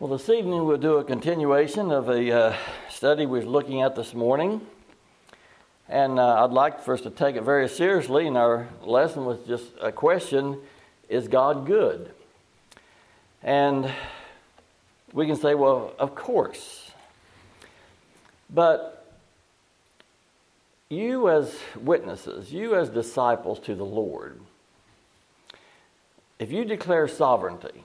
Well, 0.00 0.16
this 0.16 0.30
evening 0.30 0.64
we'll 0.64 0.78
do 0.78 0.94
a 0.94 1.04
continuation 1.04 1.90
of 1.92 2.08
a 2.08 2.32
uh, 2.32 2.56
study 2.88 3.26
we 3.26 3.40
were 3.40 3.44
looking 3.44 3.82
at 3.82 3.94
this 3.94 4.14
morning. 4.14 4.62
And 5.90 6.18
uh, 6.18 6.42
I'd 6.42 6.52
like 6.52 6.82
for 6.82 6.94
us 6.94 7.02
to 7.02 7.10
take 7.10 7.36
it 7.36 7.42
very 7.42 7.68
seriously. 7.68 8.26
And 8.26 8.34
our 8.34 8.66
lesson 8.82 9.26
was 9.26 9.40
just 9.46 9.66
a 9.78 9.92
question 9.92 10.56
Is 11.10 11.28
God 11.28 11.66
good? 11.66 12.12
And 13.42 13.92
we 15.12 15.26
can 15.26 15.36
say, 15.36 15.54
well, 15.54 15.92
of 15.98 16.14
course. 16.14 16.92
But 18.48 19.06
you, 20.88 21.28
as 21.28 21.54
witnesses, 21.78 22.50
you, 22.50 22.74
as 22.74 22.88
disciples 22.88 23.58
to 23.66 23.74
the 23.74 23.84
Lord, 23.84 24.40
if 26.38 26.50
you 26.50 26.64
declare 26.64 27.06
sovereignty, 27.06 27.84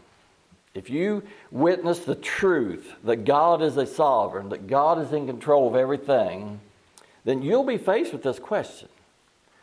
if 0.75 0.89
you 0.89 1.23
witness 1.51 1.99
the 1.99 2.15
truth 2.15 2.93
that 3.05 3.23
God 3.23 3.61
is 3.61 3.77
a 3.77 3.87
sovereign, 3.87 4.49
that 4.49 4.67
God 4.67 4.99
is 4.99 5.13
in 5.13 5.25
control 5.25 5.69
of 5.69 5.75
everything, 5.75 6.59
then 7.23 7.41
you'll 7.41 7.63
be 7.63 7.77
faced 7.77 8.11
with 8.11 8.21
this 8.21 8.37
question. 8.37 8.89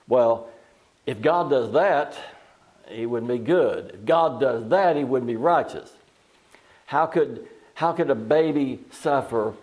Well, 0.09 0.49
if 1.07 1.21
God 1.21 1.51
does 1.51 1.73
that, 1.73 2.17
he 2.89 3.05
wouldn't 3.05 3.31
be 3.31 3.39
good. 3.39 3.93
If 3.95 4.05
God 4.07 4.41
does 4.41 4.69
that, 4.71 4.97
he 4.97 5.05
wouldn't 5.05 5.29
be 5.29 5.37
righteous. 5.37 5.93
How 6.87 7.07
could, 7.07 7.47
how 7.75 7.93
could 7.93 8.11
a 8.11 8.15
baby 8.15 8.81
suffer? 8.91 9.55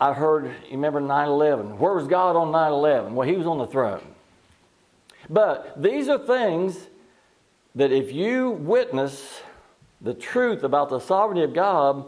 I 0.00 0.12
heard, 0.12 0.46
you 0.46 0.72
remember 0.72 1.00
9 1.00 1.28
11. 1.28 1.78
Where 1.78 1.94
was 1.94 2.08
God 2.08 2.34
on 2.36 2.50
9 2.50 2.72
11? 2.72 3.14
Well, 3.14 3.28
he 3.28 3.36
was 3.36 3.46
on 3.46 3.58
the 3.58 3.66
throne. 3.66 4.02
But 5.30 5.80
these 5.80 6.08
are 6.08 6.18
things 6.18 6.88
that 7.76 7.92
if 7.92 8.12
you 8.12 8.50
witness 8.50 9.40
the 10.00 10.14
truth 10.14 10.62
about 10.62 10.90
the 10.90 11.00
sovereignty 11.00 11.42
of 11.42 11.54
God, 11.54 12.04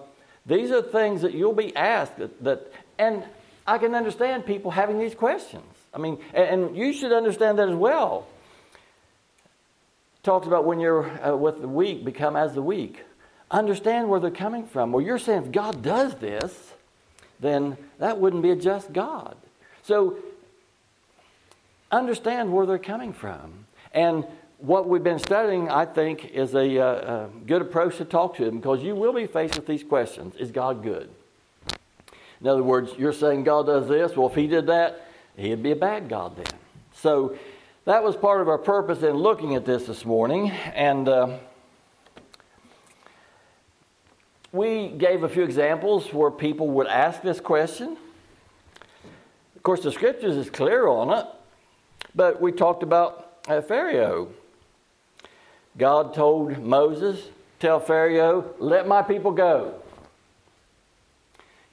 these 0.47 0.71
are 0.71 0.83
things 0.83 1.23
that 1.23 1.35
you'll 1.35 1.53
be 1.53 1.75
asked 1.77 2.17
that, 2.19 2.43
that 2.45 2.73
and 2.99 3.23
I 3.67 3.79
can 3.79 3.95
understand 3.95 4.47
people 4.47 4.71
having 4.71 4.99
these 4.99 5.15
questions. 5.15 5.65
I 5.93 5.99
mean, 5.99 6.19
and, 6.33 6.65
and 6.65 6.77
you 6.77 6.93
should 6.93 7.13
understand 7.13 7.59
that 7.59 7.69
as 7.69 7.75
well. 7.75 8.27
Talks 10.23 10.47
about 10.47 10.65
when 10.65 10.81
you're 10.81 11.05
uh, 11.27 11.37
with 11.37 11.61
the 11.61 11.69
weak, 11.69 12.05
become 12.05 12.37
as 12.37 12.55
the 12.55 12.63
weak. 12.63 13.05
Understand 13.51 14.09
where 14.09 14.21
they're 14.21 14.31
coming 14.31 14.67
from. 14.67 14.93
Well, 14.93 15.05
you're 15.05 15.19
saying 15.19 15.45
if 15.45 15.53
God 15.53 15.83
does 15.83 16.15
this, 16.17 16.73
then 17.41 17.77
that 17.99 18.19
wouldn't 18.19 18.43
be 18.43 18.51
a 18.51 18.57
just 18.57 18.93
God. 18.93 19.37
So 19.83 20.19
understand 21.91 22.53
where 22.53 22.67
they're 22.67 22.79
coming 22.79 23.13
from. 23.13 23.67
And 23.93 24.27
what 24.59 24.89
we've 24.89 25.05
been 25.05 25.21
studying, 25.21 25.71
I 25.71 25.85
think, 25.85 26.27
is 26.33 26.55
a, 26.55 26.79
uh, 26.79 26.85
a, 26.85 27.29
good 27.47 27.63
approach 27.63 27.97
to 27.99 28.05
talk 28.05 28.37
to 28.37 28.45
them 28.45 28.57
because 28.57 28.83
you 28.83 28.95
will 28.95 29.13
be 29.13 29.27
faced 29.27 29.57
with 29.57 29.67
these 29.67 29.85
questions 29.85 30.35
Is 30.37 30.51
God 30.51 30.83
good? 30.83 31.09
In 32.41 32.47
other 32.47 32.63
words, 32.63 32.93
you're 32.99 33.13
saying 33.13 33.45
God 33.45 33.67
does 33.67 33.89
this. 33.89 34.17
Well, 34.17 34.29
if 34.29 34.35
He 34.35 34.47
did 34.47 34.67
that, 34.67 35.07
He'd 35.37 35.63
be 35.63 35.73
a 35.73 35.77
bad 35.77 36.09
God 36.09 36.37
then. 36.37 36.47
So 36.95 37.37
that 37.85 38.03
was 38.03 38.17
part 38.17 38.41
of 38.41 38.49
our 38.49 38.59
purpose 38.59 39.03
in 39.03 39.17
looking 39.17 39.55
at 39.55 39.65
this 39.65 39.87
this 39.87 40.05
morning. 40.05 40.51
And 40.51 41.09
uh, 41.09 41.39
we 44.53 44.89
gave 44.89 45.23
a 45.23 45.29
few 45.29 45.45
examples 45.45 46.13
where 46.13 46.31
people 46.31 46.69
would 46.71 46.89
ask 46.89 47.23
this 47.23 47.41
question. 47.41 47.97
Of 49.55 49.63
course, 49.63 49.83
the 49.83 49.93
scriptures 49.93 50.37
is 50.37 50.51
clear 50.51 50.89
on 50.89 51.17
it, 51.17 51.27
but 52.15 52.41
we 52.41 52.53
talked 52.53 52.83
about 52.83 53.39
uh, 53.49 53.61
Pharaoh 53.61 54.29
God 55.79 56.13
told 56.13 56.59
Moses, 56.59 57.29
Tell 57.61 57.81
Pharaoh, 57.81 58.55
let 58.59 58.87
my 58.87 59.03
people 59.03 59.33
go. 59.33 59.75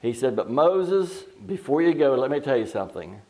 He 0.00 0.12
said, 0.12 0.36
But 0.36 0.50
Moses, 0.50 1.24
before 1.46 1.82
you 1.82 1.94
go, 1.94 2.14
let 2.14 2.30
me 2.30 2.40
tell 2.40 2.56
you 2.56 2.66
something. 2.66 3.20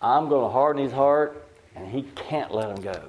I'm 0.00 0.28
going 0.28 0.46
to 0.46 0.52
harden 0.52 0.82
his 0.82 0.92
heart, 0.92 1.46
and 1.74 1.88
he 1.88 2.02
can't 2.14 2.52
let 2.54 2.70
him 2.70 2.82
go. 2.82 3.02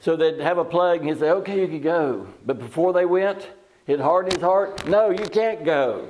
So 0.00 0.16
they'd 0.16 0.40
have 0.40 0.58
a 0.58 0.64
plague, 0.64 1.00
and 1.00 1.08
he'd 1.08 1.18
say, 1.18 1.30
Okay, 1.30 1.60
you 1.60 1.68
can 1.68 1.82
go. 1.82 2.26
But 2.44 2.58
before 2.58 2.92
they 2.92 3.06
went, 3.06 3.48
he'd 3.86 4.00
harden 4.00 4.32
his 4.32 4.42
heart, 4.42 4.86
No, 4.86 5.10
you 5.10 5.26
can't 5.26 5.64
go. 5.64 6.08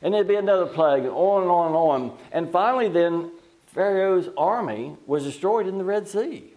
And 0.00 0.12
there'd 0.12 0.28
be 0.28 0.34
another 0.34 0.66
plague, 0.66 1.04
and 1.04 1.12
on 1.12 1.42
and 1.42 1.50
on 1.50 1.66
and 1.66 1.76
on. 1.76 2.18
And 2.32 2.50
finally, 2.50 2.88
then, 2.88 3.30
Pharaoh's 3.66 4.28
army 4.36 4.96
was 5.06 5.24
destroyed 5.24 5.66
in 5.66 5.78
the 5.78 5.84
Red 5.84 6.06
Sea. 6.06 6.51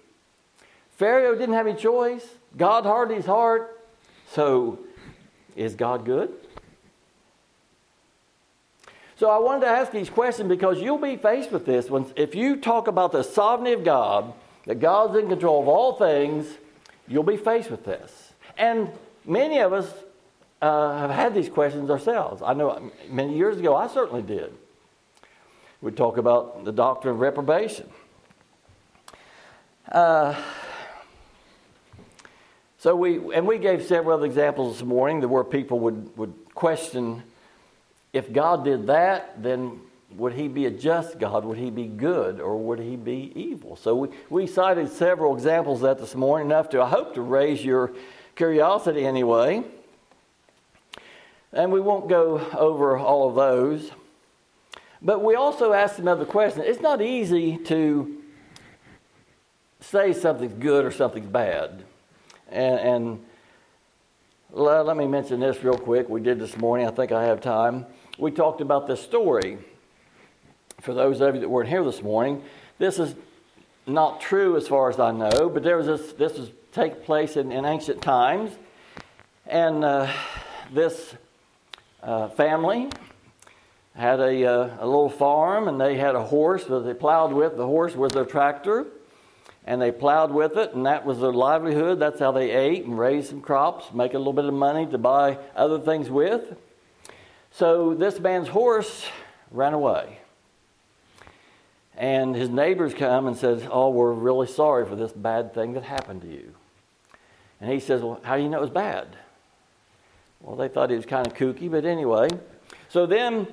Pharaoh 0.95 1.35
didn't 1.35 1.55
have 1.55 1.67
any 1.67 1.77
choice. 1.77 2.25
God 2.57 2.85
hardened 2.85 3.17
his 3.17 3.25
heart. 3.25 3.79
So, 4.31 4.79
is 5.55 5.75
God 5.75 6.05
good? 6.05 6.33
So, 9.17 9.29
I 9.29 9.37
wanted 9.39 9.61
to 9.61 9.67
ask 9.67 9.91
these 9.91 10.09
questions 10.09 10.49
because 10.49 10.81
you'll 10.81 10.97
be 10.97 11.17
faced 11.17 11.51
with 11.51 11.65
this. 11.65 11.89
When, 11.89 12.05
if 12.15 12.35
you 12.35 12.57
talk 12.57 12.87
about 12.87 13.11
the 13.11 13.23
sovereignty 13.23 13.73
of 13.73 13.83
God, 13.83 14.33
that 14.65 14.79
God's 14.79 15.17
in 15.17 15.29
control 15.29 15.61
of 15.61 15.67
all 15.67 15.93
things, 15.93 16.47
you'll 17.07 17.23
be 17.23 17.37
faced 17.37 17.69
with 17.69 17.85
this. 17.85 18.33
And 18.57 18.89
many 19.25 19.59
of 19.59 19.73
us 19.73 19.91
uh, 20.61 20.97
have 20.97 21.11
had 21.11 21.33
these 21.33 21.49
questions 21.49 21.89
ourselves. 21.89 22.41
I 22.41 22.53
know 22.53 22.91
many 23.09 23.35
years 23.35 23.57
ago 23.57 23.75
I 23.75 23.87
certainly 23.87 24.21
did. 24.21 24.53
We 25.81 25.91
talk 25.91 26.17
about 26.17 26.65
the 26.65 26.71
doctrine 26.71 27.15
of 27.15 27.19
reprobation. 27.19 27.87
Uh, 29.91 30.33
so 32.85 32.95
we, 32.95 33.33
and 33.33 33.47
we 33.47 33.57
gave 33.57 33.81
several 33.81 34.15
other 34.15 34.27
examples 34.27 34.77
this 34.77 34.85
morning 34.85 35.21
that 35.21 35.27
where 35.27 35.43
people 35.43 35.79
would, 35.79 36.15
would 36.19 36.35
question 36.53 37.23
if 38.13 38.31
God 38.31 38.63
did 38.63 38.85
that, 38.85 39.41
then 39.41 39.79
would 40.11 40.33
he 40.33 40.47
be 40.47 40.67
a 40.67 40.69
just 40.69 41.17
God? 41.17 41.45
Would 41.45 41.57
he 41.57 41.71
be 41.71 41.87
good 41.87 42.39
or 42.39 42.55
would 42.57 42.77
he 42.77 42.95
be 42.95 43.31
evil? 43.33 43.75
So 43.75 43.95
we, 43.95 44.09
we 44.29 44.45
cited 44.45 44.91
several 44.91 45.33
examples 45.33 45.79
of 45.79 45.97
that 45.97 45.97
this 45.97 46.13
morning, 46.13 46.45
enough 46.45 46.69
to, 46.69 46.81
I 46.83 46.87
hope, 46.87 47.15
to 47.15 47.23
raise 47.23 47.65
your 47.65 47.91
curiosity 48.35 49.03
anyway. 49.03 49.63
And 51.51 51.71
we 51.71 51.81
won't 51.81 52.07
go 52.07 52.37
over 52.55 52.99
all 52.99 53.27
of 53.27 53.33
those. 53.33 53.89
But 55.01 55.23
we 55.23 55.33
also 55.33 55.73
asked 55.73 55.97
another 55.97 56.25
question. 56.25 56.61
It's 56.63 56.81
not 56.81 57.01
easy 57.01 57.57
to 57.57 58.21
say 59.79 60.13
something's 60.13 60.61
good 60.61 60.85
or 60.85 60.91
something's 60.91 61.31
bad. 61.31 61.83
And, 62.49 62.79
and 62.79 63.25
let 64.51 64.95
me 64.95 65.07
mention 65.07 65.39
this 65.39 65.63
real 65.63 65.77
quick. 65.77 66.09
We 66.09 66.21
did 66.21 66.39
this 66.39 66.57
morning. 66.57 66.87
I 66.87 66.91
think 66.91 67.11
I 67.11 67.25
have 67.25 67.41
time. 67.41 67.85
We 68.17 68.31
talked 68.31 68.61
about 68.61 68.87
this 68.87 69.01
story. 69.01 69.57
For 70.81 70.93
those 70.93 71.21
of 71.21 71.35
you 71.35 71.41
that 71.41 71.49
weren't 71.49 71.69
here 71.69 71.83
this 71.83 72.01
morning, 72.01 72.43
this 72.77 72.99
is 72.99 73.15
not 73.87 74.21
true 74.21 74.55
as 74.57 74.67
far 74.67 74.89
as 74.89 74.99
I 74.99 75.11
know, 75.11 75.49
but 75.49 75.63
there 75.63 75.77
was 75.77 75.87
this. 75.87 76.13
This 76.13 76.37
was 76.37 76.51
take 76.71 77.05
place 77.05 77.37
in, 77.37 77.51
in 77.51 77.65
ancient 77.65 78.01
times, 78.01 78.51
and 79.47 79.83
uh, 79.83 80.11
this 80.73 81.15
uh, 82.03 82.27
family 82.29 82.89
had 83.95 84.19
a, 84.19 84.45
uh, 84.45 84.77
a 84.79 84.85
little 84.85 85.09
farm, 85.09 85.69
and 85.69 85.79
they 85.79 85.97
had 85.97 86.15
a 86.15 86.23
horse 86.23 86.65
that 86.65 86.81
they 86.81 86.93
plowed 86.93 87.31
with. 87.31 87.55
The 87.55 87.65
horse 87.65 87.95
was 87.95 88.11
their 88.11 88.25
tractor, 88.25 88.85
and 89.65 89.81
they 89.81 89.91
plowed 89.91 90.31
with 90.31 90.57
it, 90.57 90.73
and 90.75 90.85
that 90.85 91.05
was 91.05 91.19
their 91.19 91.33
livelihood. 91.33 91.99
That's 91.99 92.19
how 92.19 92.31
they 92.31 92.51
ate 92.51 92.85
and 92.85 92.97
raised 92.97 93.29
some 93.29 93.41
crops, 93.41 93.91
make 93.93 94.13
a 94.13 94.17
little 94.17 94.33
bit 94.33 94.45
of 94.45 94.53
money 94.53 94.85
to 94.85 94.97
buy 94.97 95.39
other 95.55 95.79
things 95.79 96.09
with. 96.09 96.55
So 97.51 97.95
this 97.95 98.19
man's 98.19 98.47
horse 98.47 99.07
ran 99.49 99.73
away. 99.73 100.19
And 101.97 102.35
his 102.35 102.49
neighbors 102.49 102.93
come 102.93 103.25
and 103.25 103.35
says, 103.35 103.65
"Oh, 103.71 103.89
we're 103.89 104.11
really 104.11 104.47
sorry 104.47 104.85
for 104.85 104.95
this 104.95 105.13
bad 105.13 105.53
thing 105.53 105.73
that 105.73 105.83
happened 105.83 106.21
to 106.21 106.27
you." 106.27 106.53
And 107.59 107.71
he 107.71 107.79
says, 107.79 108.03
"Well, 108.03 108.19
how 108.21 108.35
do 108.35 108.43
you 108.43 108.49
know 108.49 108.57
it 108.57 108.61
was 108.61 108.69
bad?" 108.69 109.07
Well, 110.41 110.57
they 110.57 110.67
thought 110.67 110.89
he 110.89 110.95
was 110.95 111.05
kind 111.05 111.25
of 111.25 111.33
kooky, 111.33 111.71
but 111.71 111.85
anyway. 111.85 112.27
So 112.89 113.05
then, 113.05 113.47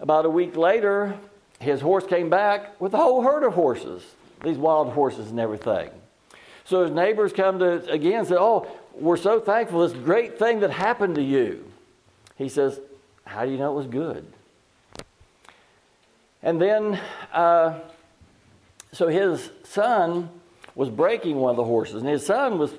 about 0.00 0.24
a 0.24 0.30
week 0.30 0.56
later, 0.56 1.18
his 1.60 1.82
horse 1.82 2.06
came 2.06 2.30
back 2.30 2.80
with 2.80 2.94
a 2.94 2.96
whole 2.96 3.22
herd 3.22 3.44
of 3.44 3.52
horses 3.52 4.02
these 4.42 4.58
wild 4.58 4.92
horses 4.92 5.30
and 5.30 5.40
everything. 5.40 5.90
So 6.64 6.82
his 6.82 6.90
neighbors 6.90 7.32
come 7.32 7.58
to 7.58 7.90
again 7.90 8.20
and 8.20 8.28
say, 8.28 8.36
Oh, 8.38 8.66
we're 8.94 9.16
so 9.16 9.40
thankful 9.40 9.86
this 9.86 9.96
great 9.96 10.38
thing 10.38 10.60
that 10.60 10.70
happened 10.70 11.16
to 11.16 11.22
you. 11.22 11.64
He 12.36 12.48
says, 12.48 12.80
How 13.24 13.44
do 13.44 13.50
you 13.50 13.58
know 13.58 13.72
it 13.72 13.76
was 13.76 13.86
good? 13.86 14.26
And 16.42 16.60
then, 16.60 17.00
uh, 17.32 17.78
so 18.92 19.08
his 19.08 19.50
son 19.64 20.28
was 20.74 20.88
breaking 20.88 21.36
one 21.36 21.50
of 21.50 21.56
the 21.56 21.64
horses, 21.64 21.96
and 21.96 22.08
his 22.08 22.24
son 22.26 22.58
was, 22.58 22.72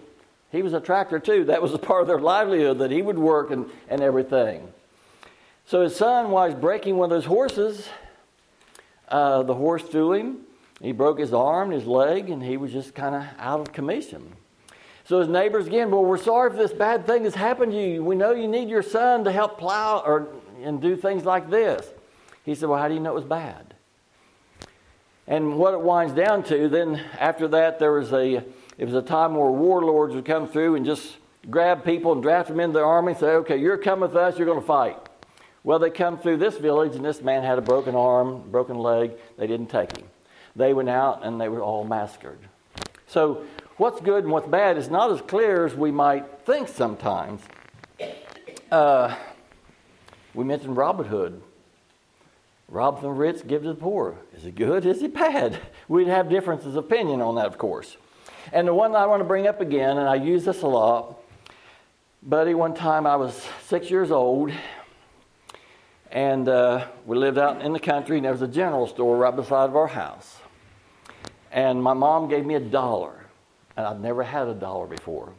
he 0.51 0.62
was 0.62 0.74
a 0.74 0.81
tractor 0.81 1.19
too. 1.19 1.45
That 1.45 1.62
was 1.62 1.74
a 1.74 1.77
part 1.77 2.01
of 2.01 2.07
their 2.07 2.19
livelihood 2.19 2.80
that 2.80 2.92
he 2.92 3.01
would 3.01 3.18
work 3.18 3.51
and, 3.51 3.69
and 3.89 4.01
everything. 4.01 4.68
So 5.65 5.81
his 5.81 5.95
son, 5.95 6.30
was 6.30 6.54
breaking 6.54 6.98
one 6.98 7.12
of 7.12 7.15
those 7.15 7.25
horses, 7.25 7.88
uh, 9.07 9.44
the 9.44 9.54
horse 9.54 9.83
threw 9.83 10.13
him, 10.13 10.39
he 10.83 10.91
broke 10.91 11.18
his 11.18 11.33
arm, 11.33 11.71
his 11.71 11.88
leg, 11.88 12.30
and 12.30 12.44
he 12.44 12.57
was 12.57 12.71
just 12.74 12.94
kind 12.94 13.15
of 13.15 13.24
out 13.39 13.62
of 13.62 13.71
commission. 13.71 14.35
So 15.06 15.19
his 15.19 15.30
neighbors 15.30 15.65
again, 15.65 15.89
well, 15.91 16.03
we're 16.03 16.18
sorry 16.18 16.51
for 16.51 16.57
this 16.57 16.74
bad 16.74 17.07
thing 17.07 17.24
that's 17.24 17.35
happened 17.35 17.71
to 17.71 17.81
you. 17.81 18.03
We 18.03 18.15
know 18.15 18.33
you 18.33 18.50
need 18.50 18.68
your 18.68 18.83
son 18.83 19.24
to 19.24 19.31
help 19.31 19.57
plow 19.57 20.03
or 20.06 20.27
and 20.62 20.81
do 20.81 20.97
things 20.97 21.24
like 21.24 21.50
this. 21.50 21.89
He 22.44 22.53
said, 22.53 22.68
Well, 22.68 22.80
how 22.80 22.89
do 22.89 22.94
you 22.94 23.00
know 23.00 23.12
it 23.12 23.15
was 23.15 23.24
bad? 23.24 23.74
And 25.25 25.57
what 25.57 25.74
it 25.74 25.80
winds 25.80 26.13
down 26.13 26.44
to, 26.44 26.68
then 26.68 27.01
after 27.18 27.47
that, 27.50 27.79
there 27.79 27.94
was 27.94 28.12
a 28.12 28.44
it 28.77 28.86
was 28.86 28.94
a 28.94 29.01
time 29.01 29.36
where 29.36 29.50
warlords 29.50 30.13
would 30.15 30.25
come 30.25 30.50
through 30.50 30.75
and 30.75 30.86
just 30.86 31.15
grab 31.50 31.86
people 31.86 32.12
and 32.12 32.21
draft 32.21 32.50
them 32.50 32.59
into 32.59 32.79
the 32.79 32.83
army 32.83 33.13
and 33.13 33.19
say, 33.19 33.27
Okay, 33.27 33.57
you're 33.57 33.77
coming 33.77 34.09
with 34.09 34.18
us, 34.18 34.38
you're 34.38 34.47
going 34.47 34.59
to 34.59 34.65
fight. 34.65 34.97
Well, 35.63 35.79
they 35.79 35.91
come 35.91 36.18
through 36.18 36.38
this 36.38 36.57
village, 36.57 36.94
and 36.97 37.06
this 37.06 37.21
man 37.21 37.41
had 37.41 37.57
a 37.57 37.62
broken 37.62 37.95
arm, 37.95 38.51
broken 38.51 38.77
leg. 38.77 39.13
They 39.38 39.47
didn't 39.47 39.68
take 39.68 39.95
him. 39.95 40.07
They 40.55 40.73
went 40.73 40.89
out 40.89 41.25
and 41.25 41.39
they 41.39 41.50
were 41.50 41.61
all 41.61 41.83
massacred. 41.83 42.39
So 43.07 43.44
what's 43.77 44.01
good 44.01 44.23
and 44.23 44.31
what's 44.31 44.47
bad 44.47 44.77
is 44.77 44.89
not 44.89 45.11
as 45.11 45.21
clear 45.21 45.65
as 45.65 45.75
we 45.75 45.91
might 45.91 46.45
think 46.45 46.67
sometimes. 46.67 47.41
Uh, 48.71 49.15
we 50.33 50.44
mentioned 50.44 50.77
Robin 50.77 51.05
Hood. 51.05 51.41
Rob 52.69 53.00
from 53.00 53.09
the 53.09 53.13
rich, 53.13 53.45
give 53.47 53.61
to 53.63 53.69
the 53.69 53.75
poor. 53.75 54.17
Is 54.35 54.45
it 54.45 54.55
good? 54.55 54.85
Is 54.85 55.03
it 55.03 55.13
bad? 55.13 55.59
We'd 55.88 56.07
have 56.07 56.29
differences 56.29 56.75
of 56.75 56.85
opinion 56.85 57.21
on 57.21 57.35
that, 57.35 57.45
of 57.45 57.57
course. 57.57 57.97
And 58.51 58.67
the 58.67 58.73
one 58.73 58.95
I 58.95 59.05
want 59.05 59.19
to 59.19 59.25
bring 59.25 59.47
up 59.47 59.61
again, 59.61 59.97
and 59.97 60.09
I 60.09 60.15
use 60.15 60.44
this 60.44 60.63
a 60.63 60.67
lot, 60.67 61.19
buddy, 62.23 62.53
one 62.53 62.73
time 62.73 63.05
I 63.05 63.15
was 63.15 63.39
six 63.67 63.91
years 63.91 64.11
old, 64.11 64.51
and 66.11 66.47
uh, 66.47 66.88
we 67.05 67.15
lived 67.15 67.38
out 67.38 67.61
in 67.61 67.73
the 67.73 67.79
country, 67.79 68.17
and 68.17 68.25
there 68.25 68.31
was 68.31 68.41
a 68.41 68.47
general 68.47 68.88
store 68.88 69.17
right 69.17 69.35
beside 69.35 69.65
of 69.69 69.75
our 69.75 69.88
house. 69.88 70.38
And 71.53 71.81
my 71.81 71.94
mom 71.94 72.27
gave 72.27 72.45
me 72.45 72.55
a 72.55 72.59
dollar 72.59 73.27
and 73.77 73.85
I'd 73.85 74.01
never 74.01 74.23
had 74.23 74.47
a 74.47 74.55
dollar 74.55 74.88
before. 74.88 75.33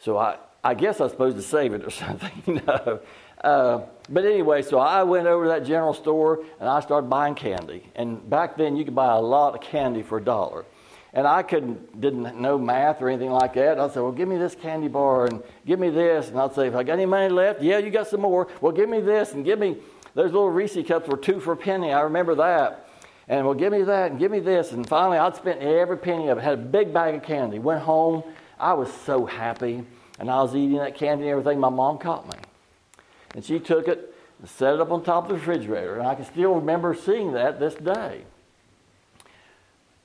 So 0.00 0.18
I, 0.18 0.36
I 0.64 0.74
guess 0.74 1.00
I 1.00 1.04
was 1.04 1.12
supposed 1.12 1.36
to 1.36 1.42
save 1.42 1.72
it 1.74 1.84
or 1.84 1.90
something, 2.04 2.42
you 2.46 2.60
know. 2.66 3.00
Uh, 3.42 3.82
but 4.08 4.24
anyway, 4.24 4.62
so 4.62 4.78
I 4.78 5.04
went 5.04 5.26
over 5.26 5.44
to 5.44 5.50
that 5.50 5.64
general 5.64 5.94
store 5.94 6.44
and 6.60 6.68
I 6.68 6.80
started 6.80 7.08
buying 7.08 7.36
candy. 7.36 7.88
And 7.94 8.28
back 8.28 8.56
then, 8.56 8.76
you 8.76 8.84
could 8.84 8.94
buy 8.94 9.14
a 9.14 9.20
lot 9.20 9.54
of 9.54 9.60
candy 9.60 10.02
for 10.02 10.18
a 10.18 10.24
dollar. 10.24 10.64
And 11.14 11.26
I 11.26 11.42
couldn't, 11.42 12.00
didn't 12.00 12.40
know 12.40 12.58
math 12.58 13.02
or 13.02 13.08
anything 13.08 13.30
like 13.30 13.54
that. 13.54 13.78
I'd 13.78 13.92
say, 13.92 14.00
well, 14.00 14.12
give 14.12 14.28
me 14.28 14.38
this 14.38 14.54
candy 14.54 14.88
bar 14.88 15.26
and 15.26 15.42
give 15.66 15.78
me 15.78 15.90
this. 15.90 16.28
And 16.28 16.38
I'd 16.40 16.54
say, 16.54 16.68
if 16.68 16.74
I 16.74 16.82
got 16.82 16.94
any 16.94 17.06
money 17.06 17.28
left, 17.28 17.62
yeah, 17.62 17.78
you 17.78 17.90
got 17.90 18.08
some 18.08 18.22
more. 18.22 18.48
Well, 18.60 18.72
give 18.72 18.88
me 18.88 19.00
this 19.00 19.34
and 19.34 19.44
give 19.44 19.58
me 19.58 19.76
those 20.14 20.32
little 20.32 20.50
Reese 20.50 20.78
cups 20.86 21.08
were 21.08 21.16
two 21.16 21.38
for 21.38 21.52
a 21.52 21.56
penny. 21.56 21.92
I 21.92 22.00
remember 22.02 22.34
that 22.36 22.81
and 23.32 23.46
well, 23.46 23.54
give 23.54 23.72
me 23.72 23.82
that 23.84 24.10
and 24.10 24.20
give 24.20 24.30
me 24.30 24.40
this. 24.40 24.72
And 24.72 24.86
finally, 24.86 25.16
I'd 25.16 25.34
spent 25.34 25.62
every 25.62 25.96
penny 25.96 26.28
of 26.28 26.36
it. 26.36 26.42
Had 26.42 26.52
a 26.52 26.56
big 26.58 26.92
bag 26.92 27.14
of 27.14 27.22
candy. 27.22 27.58
Went 27.58 27.80
home. 27.80 28.22
I 28.60 28.74
was 28.74 28.92
so 29.06 29.24
happy. 29.24 29.86
And 30.18 30.30
I 30.30 30.42
was 30.42 30.54
eating 30.54 30.76
that 30.76 30.96
candy 30.96 31.24
and 31.24 31.30
everything. 31.30 31.58
My 31.58 31.70
mom 31.70 31.96
caught 31.96 32.28
me. 32.28 32.38
And 33.34 33.42
she 33.42 33.58
took 33.58 33.88
it 33.88 34.14
and 34.38 34.50
set 34.50 34.74
it 34.74 34.80
up 34.82 34.90
on 34.90 35.02
top 35.02 35.24
of 35.24 35.28
the 35.30 35.34
refrigerator. 35.36 35.96
And 35.96 36.06
I 36.06 36.14
can 36.14 36.26
still 36.26 36.56
remember 36.56 36.94
seeing 36.94 37.32
that 37.32 37.58
this 37.58 37.74
day. 37.74 38.24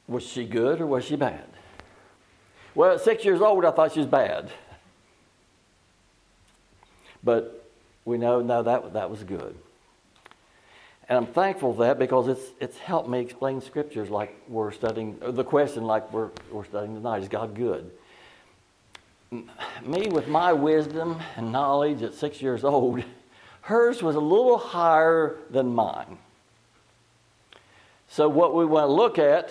Was 0.07 0.23
she 0.23 0.45
good 0.45 0.79
or 0.79 0.87
was 0.87 1.03
she 1.03 1.17
bad? 1.17 1.49
Well, 2.75 2.93
at 2.93 3.01
six 3.01 3.25
years 3.25 3.41
old, 3.41 3.65
I 3.65 3.71
thought 3.71 3.91
she 3.91 3.99
was 3.99 4.07
bad. 4.07 4.51
But 7.21 7.69
we 8.05 8.17
know, 8.17 8.39
no, 8.39 8.63
that, 8.63 8.93
that 8.93 9.09
was 9.09 9.25
good. 9.25 9.57
And 11.09 11.17
I'm 11.17 11.27
thankful 11.27 11.73
for 11.73 11.85
that 11.85 11.99
because 11.99 12.27
it's, 12.27 12.43
it's 12.59 12.77
helped 12.77 13.07
me 13.07 13.19
explain 13.19 13.61
scriptures 13.61 14.09
like 14.09 14.35
we're 14.47 14.71
studying, 14.71 15.17
the 15.21 15.43
question 15.43 15.85
like 15.85 16.11
we're, 16.11 16.29
we're 16.51 16.65
studying 16.65 16.95
tonight 16.95 17.23
is 17.23 17.29
God 17.29 17.55
good? 17.55 17.89
Me, 19.31 20.07
with 20.09 20.27
my 20.27 20.53
wisdom 20.53 21.19
and 21.35 21.51
knowledge 21.51 22.01
at 22.01 22.13
six 22.13 22.41
years 22.41 22.63
old, 22.63 23.03
hers 23.61 24.01
was 24.01 24.15
a 24.15 24.19
little 24.19 24.57
higher 24.57 25.37
than 25.49 25.73
mine. 25.73 26.17
So, 28.09 28.29
what 28.29 28.55
we 28.55 28.65
want 28.65 28.87
to 28.87 28.91
look 28.91 29.19
at 29.19 29.49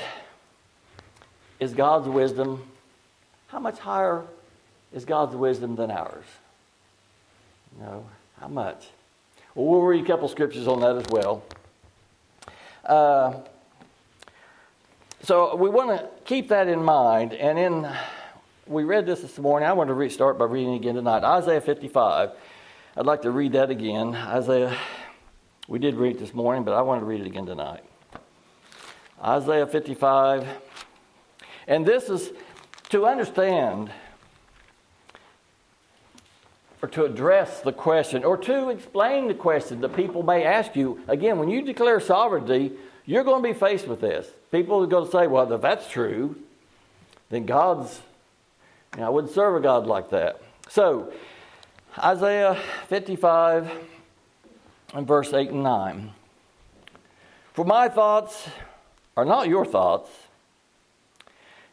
is 1.61 1.75
God's 1.75 2.09
wisdom. 2.09 2.67
How 3.49 3.59
much 3.59 3.79
higher 3.79 4.25
is 4.95 5.05
God's 5.05 5.37
wisdom 5.37 5.77
than 5.77 5.91
ours? 5.91 6.25
You 7.77 7.85
know, 7.85 8.07
how 8.41 8.49
much? 8.49 8.89
Well, 9.57 9.81
read 9.81 10.05
a 10.05 10.07
couple 10.07 10.29
scriptures 10.29 10.69
on 10.69 10.81
that 10.81 10.97
as 10.97 11.07
well. 11.09 11.43
Uh, 12.85 13.41
so 15.23 15.57
we 15.57 15.71
want 15.71 15.99
to 15.99 16.11
keep 16.27 16.51
that 16.51 16.69
in 16.69 16.85
mind. 16.85 17.33
And 17.33 17.59
in 17.59 17.91
we 18.67 18.85
read 18.85 19.07
this 19.07 19.23
this 19.23 19.39
morning. 19.39 19.67
I 19.67 19.73
want 19.73 19.89
to 19.89 19.95
restart 19.95 20.37
by 20.37 20.45
reading 20.45 20.75
again 20.75 20.95
tonight. 20.95 21.25
Isaiah 21.25 21.63
55. 21.63 22.33
I'd 22.99 23.07
like 23.07 23.23
to 23.23 23.31
read 23.31 23.53
that 23.53 23.71
again. 23.71 24.15
Isaiah, 24.15 24.77
we 25.69 25.79
did 25.79 25.95
read 25.95 26.17
it 26.17 26.19
this 26.19 26.35
morning, 26.35 26.63
but 26.63 26.75
I 26.75 26.83
want 26.83 27.01
to 27.01 27.07
read 27.07 27.23
it 27.23 27.27
again 27.27 27.47
tonight. 27.47 27.83
Isaiah 29.25 29.67
55. 29.67 30.47
And 31.67 31.87
this 31.87 32.11
is 32.11 32.31
to 32.91 33.07
understand 33.07 33.91
or 36.87 36.89
to 36.89 37.05
address 37.05 37.63
the 37.63 37.73
question 37.73 38.23
or 38.23 38.37
to 38.37 38.69
explain 38.69 39.27
the 39.27 39.35
question 39.35 39.81
that 39.81 39.97
people 39.97 40.23
may 40.23 40.45
ask 40.45 40.77
you. 40.77 41.01
Again, 41.09 41.37
when 41.37 41.51
you 41.51 41.63
declare 41.63 41.99
sovereignty, 41.99 42.71
you're 43.05 43.25
going 43.25 43.43
to 43.43 43.49
be 43.49 43.59
faced 43.59 43.89
with 43.89 44.01
this. 44.01 44.29
People 44.53 44.85
are 44.85 44.87
going 44.87 45.05
to 45.05 45.11
say, 45.11 45.27
well, 45.27 45.53
if 45.53 45.61
that's 45.61 45.91
true, 45.91 46.37
then 47.29 47.45
God's, 47.45 48.01
you 48.95 49.01
know, 49.01 49.07
I 49.09 49.09
wouldn't 49.09 49.35
serve 49.35 49.57
a 49.57 49.61
God 49.61 49.89
like 49.89 50.11
that. 50.11 50.41
So, 50.69 51.13
Isaiah 51.99 52.57
55 52.87 53.69
and 54.95 55.09
verse 55.09 55.33
8 55.33 55.51
and 55.51 55.65
9. 55.65 56.13
For 57.53 57.65
my 57.65 57.89
thoughts 57.89 58.49
are 59.17 59.25
not 59.25 59.49
your 59.49 59.65
thoughts, 59.65 60.09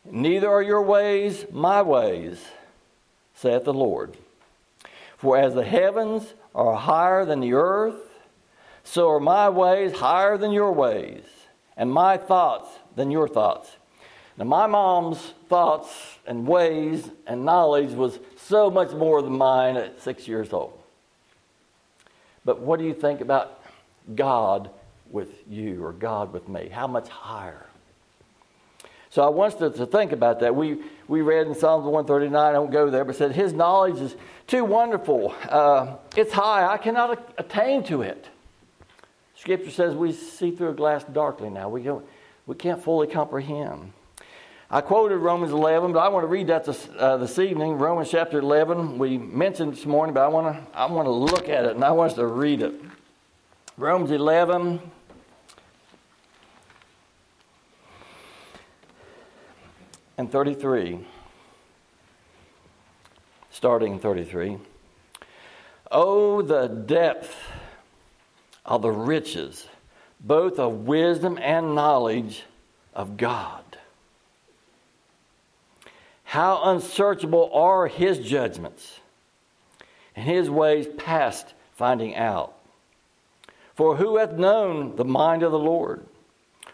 neither 0.10 0.50
are 0.50 0.64
your 0.64 0.82
ways 0.82 1.46
my 1.52 1.84
ways, 1.84 2.44
saith 3.36 3.66
the 3.66 3.74
Lord. 3.76 4.18
For 5.24 5.38
as 5.38 5.54
the 5.54 5.64
heavens 5.64 6.34
are 6.54 6.76
higher 6.76 7.24
than 7.24 7.40
the 7.40 7.54
earth, 7.54 7.96
so 8.84 9.10
are 9.10 9.22
my 9.22 9.48
ways 9.48 9.94
higher 9.94 10.38
than 10.38 10.52
your 10.52 10.74
ways, 10.74 11.24
and 11.78 11.90
my 11.90 12.18
thoughts 12.18 12.68
than 12.98 13.10
your 13.10 13.30
thoughts. 13.30 13.70
Now, 14.38 14.44
my 14.44 14.68
mom's 14.68 15.22
thoughts 15.48 16.18
and 16.28 16.46
ways 16.46 17.10
and 17.26 17.46
knowledge 17.46 17.92
was 17.92 18.20
so 18.36 18.70
much 18.70 18.92
more 18.92 19.22
than 19.22 19.38
mine 19.38 19.78
at 19.78 20.02
six 20.02 20.28
years 20.28 20.52
old. 20.52 20.78
But 22.44 22.60
what 22.60 22.78
do 22.78 22.86
you 22.86 22.94
think 22.94 23.22
about 23.22 23.64
God 24.16 24.72
with 25.10 25.30
you 25.50 25.86
or 25.86 25.94
God 25.94 26.34
with 26.34 26.50
me? 26.50 26.68
How 26.68 26.88
much 26.88 27.08
higher? 27.08 27.66
So 29.14 29.22
I 29.22 29.30
want 29.30 29.62
us 29.62 29.78
to, 29.78 29.86
think 29.86 30.12
about 30.12 30.40
that. 30.40 30.56
We, 30.56 30.80
we 31.08 31.22
read 31.22 31.46
in 31.46 31.54
Psalms 31.54 31.86
139, 31.86 32.34
I 32.56 32.58
won't 32.58 32.72
go 32.72 32.90
there, 32.90 33.06
but 33.06 33.16
said, 33.16 33.32
His 33.32 33.54
knowledge 33.54 34.00
is 34.00 34.16
too 34.48 34.66
wonderful. 34.66 35.36
Uh, 35.48 35.98
it's 36.18 36.34
high. 36.34 36.66
I 36.66 36.80
cannot 36.80 37.32
attain 37.38 37.84
to 37.84 38.02
it. 38.02 38.28
Scripture 39.36 39.70
says 39.70 39.94
we 39.94 40.14
see 40.14 40.50
through 40.50 40.70
a 40.70 40.74
glass 40.74 41.04
darkly 41.04 41.52
now. 41.52 41.70
We, 41.70 41.84
don't, 41.84 42.04
we 42.48 42.56
can't 42.56 42.84
fully 42.84 43.06
comprehend. 43.06 43.94
I 44.72 44.82
quoted 44.82 45.18
Romans 45.18 45.52
11, 45.52 45.94
but 45.94 46.00
I 46.00 46.08
want 46.08 46.24
to 46.24 46.28
read 46.28 46.48
that 46.48 46.66
this, 46.66 46.90
uh, 46.98 47.18
this 47.18 47.38
evening. 47.38 47.74
Romans 47.74 48.10
chapter 48.10 48.40
11. 48.40 48.98
We 48.98 49.20
mentioned 49.20 49.74
this 49.74 49.86
morning, 49.86 50.16
but 50.16 50.24
I 50.24 50.28
want 50.28 50.56
to 50.56 50.76
I 50.76 50.88
want 50.88 51.06
to 51.06 51.12
look 51.12 51.50
at 51.50 51.66
it 51.66 51.76
and 51.76 51.86
I 51.86 51.92
want 51.92 52.14
us 52.14 52.16
to 52.16 52.26
read 52.26 52.64
it. 52.64 52.74
Romans 53.78 54.10
11, 54.10 54.80
and 60.18 60.32
33, 60.32 61.00
starting 63.52 64.00
33. 64.00 64.58
Oh, 65.92 66.42
the 66.42 66.68
depth 66.68 67.36
of 68.66 68.82
the 68.82 68.92
riches, 68.92 69.68
both 70.20 70.60
of 70.60 70.88
wisdom 70.88 71.38
and 71.42 71.76
knowledge 71.76 72.44
of 72.94 73.18
God. 73.18 73.64
How 76.24 76.62
unsearchable 76.64 77.52
are 77.54 77.88
his 77.88 78.20
judgments, 78.20 79.00
and 80.16 80.26
his 80.26 80.50
ways 80.50 80.88
past 80.98 81.54
finding 81.76 82.16
out. 82.16 82.54
For 83.76 83.98
who 83.98 84.18
hath 84.18 84.34
known 84.34 84.96
the 84.96 85.06
mind 85.06 85.44
of 85.44 85.52
the 85.52 85.60
Lord? 85.60 86.06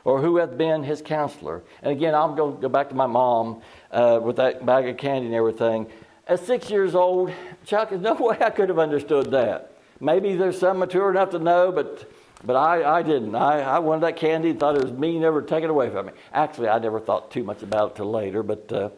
Or 0.04 0.22
who 0.22 0.38
hath 0.38 0.58
been 0.58 0.84
his 0.84 1.02
counselor. 1.02 1.64
And 1.82 1.92
again, 1.92 2.16
I'm 2.16 2.36
going 2.36 2.56
to 2.56 2.62
go 2.62 2.70
back 2.70 2.90
to 2.90 2.96
my 2.96 3.08
mom 3.08 3.62
uh, 3.92 4.20
with 4.24 4.38
that 4.38 4.66
bag 4.66 4.88
of 4.88 4.98
candy 4.98 5.28
and 5.28 5.36
everything. 5.36 5.88
At 6.28 6.40
six 6.40 6.70
years 6.70 6.96
old, 6.96 7.32
Chuck, 7.66 7.90
there's 7.90 8.02
no 8.02 8.14
way 8.20 8.38
I 8.40 8.50
could 8.50 8.70
have 8.70 8.80
understood 8.80 9.32
that. 9.32 9.74
Maybe 10.00 10.36
there's 10.36 10.60
some 10.60 10.80
mature 10.80 11.10
enough 11.10 11.32
to 11.32 11.40
know, 11.40 11.72
but 11.72 12.10
but 12.46 12.56
I, 12.56 13.00
I 13.00 13.02
didn't. 13.04 13.36
I, 13.36 13.62
I 13.62 13.80
wanted 13.80 14.02
that 14.04 14.16
candy 14.16 14.52
and 14.52 14.60
thought 14.60 14.78
it 14.78 14.84
was 14.84 14.94
me, 14.94 15.20
never 15.20 15.42
take 15.42 15.64
it 15.64 15.70
away 15.70 15.90
from 15.90 16.06
me. 16.06 16.14
Actually, 16.34 16.70
I 16.70 16.80
never 16.80 17.00
thought 17.00 17.32
too 17.32 17.44
much 17.44 17.64
about 17.64 17.92
it 17.92 17.96
till 17.98 18.10
later, 18.10 18.44
but 18.44 18.72
uh, 18.72 18.90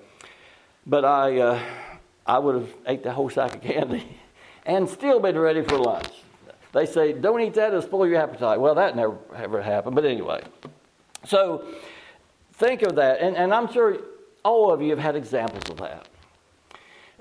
But 0.85 1.05
I, 1.05 1.39
uh, 1.39 1.59
I 2.25 2.39
would 2.39 2.55
have 2.55 2.69
ate 2.87 3.03
the 3.03 3.13
whole 3.13 3.29
sack 3.29 3.55
of 3.55 3.61
candy 3.61 4.05
and 4.65 4.89
still 4.89 5.19
been 5.19 5.37
ready 5.39 5.63
for 5.63 5.77
lunch. 5.77 6.09
They 6.73 6.85
say, 6.85 7.13
don't 7.13 7.41
eat 7.41 7.55
that, 7.55 7.69
it'll 7.69 7.81
spoil 7.81 8.07
your 8.07 8.21
appetite. 8.21 8.59
Well, 8.59 8.75
that 8.75 8.95
never 8.95 9.17
ever 9.35 9.61
happened. 9.61 9.95
But 9.95 10.05
anyway, 10.05 10.43
so 11.25 11.65
think 12.53 12.81
of 12.81 12.95
that. 12.95 13.19
And, 13.19 13.35
and 13.35 13.53
I'm 13.53 13.71
sure 13.71 13.97
all 14.43 14.71
of 14.71 14.81
you 14.81 14.89
have 14.91 14.99
had 14.99 15.15
examples 15.15 15.69
of 15.69 15.77
that. 15.77 16.07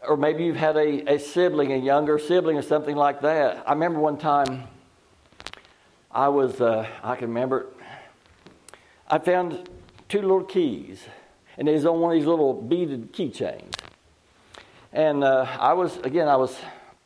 Or 0.03 0.17
maybe 0.17 0.45
you've 0.45 0.57
had 0.57 0.77
a, 0.77 1.15
a 1.15 1.19
sibling, 1.19 1.73
a 1.73 1.77
younger 1.77 2.19
sibling, 2.19 2.57
or 2.57 2.63
something 2.63 2.97
like 2.97 3.21
that. 3.21 3.63
I 3.67 3.73
remember 3.73 4.01
one 4.01 4.17
time 4.17 4.65
I 6.11 6.29
was, 6.29 6.61
uh, 6.61 6.89
I 7.03 7.17
can 7.17 7.29
remember, 7.29 7.67
I 9.09 9.19
found 9.19 9.69
two 10.09 10.23
little 10.23 10.43
keys, 10.43 11.05
and 11.59 11.69
they 11.69 11.75
was 11.75 11.85
on 11.85 12.01
one 12.01 12.13
of 12.13 12.19
these 12.19 12.27
little 12.27 12.55
beaded 12.55 13.13
keychains. 13.13 13.75
And 14.93 15.23
uh, 15.23 15.47
I 15.59 15.75
was, 15.75 15.99
again, 15.99 16.29
I 16.29 16.37
was, 16.37 16.57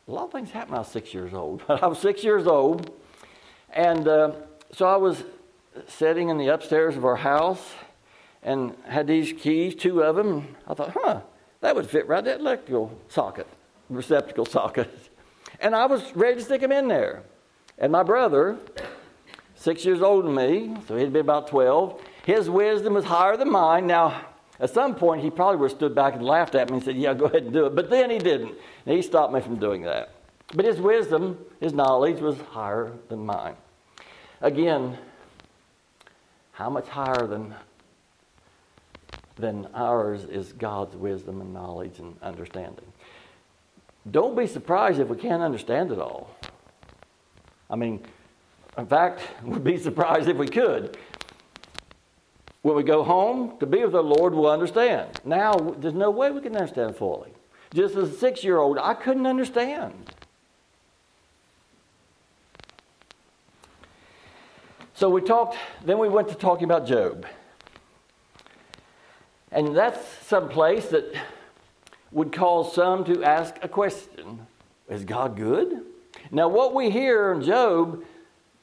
a 0.06 0.12
lot 0.12 0.24
of 0.24 0.32
things 0.32 0.50
happened 0.52 0.70
when 0.70 0.78
I 0.78 0.82
was 0.82 0.88
six 0.88 1.12
years 1.12 1.34
old. 1.34 1.62
I 1.68 1.86
was 1.86 1.98
six 1.98 2.22
years 2.22 2.46
old, 2.46 2.92
and 3.70 4.06
uh, 4.06 4.32
so 4.72 4.86
I 4.86 4.96
was 4.96 5.24
sitting 5.86 6.28
in 6.28 6.38
the 6.38 6.48
upstairs 6.48 6.96
of 6.96 7.04
our 7.04 7.16
house 7.16 7.74
and 8.42 8.74
had 8.86 9.06
these 9.06 9.32
keys, 9.32 9.74
two 9.74 10.02
of 10.02 10.16
them. 10.16 10.56
I 10.66 10.74
thought, 10.74 10.90
huh, 10.90 11.20
that 11.60 11.74
would 11.74 11.88
fit 11.88 12.06
right 12.06 12.24
that 12.24 12.40
electrical 12.40 12.96
socket, 13.08 13.46
receptacle 13.88 14.46
socket. 14.46 14.90
And 15.60 15.74
I 15.74 15.86
was 15.86 16.14
ready 16.16 16.34
to 16.34 16.42
stick 16.42 16.60
them 16.60 16.72
in 16.72 16.88
there. 16.88 17.22
And 17.78 17.92
my 17.92 18.02
brother, 18.02 18.58
six 19.54 19.84
years 19.84 20.02
older 20.02 20.26
than 20.26 20.34
me, 20.34 20.76
so 20.88 20.96
he'd 20.96 21.12
be 21.12 21.20
about 21.20 21.46
12, 21.46 22.02
his 22.26 22.50
wisdom 22.50 22.94
was 22.94 23.04
higher 23.04 23.36
than 23.36 23.50
mine. 23.50 23.86
Now, 23.86 24.20
at 24.60 24.70
some 24.70 24.94
point, 24.94 25.22
he 25.22 25.30
probably 25.30 25.58
would 25.58 25.70
have 25.70 25.78
stood 25.78 25.94
back 25.94 26.14
and 26.14 26.24
laughed 26.24 26.54
at 26.54 26.70
me 26.70 26.76
and 26.76 26.84
said, 26.84 26.96
Yeah, 26.96 27.14
go 27.14 27.26
ahead 27.26 27.44
and 27.44 27.52
do 27.52 27.66
it. 27.66 27.74
But 27.74 27.88
then 27.88 28.10
he 28.10 28.18
didn't. 28.18 28.54
And 28.86 28.96
he 28.96 29.02
stopped 29.02 29.32
me 29.32 29.40
from 29.40 29.56
doing 29.56 29.82
that. 29.82 30.14
But 30.54 30.64
his 30.64 30.80
wisdom, 30.80 31.38
his 31.60 31.72
knowledge 31.72 32.20
was 32.20 32.38
higher 32.50 32.92
than 33.08 33.24
mine. 33.24 33.56
Again, 34.40 34.98
how 36.54 36.70
much 36.70 36.88
higher 36.88 37.26
than, 37.26 37.54
than 39.36 39.68
ours 39.74 40.24
is 40.24 40.52
God's 40.52 40.96
wisdom 40.96 41.40
and 41.40 41.52
knowledge 41.52 41.98
and 41.98 42.16
understanding? 42.22 42.86
Don't 44.10 44.36
be 44.36 44.46
surprised 44.46 45.00
if 45.00 45.08
we 45.08 45.16
can't 45.16 45.42
understand 45.42 45.90
it 45.90 45.98
all. 45.98 46.30
I 47.68 47.76
mean, 47.76 48.00
in 48.78 48.86
fact, 48.86 49.22
we'd 49.44 49.64
be 49.64 49.76
surprised 49.76 50.28
if 50.28 50.36
we 50.36 50.46
could. 50.46 50.96
When 52.62 52.76
we 52.76 52.82
go 52.82 53.02
home 53.02 53.58
to 53.58 53.66
be 53.66 53.82
with 53.82 53.92
the 53.92 54.02
Lord, 54.02 54.32
we'll 54.32 54.50
understand. 54.50 55.20
Now, 55.24 55.54
there's 55.54 55.92
no 55.92 56.10
way 56.10 56.30
we 56.30 56.40
can 56.40 56.56
understand 56.56 56.96
fully. 56.96 57.30
Just 57.74 57.96
as 57.96 58.10
a 58.10 58.16
six 58.16 58.44
year 58.44 58.58
old, 58.58 58.78
I 58.78 58.94
couldn't 58.94 59.26
understand. 59.26 60.13
So 64.96 65.10
we 65.10 65.22
talked, 65.22 65.56
then 65.84 65.98
we 65.98 66.08
went 66.08 66.28
to 66.28 66.36
talking 66.36 66.64
about 66.64 66.86
Job. 66.86 67.26
And 69.50 69.76
that's 69.76 70.00
some 70.26 70.48
place 70.48 70.86
that 70.86 71.12
would 72.12 72.32
cause 72.32 72.72
some 72.72 73.04
to 73.06 73.24
ask 73.24 73.56
a 73.62 73.68
question 73.68 74.46
Is 74.88 75.04
God 75.04 75.36
good? 75.36 75.82
Now, 76.30 76.48
what 76.48 76.74
we 76.74 76.90
hear 76.90 77.32
in 77.32 77.42
Job, 77.42 78.04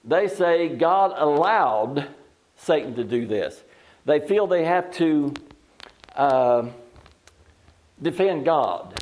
they 0.05 0.29
say 0.29 0.69
God 0.69 1.13
allowed 1.17 2.07
Satan 2.55 2.95
to 2.95 3.03
do 3.03 3.27
this. 3.27 3.61
They 4.05 4.21
feel 4.21 4.47
they 4.47 4.63
have 4.63 4.89
to 4.93 5.33
uh, 6.15 6.67
defend 8.01 8.45
God. 8.45 9.01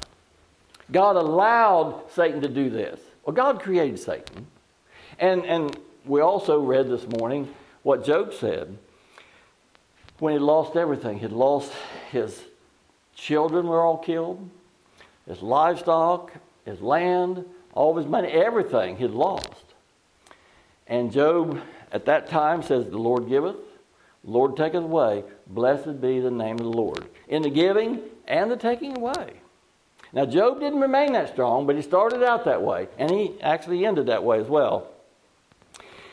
God 0.91 1.15
allowed 1.15 2.11
Satan 2.11 2.41
to 2.41 2.49
do 2.49 2.71
this. 2.71 2.99
Well, 3.23 3.35
God 3.35 3.61
created 3.61 3.99
Satan. 3.99 4.47
And, 5.19 5.45
and 5.45 5.77
we 6.09 6.21
also 6.21 6.59
read 6.59 6.89
this 6.89 7.07
morning 7.19 7.53
what 7.83 8.03
Job 8.03 8.33
said 8.33 8.75
when 10.17 10.33
he 10.33 10.39
lost 10.39 10.75
everything. 10.75 11.19
He'd 11.19 11.31
lost 11.31 11.71
his 12.11 12.41
children 13.15 13.67
were 13.67 13.81
all 13.81 13.99
killed, 13.99 14.49
his 15.27 15.43
livestock, 15.43 16.33
his 16.65 16.81
land, 16.81 17.45
all 17.73 17.95
his 17.95 18.07
money, 18.07 18.29
everything 18.29 18.97
he'd 18.97 19.11
lost. 19.11 19.65
And 20.87 21.11
Job 21.11 21.61
at 21.91 22.05
that 22.05 22.27
time 22.27 22.63
says, 22.63 22.85
The 22.85 22.97
Lord 22.97 23.29
giveth, 23.29 23.57
the 24.23 24.31
Lord 24.31 24.57
taketh 24.57 24.83
away. 24.83 25.23
Blessed 25.45 26.01
be 26.01 26.19
the 26.19 26.31
name 26.31 26.55
of 26.55 26.63
the 26.63 26.71
Lord. 26.71 27.05
In 27.27 27.43
the 27.43 27.51
giving 27.51 28.01
and 28.27 28.49
the 28.49 28.57
taking 28.57 28.97
away. 28.97 29.33
Now, 30.11 30.25
Job 30.25 30.59
didn't 30.59 30.81
remain 30.81 31.13
that 31.13 31.31
strong, 31.33 31.67
but 31.67 31.75
he 31.75 31.83
started 31.83 32.23
out 32.23 32.45
that 32.45 32.63
way, 32.63 32.87
and 32.97 33.11
he 33.11 33.35
actually 33.41 33.85
ended 33.85 34.07
that 34.07 34.23
way 34.23 34.39
as 34.39 34.47
well. 34.47 34.87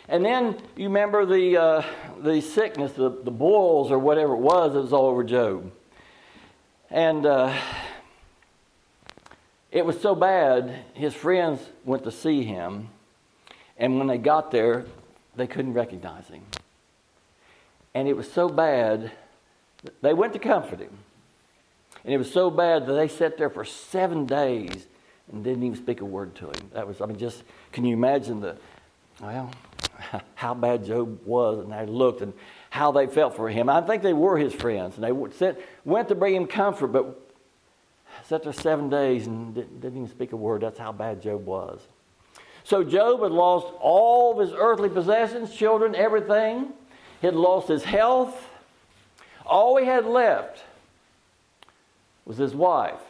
And 0.09 0.25
then 0.25 0.57
you 0.77 0.85
remember 0.85 1.27
the, 1.27 1.57
uh, 1.57 1.83
the 2.21 2.41
sickness, 2.41 2.93
the, 2.93 3.11
the 3.11 3.31
boils 3.31 3.91
or 3.91 3.99
whatever 3.99 4.35
it 4.35 4.41
was 4.41 4.75
that 4.75 4.81
was 4.81 4.93
all 4.93 5.07
over 5.07 5.25
Job. 5.25 5.73
And 6.91 7.27
uh, 7.27 7.53
it 9.73 9.85
was 9.85 10.01
so 10.01 10.15
bad, 10.15 10.85
his 10.95 11.13
friends 11.13 11.61
went 11.85 12.05
to 12.05 12.13
see 12.13 12.45
him, 12.45 12.89
and 13.77 13.99
when 13.99 14.07
they 14.07 14.19
got 14.19 14.51
there, 14.51 14.87
they 15.35 15.47
couldn't 15.47 15.75
recognize 15.75 16.29
him. 16.29 16.43
And 17.93 18.07
it 18.07 18.17
was 18.17 18.31
so 18.31 18.49
bad, 18.49 19.11
they 20.03 20.15
went 20.15 20.33
to 20.35 20.39
comfort 20.39 20.79
him. 20.79 20.97
And 22.05 22.15
it 22.15 22.19
was 22.19 22.33
so 22.33 22.51
bad 22.51 22.87
that 22.87 22.93
they 22.93 23.09
sat 23.09 23.37
there 23.37 23.51
for 23.51 23.65
seven 23.65 24.27
days 24.27 24.87
and 25.33 25.43
didn't 25.43 25.65
even 25.65 25.77
speak 25.77 26.01
a 26.01 26.05
word 26.05 26.37
to 26.37 26.47
him. 26.47 26.71
That 26.73 26.87
was, 26.87 27.01
I 27.01 27.07
mean, 27.07 27.19
just, 27.19 27.43
can 27.73 27.85
you 27.85 27.95
imagine 27.95 28.41
the, 28.41 28.57
well, 29.21 29.51
how 30.35 30.55
bad 30.55 30.85
Job 30.85 31.21
was 31.25 31.59
and 31.59 31.73
he 31.73 31.93
looked 31.93 32.21
and 32.21 32.33
how 32.71 32.93
they 32.93 33.07
felt 33.07 33.37
for 33.37 33.49
him. 33.49 33.69
I 33.69 33.81
think 33.81 34.03
they 34.03 34.13
were 34.13 34.37
his 34.37 34.53
friends. 34.53 34.97
And 34.97 35.05
they 35.05 35.37
sent, 35.37 35.59
went 35.85 36.09
to 36.09 36.15
bring 36.15 36.35
him 36.35 36.47
comfort, 36.47 36.89
but 36.89 37.21
sat 38.25 38.43
there 38.43 38.53
seven 38.53 38.89
days 38.89 39.27
and 39.27 39.55
didn't, 39.55 39.81
didn't 39.81 39.97
even 39.99 40.11
speak 40.11 40.33
a 40.33 40.37
word. 40.37 40.61
That's 40.63 40.79
how 40.79 40.93
bad 40.93 41.23
Job 41.23 41.45
was. 41.47 41.81
So 42.65 42.83
Job 42.83 43.23
had 43.23 43.31
lost 43.31 43.73
all 43.81 44.33
of 44.33 44.39
his 44.39 44.53
earthly 44.57 44.89
possessions, 44.89 45.55
children, 45.55 45.95
everything. 45.95 46.73
He 47.21 47.29
had 47.29 47.37
lost 47.37 47.69
his 47.69 47.85
health. 47.85 48.51
All 49.45 49.77
he 49.77 49.87
had 49.87 50.05
left 50.05 50.65
was 52.25 52.37
his 52.37 52.55
wife. 52.55 53.01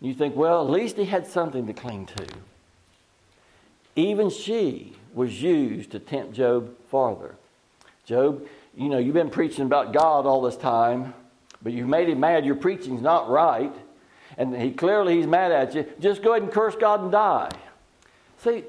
You 0.00 0.14
think, 0.14 0.34
well, 0.34 0.62
at 0.64 0.70
least 0.70 0.96
he 0.96 1.04
had 1.04 1.26
something 1.26 1.66
to 1.66 1.74
cling 1.74 2.06
to. 2.06 2.26
Even 3.96 4.30
she 4.30 4.96
was 5.14 5.42
used 5.42 5.90
to 5.92 5.98
tempt 5.98 6.34
Job 6.34 6.74
farther. 6.88 7.34
Job, 8.04 8.46
you 8.76 8.88
know, 8.88 8.98
you've 8.98 9.14
been 9.14 9.30
preaching 9.30 9.64
about 9.64 9.92
God 9.92 10.26
all 10.26 10.42
this 10.42 10.56
time, 10.56 11.14
but 11.62 11.72
you've 11.72 11.88
made 11.88 12.08
him 12.08 12.20
mad. 12.20 12.44
Your 12.44 12.54
preaching's 12.54 13.02
not 13.02 13.28
right. 13.28 13.74
And 14.38 14.56
he 14.56 14.70
clearly 14.70 15.16
he's 15.16 15.26
mad 15.26 15.52
at 15.52 15.74
you. 15.74 15.86
Just 16.00 16.22
go 16.22 16.32
ahead 16.32 16.42
and 16.42 16.52
curse 16.52 16.76
God 16.76 17.02
and 17.02 17.12
die. 17.12 17.50
See, 18.38 18.64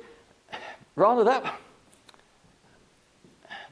Rhonda, 0.97 1.25
that 1.25 1.55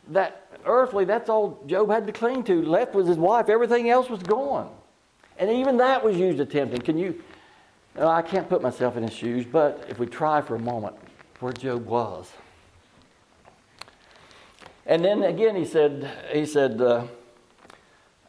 that 0.09 0.47
earthly, 0.65 1.05
that's 1.05 1.29
all 1.29 1.61
Job 1.67 1.89
had 1.89 2.07
to 2.07 2.13
cling 2.13 2.43
to. 2.45 2.61
Left 2.61 2.93
was 2.93 3.07
his 3.07 3.17
wife. 3.17 3.49
Everything 3.49 3.89
else 3.89 4.09
was 4.09 4.23
gone. 4.23 4.69
And 5.37 5.49
even 5.49 5.77
that 5.77 6.03
was 6.03 6.17
used 6.17 6.37
to 6.39 6.45
tempt 6.45 6.73
him. 6.73 6.81
Can 6.81 6.97
you, 6.97 7.21
I 7.97 8.21
can't 8.21 8.49
put 8.49 8.61
myself 8.61 8.97
in 8.97 9.03
his 9.03 9.13
shoes, 9.13 9.45
but 9.45 9.85
if 9.89 9.99
we 9.99 10.05
try 10.05 10.41
for 10.41 10.55
a 10.55 10.59
moment 10.59 10.95
where 11.39 11.53
Job 11.53 11.85
was. 11.85 12.31
And 14.89 15.05
then 15.05 15.21
again, 15.21 15.55
he 15.55 15.65
said, 15.65 16.09
he 16.33 16.47
said, 16.47 16.81
uh, 16.81 17.05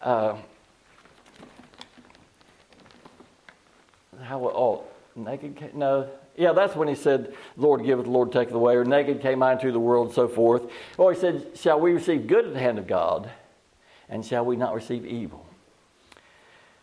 uh, 0.03 0.37
how, 4.23 4.45
oh, 4.45 4.85
naked, 5.17 5.75
no, 5.75 6.11
yeah, 6.37 6.53
that's 6.53 6.77
when 6.77 6.87
he 6.87 6.95
said, 6.95 7.35
Lord 7.57 7.83
giveth, 7.83 8.07
Lord 8.07 8.31
taketh 8.31 8.53
away, 8.53 8.77
or 8.77 8.85
naked 8.85 9.23
came 9.23 9.43
I 9.43 9.53
into 9.53 9.73
the 9.73 9.81
world, 9.81 10.09
and 10.09 10.15
so 10.15 10.29
forth. 10.29 10.71
Or 10.99 11.15
he 11.15 11.19
said, 11.19 11.53
Shall 11.55 11.81
we 11.81 11.93
receive 11.93 12.27
good 12.27 12.45
at 12.45 12.53
the 12.53 12.61
hand 12.61 12.79
of 12.79 12.87
God, 12.87 13.31
and 14.11 14.23
shall 14.23 14.45
we 14.45 14.57
not 14.57 14.75
receive 14.75 15.07
evil? 15.07 15.47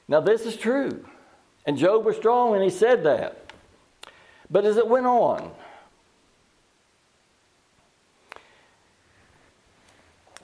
Now, 0.07 0.21
this 0.21 0.47
is 0.47 0.57
true. 0.57 1.05
And 1.67 1.77
Job 1.77 2.03
was 2.03 2.15
strong 2.15 2.49
when 2.49 2.63
he 2.63 2.71
said 2.71 3.03
that. 3.03 3.51
But 4.49 4.65
as 4.65 4.77
it 4.77 4.87
went 4.87 5.05
on, 5.05 5.51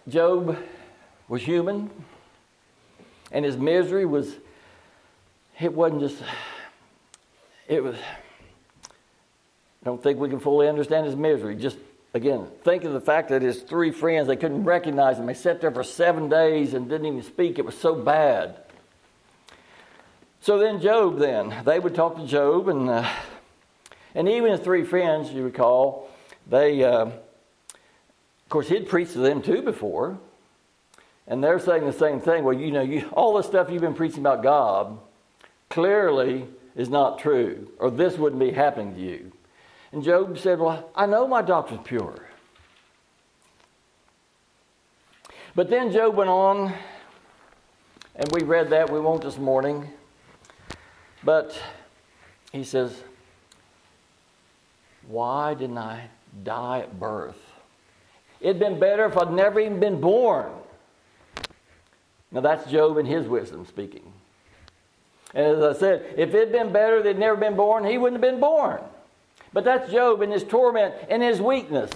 Job 0.07 0.57
was 1.27 1.41
human, 1.41 1.89
and 3.31 3.45
his 3.45 3.57
misery 3.57 4.05
was, 4.05 4.35
it 5.59 5.73
wasn't 5.73 6.01
just, 6.01 6.17
it 7.67 7.81
was, 7.81 7.95
I 8.85 9.85
don't 9.85 10.03
think 10.03 10.19
we 10.19 10.29
can 10.29 10.39
fully 10.39 10.67
understand 10.67 11.05
his 11.05 11.15
misery. 11.15 11.55
Just 11.55 11.77
again, 12.13 12.47
think 12.63 12.83
of 12.83 12.93
the 12.93 13.01
fact 13.01 13.29
that 13.29 13.41
his 13.41 13.61
three 13.61 13.91
friends, 13.91 14.27
they 14.27 14.35
couldn't 14.35 14.65
recognize 14.65 15.17
him. 15.17 15.25
They 15.25 15.33
sat 15.33 15.61
there 15.61 15.71
for 15.71 15.83
seven 15.83 16.29
days 16.29 16.73
and 16.73 16.89
didn't 16.89 17.07
even 17.07 17.23
speak. 17.23 17.57
It 17.57 17.65
was 17.65 17.77
so 17.77 17.95
bad. 17.95 18.57
So 20.41 20.57
then, 20.57 20.81
Job, 20.81 21.19
then, 21.19 21.63
they 21.63 21.79
would 21.79 21.95
talk 21.95 22.17
to 22.17 22.27
Job, 22.27 22.67
and, 22.67 22.89
uh, 22.89 23.09
and 24.13 24.27
even 24.27 24.51
his 24.51 24.59
three 24.59 24.83
friends, 24.83 25.31
you 25.31 25.43
recall, 25.43 26.09
they, 26.45 26.83
uh, 26.83 27.11
course, 28.53 28.69
he'd 28.69 28.87
preached 28.87 29.13
to 29.13 29.19
them 29.19 29.41
too 29.41 29.63
before. 29.63 30.19
And 31.27 31.43
they're 31.43 31.59
saying 31.59 31.85
the 31.85 31.93
same 31.93 32.21
thing. 32.21 32.43
Well, 32.43 32.53
you 32.53 32.71
know, 32.71 32.81
you, 32.81 33.09
all 33.13 33.33
the 33.33 33.41
stuff 33.41 33.69
you've 33.69 33.81
been 33.81 33.95
preaching 33.95 34.19
about 34.19 34.43
God 34.43 34.99
clearly 35.69 36.45
is 36.75 36.87
not 36.87 37.17
true, 37.17 37.71
or 37.79 37.89
this 37.89 38.17
wouldn't 38.17 38.39
be 38.39 38.51
happening 38.51 38.93
to 38.93 39.01
you. 39.01 39.31
And 39.91 40.03
Job 40.03 40.37
said, 40.37 40.59
Well, 40.59 40.89
I 40.95 41.05
know 41.05 41.27
my 41.27 41.41
doctrine's 41.41 41.85
pure. 41.85 42.27
But 45.55 45.69
then 45.69 45.91
Job 45.91 46.15
went 46.15 46.29
on, 46.29 46.73
and 48.15 48.31
we 48.31 48.43
read 48.43 48.69
that, 48.71 48.91
we 48.91 48.99
won't 48.99 49.21
this 49.23 49.37
morning. 49.37 49.87
But 51.23 51.59
he 52.51 52.63
says, 52.63 53.01
Why 55.07 55.53
didn't 55.53 55.77
I 55.77 56.09
die 56.43 56.79
at 56.79 56.99
birth? 56.99 57.52
It'd 58.43 58.59
been 58.59 58.77
better 58.77 59.05
if 59.05 59.17
I'd 59.17 59.31
never 59.31 59.61
even 59.61 59.79
been 59.79 60.01
born. 60.01 60.51
Now 62.29 62.41
that's 62.41 62.69
Job 62.69 62.97
and 62.97 63.07
his 63.07 63.25
wisdom 63.25 63.65
speaking. 63.65 64.03
And 65.33 65.45
as 65.45 65.77
I 65.77 65.79
said, 65.79 66.13
if 66.17 66.29
it'd 66.33 66.51
been 66.51 66.73
better 66.73 67.01
they'd 67.01 67.17
never 67.17 67.37
been 67.37 67.55
born, 67.55 67.85
he 67.85 67.97
wouldn't 67.97 68.21
have 68.21 68.31
been 68.31 68.41
born. 68.41 68.81
But 69.53 69.63
that's 69.63 69.89
Job 69.89 70.21
and 70.21 70.31
his 70.31 70.43
torment 70.43 70.93
and 71.09 71.23
his 71.23 71.39
weakness. 71.39 71.89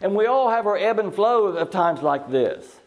And 0.00 0.16
we 0.16 0.26
all 0.26 0.50
have 0.50 0.66
our 0.66 0.76
ebb 0.76 0.98
and 0.98 1.14
flow 1.14 1.46
of 1.46 1.70
times 1.70 2.02
like 2.02 2.28
this. 2.28 2.80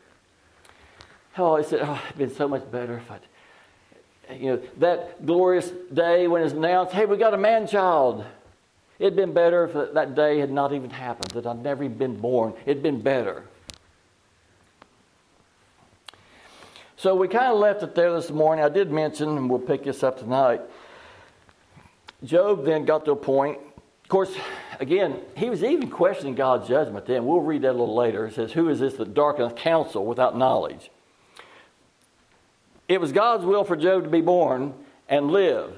Oh, 1.38 1.55
he 1.55 1.63
said, 1.63 1.79
oh, 1.82 2.01
it'd 2.08 2.17
been 2.17 2.36
so 2.36 2.48
much 2.48 2.70
better 2.70 2.98
if 2.98 3.10
I'd, 3.10 4.38
you 4.38 4.51
know, 4.51 4.62
that 4.79 5.25
glorious 5.25 5.72
day 5.94 6.27
when 6.27 6.41
it's 6.41 6.53
announced, 6.53 6.94
hey, 6.94 7.05
we 7.05 7.15
got 7.15 7.34
a 7.34 7.38
man 7.38 7.67
child. 7.67 8.25
It'd 8.97 9.15
been 9.15 9.33
better 9.33 9.65
if 9.65 9.93
that 9.93 10.15
day 10.15 10.39
had 10.39 10.51
not 10.51 10.73
even 10.73 10.89
happened, 10.89 11.31
that 11.31 11.45
I'd 11.45 11.61
never 11.61 11.83
even 11.83 11.97
been 11.97 12.19
born. 12.19 12.53
It'd 12.65 12.81
been 12.81 13.01
better. 13.01 13.43
So 16.97 17.13
we 17.13 17.27
kind 17.27 17.53
of 17.53 17.59
left 17.59 17.83
it 17.83 17.93
there 17.93 18.13
this 18.13 18.31
morning. 18.31 18.63
I 18.63 18.69
did 18.69 18.91
mention, 18.91 19.29
and 19.37 19.49
we'll 19.49 19.59
pick 19.59 19.83
this 19.83 20.01
up 20.01 20.17
tonight. 20.17 20.61
Job 22.23 22.65
then 22.65 22.85
got 22.85 23.05
to 23.05 23.11
a 23.11 23.15
point. 23.15 23.59
Of 24.03 24.09
course, 24.09 24.33
again, 24.79 25.19
he 25.35 25.49
was 25.49 25.63
even 25.63 25.89
questioning 25.89 26.35
God's 26.35 26.67
judgment 26.67 27.05
then. 27.05 27.25
We'll 27.25 27.41
read 27.41 27.63
that 27.63 27.71
a 27.71 27.77
little 27.77 27.95
later. 27.95 28.27
It 28.27 28.35
says, 28.35 28.53
Who 28.53 28.69
is 28.69 28.79
this 28.79 28.93
that 28.95 29.13
darkeneth 29.13 29.55
counsel 29.55 30.05
without 30.05 30.37
knowledge? 30.37 30.89
It 32.87 33.01
was 33.01 33.11
God's 33.11 33.45
will 33.45 33.63
for 33.63 33.75
Job 33.75 34.03
to 34.03 34.09
be 34.09 34.21
born 34.21 34.73
and 35.09 35.31
live. 35.31 35.73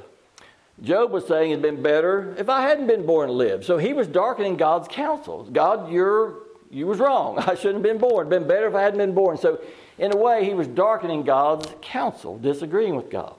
Job 0.81 1.11
was 1.11 1.25
saying 1.25 1.51
it'd 1.51 1.61
been 1.61 1.81
better 1.81 2.35
if 2.37 2.49
I 2.49 2.61
hadn't 2.61 2.87
been 2.87 3.05
born 3.05 3.29
and 3.29 3.37
lived. 3.37 3.65
So 3.65 3.77
he 3.77 3.93
was 3.93 4.07
darkening 4.07 4.57
God's 4.57 4.87
counsel. 4.87 5.43
God, 5.43 5.91
you're 5.91 6.35
you 6.69 6.85
was 6.85 6.99
wrong. 6.99 7.39
I 7.39 7.55
shouldn't 7.55 7.75
have 7.75 7.83
been 7.83 7.97
born. 7.97 8.29
Been 8.29 8.47
better 8.47 8.67
if 8.67 8.75
I 8.75 8.81
hadn't 8.81 8.99
been 8.99 9.13
born. 9.13 9.37
So 9.37 9.59
in 9.97 10.13
a 10.13 10.17
way, 10.17 10.45
he 10.45 10.53
was 10.53 10.67
darkening 10.67 11.23
God's 11.23 11.67
counsel, 11.81 12.37
disagreeing 12.37 12.95
with 12.95 13.09
God. 13.09 13.35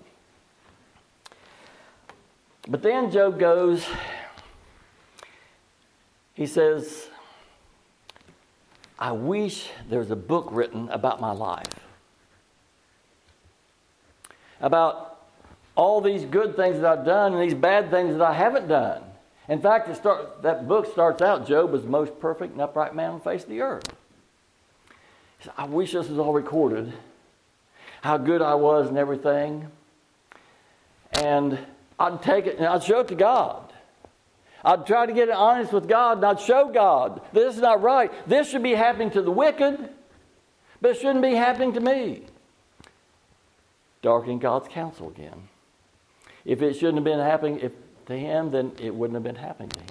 But 2.67 2.83
then 2.83 3.11
Job 3.11 3.39
goes, 3.39 3.87
he 6.35 6.47
says, 6.47 7.09
I 8.99 9.13
wish 9.13 9.71
there 9.89 10.01
was 10.01 10.11
a 10.11 10.17
book 10.17 10.49
written 10.51 10.89
about 10.91 11.21
my 11.21 11.33
life. 11.33 11.67
About 14.61 15.08
all 15.79 16.01
these 16.01 16.25
good 16.25 16.57
things 16.57 16.81
that 16.81 16.85
I've 16.85 17.05
done 17.05 17.35
and 17.35 17.41
these 17.41 17.55
bad 17.55 17.89
things 17.89 18.17
that 18.17 18.21
I 18.21 18.35
haven't 18.35 18.67
done. 18.67 19.01
In 19.49 19.63
fact, 19.63 19.95
start, 19.95 20.43
that 20.43 20.67
book 20.67 20.91
starts 20.91 21.23
out 21.23 21.47
Job 21.47 21.71
was 21.71 21.85
the 21.85 21.89
most 21.89 22.19
perfect 22.21 22.53
and 22.53 22.61
upright 22.61 22.97
man 22.97 23.13
on 23.13 23.19
the 23.19 23.25
face 23.25 23.45
of 23.45 23.49
the 23.49 23.61
earth. 23.61 23.89
Said, 25.41 25.53
I 25.57 25.67
wish 25.67 25.93
this 25.93 26.09
was 26.09 26.19
all 26.19 26.33
recorded, 26.33 26.93
how 28.03 28.19
good 28.19 28.43
I 28.43 28.57
was 28.57 28.89
and 28.89 28.99
everything. 28.99 29.69
And 31.13 31.57
I'd 31.99 32.23
take 32.23 32.47
it 32.47 32.59
and 32.59 32.67
I'd 32.67 32.83
show 32.83 32.99
it 32.99 33.09
to 33.09 33.15
God. 33.15 33.73
I'd 34.65 34.85
try 34.85 35.07
to 35.07 35.13
get 35.13 35.29
it 35.29 35.35
honest 35.37 35.73
with 35.73 35.89
God 35.89 36.17
and 36.17 36.27
I'd 36.27 36.41
show 36.41 36.73
God 36.73 37.21
this 37.33 37.55
is 37.55 37.61
not 37.61 37.83
right. 37.83 38.11
This 38.29 38.51
should 38.51 38.65
be 38.65 38.75
happening 38.75 39.13
to 39.13 39.23
the 39.23 39.31
wicked, 39.31 39.91
but 40.81 40.91
it 40.91 40.95
shouldn't 40.97 41.23
be 41.23 41.37
happening 41.37 41.75
to 41.75 41.81
me. 41.81 42.23
Darkening 44.03 44.41
God's 44.41 44.67
counsel 44.67 45.09
again. 45.09 45.49
If 46.49 46.63
it 46.63 46.73
shouldn't 46.77 46.95
have 46.95 47.05
been 47.05 47.19
happening 47.19 47.61
if, 47.61 47.73
to 48.07 48.19
him, 48.19 48.51
then 48.51 48.73
it 48.81 48.95
wouldn't 48.95 49.15
have 49.15 49.23
been 49.23 49.37
happening 49.37 49.69
to 49.69 49.81
him. 49.81 49.87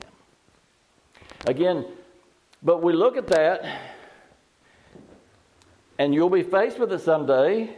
Again, 1.46 1.86
but 2.64 2.82
we 2.82 2.94
look 2.94 3.16
at 3.16 3.28
that 3.28 3.64
and 6.00 6.16
you'll 6.16 6.32
be 6.32 6.42
faced 6.42 6.80
with 6.80 6.92
it 6.92 7.02
someday. 7.02 7.76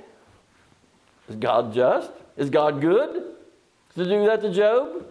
Is 1.27 1.35
God 1.35 1.73
just? 1.73 2.09
Is 2.37 2.49
God 2.49 2.79
good 2.79 3.35
to 3.95 4.03
do 4.05 4.25
that 4.27 4.41
to 4.43 4.53
Job? 4.53 5.05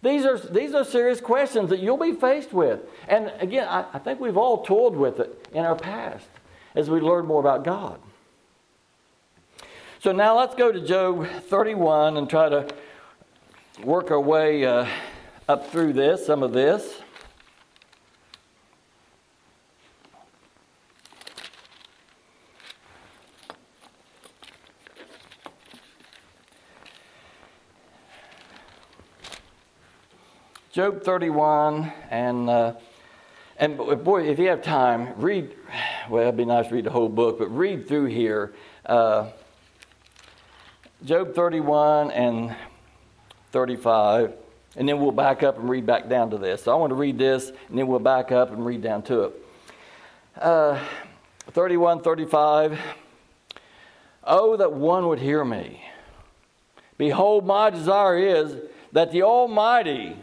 These 0.00 0.24
are, 0.24 0.38
these 0.38 0.72
are 0.72 0.82
serious 0.82 1.20
questions 1.20 1.68
that 1.68 1.80
you'll 1.80 1.98
be 1.98 2.12
faced 2.12 2.54
with. 2.54 2.80
And 3.06 3.30
again, 3.38 3.68
I, 3.68 3.84
I 3.92 3.98
think 3.98 4.18
we've 4.18 4.38
all 4.38 4.64
toiled 4.64 4.96
with 4.96 5.20
it 5.20 5.46
in 5.52 5.66
our 5.66 5.76
past 5.76 6.26
as 6.74 6.88
we 6.88 7.00
learn 7.00 7.26
more 7.26 7.40
about 7.40 7.64
God. 7.64 8.00
So 10.00 10.12
now 10.12 10.38
let's 10.38 10.54
go 10.54 10.72
to 10.72 10.80
Job 10.80 11.26
31 11.48 12.16
and 12.16 12.30
try 12.30 12.48
to 12.48 12.66
work 13.82 14.10
our 14.10 14.20
way 14.20 14.64
uh, 14.64 14.86
up 15.48 15.70
through 15.70 15.92
this, 15.92 16.26
some 16.26 16.42
of 16.42 16.52
this. 16.52 17.00
Job 30.72 31.02
31, 31.02 31.92
and 32.10 32.50
uh, 32.50 32.72
and 33.58 33.76
boy, 33.76 34.28
if 34.28 34.40
you 34.40 34.48
have 34.48 34.60
time, 34.62 35.14
read. 35.16 35.54
Well, 36.10 36.22
it'd 36.22 36.36
be 36.36 36.44
nice 36.44 36.66
to 36.68 36.74
read 36.74 36.84
the 36.84 36.90
whole 36.90 37.08
book, 37.08 37.38
but 37.38 37.46
read 37.46 37.86
through 37.86 38.06
here. 38.06 38.52
Uh, 38.84 39.30
Job 41.04 41.34
31 41.34 42.10
and 42.10 42.56
35, 43.54 44.34
and 44.76 44.88
then 44.88 45.00
we'll 45.00 45.12
back 45.12 45.44
up 45.44 45.56
and 45.56 45.70
read 45.70 45.86
back 45.86 46.08
down 46.08 46.28
to 46.28 46.36
this. 46.36 46.64
So 46.64 46.72
I 46.72 46.74
want 46.74 46.90
to 46.90 46.96
read 46.96 47.16
this, 47.16 47.52
and 47.68 47.78
then 47.78 47.86
we'll 47.86 48.00
back 48.00 48.32
up 48.32 48.50
and 48.50 48.66
read 48.66 48.82
down 48.82 49.02
to 49.02 49.20
it. 49.22 49.46
Uh, 50.36 50.80
31, 51.52 52.02
35. 52.02 52.76
Oh, 54.24 54.56
that 54.56 54.72
one 54.72 55.06
would 55.06 55.20
hear 55.20 55.44
me. 55.44 55.84
Behold, 56.98 57.46
my 57.46 57.70
desire 57.70 58.18
is 58.18 58.56
that 58.90 59.12
the 59.12 59.22
Almighty 59.22 60.16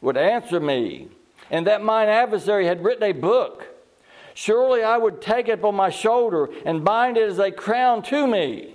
would 0.00 0.16
answer 0.16 0.58
me, 0.58 1.06
and 1.52 1.68
that 1.68 1.84
mine 1.84 2.08
adversary 2.08 2.66
had 2.66 2.82
written 2.82 3.04
a 3.04 3.12
book. 3.12 3.64
Surely 4.34 4.82
I 4.82 4.96
would 4.96 5.22
take 5.22 5.46
it 5.46 5.60
upon 5.60 5.76
my 5.76 5.90
shoulder 5.90 6.48
and 6.64 6.84
bind 6.84 7.16
it 7.16 7.30
as 7.30 7.38
a 7.38 7.52
crown 7.52 8.02
to 8.04 8.26
me. 8.26 8.74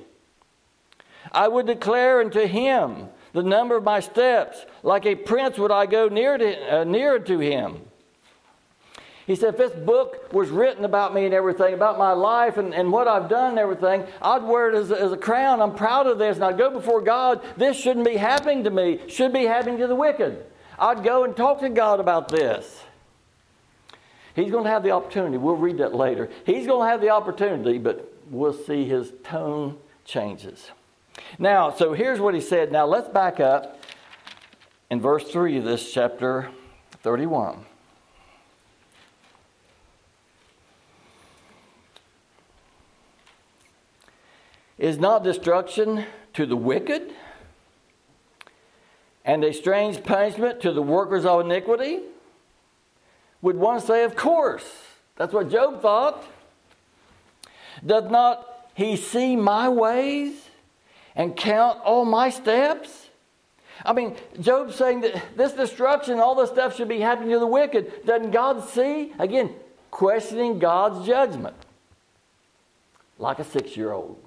I 1.33 1.49
would 1.49 1.65
declare 1.65 2.21
unto 2.21 2.47
him 2.47 3.09
the 3.33 3.43
number 3.43 3.75
of 3.75 3.83
my 3.83 3.99
steps. 3.99 4.65
Like 4.83 5.05
a 5.05 5.15
prince 5.15 5.57
would 5.57 5.71
I 5.71 5.85
go 5.85 6.07
near 6.07 6.37
to, 6.37 6.79
uh, 6.79 6.83
nearer 6.83 7.19
to 7.19 7.39
him. 7.39 7.81
He 9.27 9.35
said, 9.35 9.53
if 9.53 9.57
this 9.57 9.71
book 9.71 10.33
was 10.33 10.49
written 10.49 10.83
about 10.83 11.13
me 11.13 11.25
and 11.25 11.33
everything, 11.33 11.73
about 11.73 11.97
my 11.97 12.11
life 12.11 12.57
and, 12.57 12.73
and 12.73 12.91
what 12.91 13.07
I've 13.07 13.29
done 13.29 13.51
and 13.51 13.59
everything, 13.59 14.03
I'd 14.21 14.43
wear 14.43 14.69
it 14.69 14.75
as, 14.75 14.91
as 14.91 15.11
a 15.11 15.17
crown. 15.17 15.61
I'm 15.61 15.75
proud 15.75 16.07
of 16.07 16.17
this, 16.17 16.35
and 16.35 16.43
I'd 16.43 16.57
go 16.57 16.71
before 16.71 17.01
God. 17.01 17.41
This 17.55 17.77
shouldn't 17.77 18.05
be 18.05 18.17
happening 18.17 18.63
to 18.65 18.69
me, 18.71 18.99
should 19.07 19.31
be 19.31 19.45
happening 19.45 19.77
to 19.77 19.87
the 19.87 19.95
wicked. 19.95 20.43
I'd 20.77 21.03
go 21.03 21.23
and 21.23 21.37
talk 21.37 21.59
to 21.61 21.69
God 21.69 21.99
about 21.99 22.27
this. 22.29 22.83
He's 24.35 24.51
going 24.51 24.63
to 24.63 24.69
have 24.69 24.83
the 24.83 24.91
opportunity. 24.91 25.37
We'll 25.37 25.55
read 25.55 25.77
that 25.77 25.93
later. 25.93 26.29
He's 26.45 26.65
going 26.65 26.85
to 26.85 26.91
have 26.91 27.01
the 27.01 27.09
opportunity, 27.09 27.77
but 27.77 28.11
we'll 28.29 28.53
see 28.53 28.85
his 28.85 29.13
tone 29.23 29.77
changes. 30.03 30.71
Now, 31.39 31.71
so 31.71 31.93
here's 31.93 32.19
what 32.19 32.33
he 32.33 32.41
said. 32.41 32.71
Now 32.71 32.85
let's 32.85 33.09
back 33.09 33.39
up 33.39 33.79
in 34.89 35.01
verse 35.01 35.23
3 35.29 35.57
of 35.57 35.63
this 35.63 35.91
chapter 35.91 36.49
31. 37.03 37.65
Is 44.77 44.97
not 44.97 45.23
destruction 45.23 46.05
to 46.33 46.45
the 46.45 46.55
wicked? 46.55 47.13
and 49.23 49.43
a 49.43 49.53
strange 49.53 50.03
punishment 50.03 50.61
to 50.61 50.71
the 50.71 50.81
workers 50.81 51.25
of 51.25 51.41
iniquity? 51.41 51.99
Would 53.41 53.57
one 53.57 53.79
say, 53.79 54.03
Of 54.03 54.15
course. 54.15 54.69
That's 55.15 55.33
what 55.33 55.49
Job 55.49 55.81
thought. 55.81 56.23
Does 57.85 58.09
not 58.09 58.69
he 58.73 58.95
see 58.95 59.35
my 59.35 59.69
ways 59.69 60.49
and 61.15 61.35
count 61.35 61.79
all 61.83 62.05
my 62.05 62.29
steps? 62.29 63.09
I 63.85 63.93
mean, 63.93 64.15
Job's 64.39 64.75
saying 64.75 65.01
that 65.01 65.35
this 65.35 65.53
destruction, 65.53 66.19
all 66.19 66.35
this 66.35 66.49
stuff 66.49 66.75
should 66.75 66.87
be 66.87 66.99
happening 66.99 67.31
to 67.31 67.39
the 67.39 67.47
wicked. 67.47 68.05
Doesn't 68.05 68.31
God 68.31 68.67
see? 68.69 69.13
Again, 69.17 69.53
questioning 69.89 70.59
God's 70.59 71.05
judgment. 71.05 71.55
Like 73.17 73.39
a 73.39 73.43
six 73.43 73.75
year 73.75 73.91
old. 73.91 74.17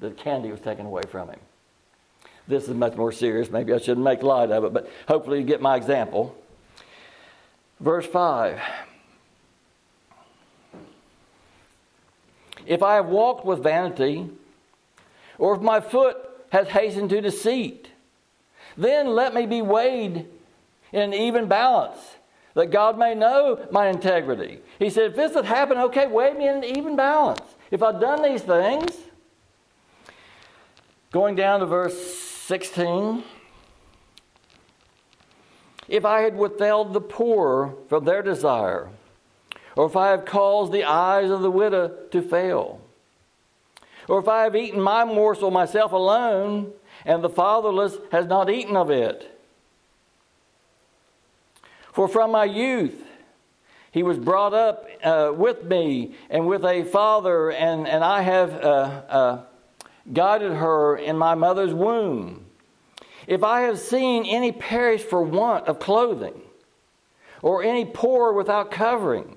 The 0.00 0.10
candy 0.10 0.50
was 0.50 0.60
taken 0.60 0.86
away 0.86 1.02
from 1.08 1.28
him. 1.28 1.40
This 2.46 2.64
is 2.68 2.74
much 2.74 2.94
more 2.94 3.12
serious. 3.12 3.50
Maybe 3.50 3.72
I 3.72 3.78
shouldn't 3.78 4.04
make 4.04 4.22
light 4.22 4.50
of 4.50 4.64
it, 4.64 4.72
but 4.72 4.90
hopefully 5.08 5.38
you 5.38 5.44
get 5.44 5.62
my 5.62 5.76
example. 5.76 6.36
Verse 7.80 8.06
5 8.06 8.60
If 12.66 12.82
I 12.82 12.94
have 12.94 13.06
walked 13.06 13.44
with 13.44 13.62
vanity, 13.62 14.30
or 15.38 15.54
if 15.54 15.62
my 15.62 15.80
foot 15.80 16.16
has 16.50 16.68
hastened 16.68 17.10
to 17.10 17.20
deceit, 17.20 17.88
then 18.76 19.08
let 19.08 19.34
me 19.34 19.46
be 19.46 19.62
weighed 19.62 20.26
in 20.92 21.00
an 21.00 21.14
even 21.14 21.48
balance, 21.48 21.98
that 22.54 22.70
God 22.70 22.98
may 22.98 23.14
know 23.14 23.66
my 23.70 23.88
integrity. 23.88 24.60
He 24.78 24.90
said, 24.90 25.10
If 25.10 25.16
this 25.16 25.34
had 25.34 25.44
happened, 25.44 25.80
okay, 25.80 26.06
weigh 26.06 26.32
me 26.34 26.48
in 26.48 26.56
an 26.56 26.64
even 26.64 26.96
balance. 26.96 27.42
If 27.70 27.82
I've 27.82 28.00
done 28.00 28.22
these 28.22 28.42
things, 28.42 28.96
going 31.10 31.36
down 31.36 31.60
to 31.60 31.66
verse 31.66 31.96
16. 32.44 33.22
If 35.86 36.04
I 36.04 36.22
had 36.22 36.36
withheld 36.36 36.92
the 36.92 37.00
poor 37.00 37.76
from 37.88 38.04
their 38.04 38.22
desire, 38.22 38.90
or 39.76 39.86
if 39.86 39.96
I 39.96 40.08
have 40.10 40.24
caused 40.24 40.72
the 40.72 40.84
eyes 40.84 41.30
of 41.30 41.40
the 41.40 41.50
widow 41.50 41.88
to 42.10 42.20
fail, 42.20 42.80
or 44.08 44.18
if 44.18 44.28
I 44.28 44.44
have 44.44 44.56
eaten 44.56 44.80
my 44.80 45.04
morsel 45.04 45.50
myself 45.50 45.92
alone, 45.92 46.72
and 47.04 47.22
the 47.22 47.28
fatherless 47.28 47.96
has 48.12 48.26
not 48.26 48.50
eaten 48.50 48.76
of 48.76 48.90
it. 48.90 49.30
For 51.92 52.08
from 52.08 52.32
my 52.32 52.44
youth 52.44 53.04
he 53.92 54.02
was 54.02 54.18
brought 54.18 54.52
up 54.52 54.88
uh, 55.04 55.32
with 55.34 55.62
me 55.64 56.16
and 56.28 56.48
with 56.48 56.64
a 56.64 56.82
father, 56.82 57.52
and, 57.52 57.86
and 57.86 58.02
I 58.02 58.22
have 58.22 58.52
uh, 58.52 59.02
uh, 59.08 59.42
guided 60.12 60.52
her 60.52 60.96
in 60.96 61.16
my 61.16 61.36
mother's 61.36 61.72
womb. 61.72 62.44
If 63.28 63.44
I 63.44 63.62
have 63.62 63.78
seen 63.78 64.26
any 64.26 64.50
perish 64.50 65.02
for 65.02 65.22
want 65.22 65.68
of 65.68 65.78
clothing, 65.78 66.40
or 67.40 67.62
any 67.62 67.84
poor 67.84 68.32
without 68.32 68.70
covering, 68.70 69.36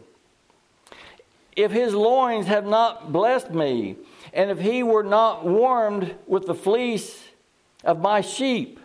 if 1.56 1.72
his 1.72 1.94
loins 1.94 2.48
have 2.48 2.66
not 2.66 3.12
blessed 3.12 3.52
me, 3.52 3.98
and 4.34 4.52
if 4.52 4.60
he 4.60 4.84
were 4.84 5.04
not 5.04 5.46
warmed 5.46 6.16
with 6.28 6.46
the 6.46 6.56
fleece 6.56 7.24
of 7.84 8.00
my 8.00 8.22
sheep, 8.22 8.80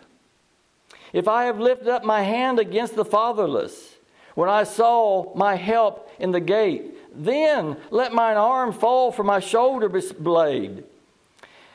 if 1.11 1.27
I 1.27 1.45
have 1.45 1.59
lifted 1.59 1.87
up 1.87 2.03
my 2.03 2.23
hand 2.23 2.59
against 2.59 2.95
the 2.95 3.05
fatherless, 3.05 3.95
when 4.35 4.49
I 4.49 4.63
saw 4.63 5.35
my 5.35 5.55
help 5.55 6.09
in 6.19 6.31
the 6.31 6.39
gate, 6.39 6.97
then 7.15 7.77
let 7.91 8.13
mine 8.13 8.37
arm 8.37 8.73
fall 8.73 9.11
from 9.11 9.27
my 9.27 9.39
shoulder 9.39 9.89
blade, 9.89 10.83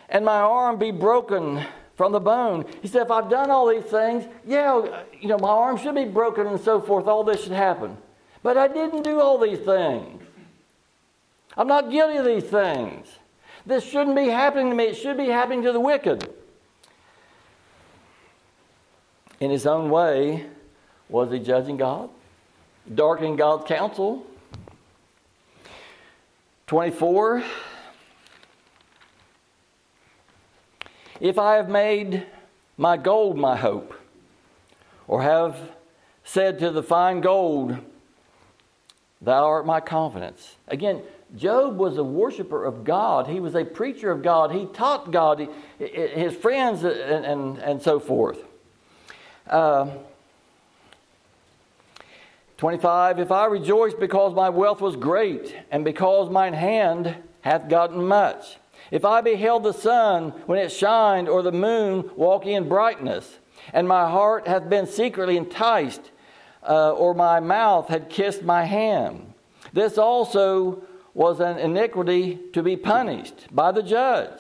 and 0.09 0.25
my 0.25 0.41
arm 0.41 0.79
be 0.79 0.91
broken 0.91 1.65
from 1.99 2.13
the 2.13 2.21
bone. 2.21 2.65
He 2.81 2.89
said, 2.89 3.03
If 3.03 3.11
I've 3.11 3.29
done 3.29 3.51
all 3.51 3.69
these 3.69 3.85
things, 3.85 4.25
yeah, 4.47 5.03
you 5.21 5.29
know, 5.29 5.39
my 5.39 5.49
arm 5.49 5.77
should 5.77 5.95
be 5.95 6.05
broken 6.05 6.47
and 6.47 6.61
so 6.61 6.81
forth. 6.81 7.07
All 7.07 7.25
this 7.25 7.43
should 7.43 7.53
happen. 7.53 7.97
But 8.43 8.57
I 8.57 8.69
didn't 8.69 9.03
do 9.03 9.21
all 9.21 9.37
these 9.37 9.59
things. 9.59 10.23
I'm 11.57 11.67
not 11.67 11.91
guilty 11.91 12.17
of 12.17 12.25
these 12.25 12.45
things. 12.45 13.09
This 13.69 13.85
shouldn't 13.85 14.17
be 14.17 14.29
happening 14.29 14.71
to 14.71 14.75
me. 14.75 14.85
It 14.85 14.97
should 14.97 15.19
be 15.19 15.27
happening 15.27 15.63
to 15.65 15.73
the 15.73 15.79
wicked. 15.79 16.27
In 19.41 19.51
his 19.51 19.67
own 19.67 19.91
way, 19.91 20.47
was 21.11 21.31
he 21.31 21.39
judging 21.39 21.77
God? 21.77 22.09
Darkening 22.95 23.37
God's 23.37 23.67
counsel? 23.67 24.27
24. 26.67 27.43
If 31.21 31.39
I 31.39 31.57
have 31.57 31.69
made 31.69 32.25
my 32.79 32.97
gold 32.97 33.37
my 33.37 33.55
hope, 33.55 33.93
or 35.07 35.21
have 35.21 35.59
said 36.25 36.59
to 36.61 36.71
the 36.71 36.83
fine 36.83 37.21
gold, 37.21 37.77
Thou 39.21 39.45
art 39.45 39.67
my 39.67 39.81
confidence. 39.81 40.57
Again, 40.69 41.03
Job 41.37 41.77
was 41.77 41.99
a 41.99 42.05
worshiper 42.05 42.65
of 42.65 42.85
God. 42.85 43.27
He 43.27 43.39
was 43.39 43.55
a 43.55 43.65
preacher 43.65 44.11
of 44.11 44.23
God. 44.23 44.51
He 44.51 44.67
taught 44.67 45.11
God, 45.11 45.49
his 45.79 46.35
friends, 46.35 46.85
and, 46.85 47.25
and, 47.25 47.59
and 47.59 47.83
so 47.83 48.01
forth. 48.01 48.43
Uh, 49.47 49.89
25 52.57 53.19
If 53.19 53.31
I 53.31 53.47
rejoice 53.47 53.95
because 53.95 54.35
my 54.35 54.49
wealth 54.49 54.81
was 54.81 54.97
great, 54.97 55.55
and 55.71 55.85
because 55.85 56.31
mine 56.31 56.55
hand 56.55 57.15
hath 57.43 57.69
gotten 57.69 58.07
much, 58.07 58.57
if 58.91 59.05
I 59.05 59.21
beheld 59.21 59.65
the 59.65 59.73
sun 59.73 60.31
when 60.47 60.59
it 60.59 60.73
shined, 60.73 61.29
or 61.29 61.43
the 61.43 61.53
moon 61.53 62.11
walking 62.17 62.55
in 62.55 62.69
brightness, 62.69 63.39
and 63.75 63.87
my 63.87 64.09
heart 64.09 64.49
hath 64.49 64.71
been 64.71 64.87
secretly 64.87 65.37
enticed, 65.37 66.11
uh, 66.67 66.93
or 66.93 67.13
my 67.13 67.39
mouth 67.39 67.89
had 67.89 68.09
kissed 68.09 68.43
my 68.43 68.65
hand, 68.65 69.35
this 69.75 69.99
also 69.99 70.83
was 71.19 71.41
an 71.41 71.59
iniquity 71.59 72.39
to 72.53 72.63
be 72.63 72.77
punished 72.77 73.49
by 73.51 73.73
the 73.73 73.83
judge. 73.83 74.39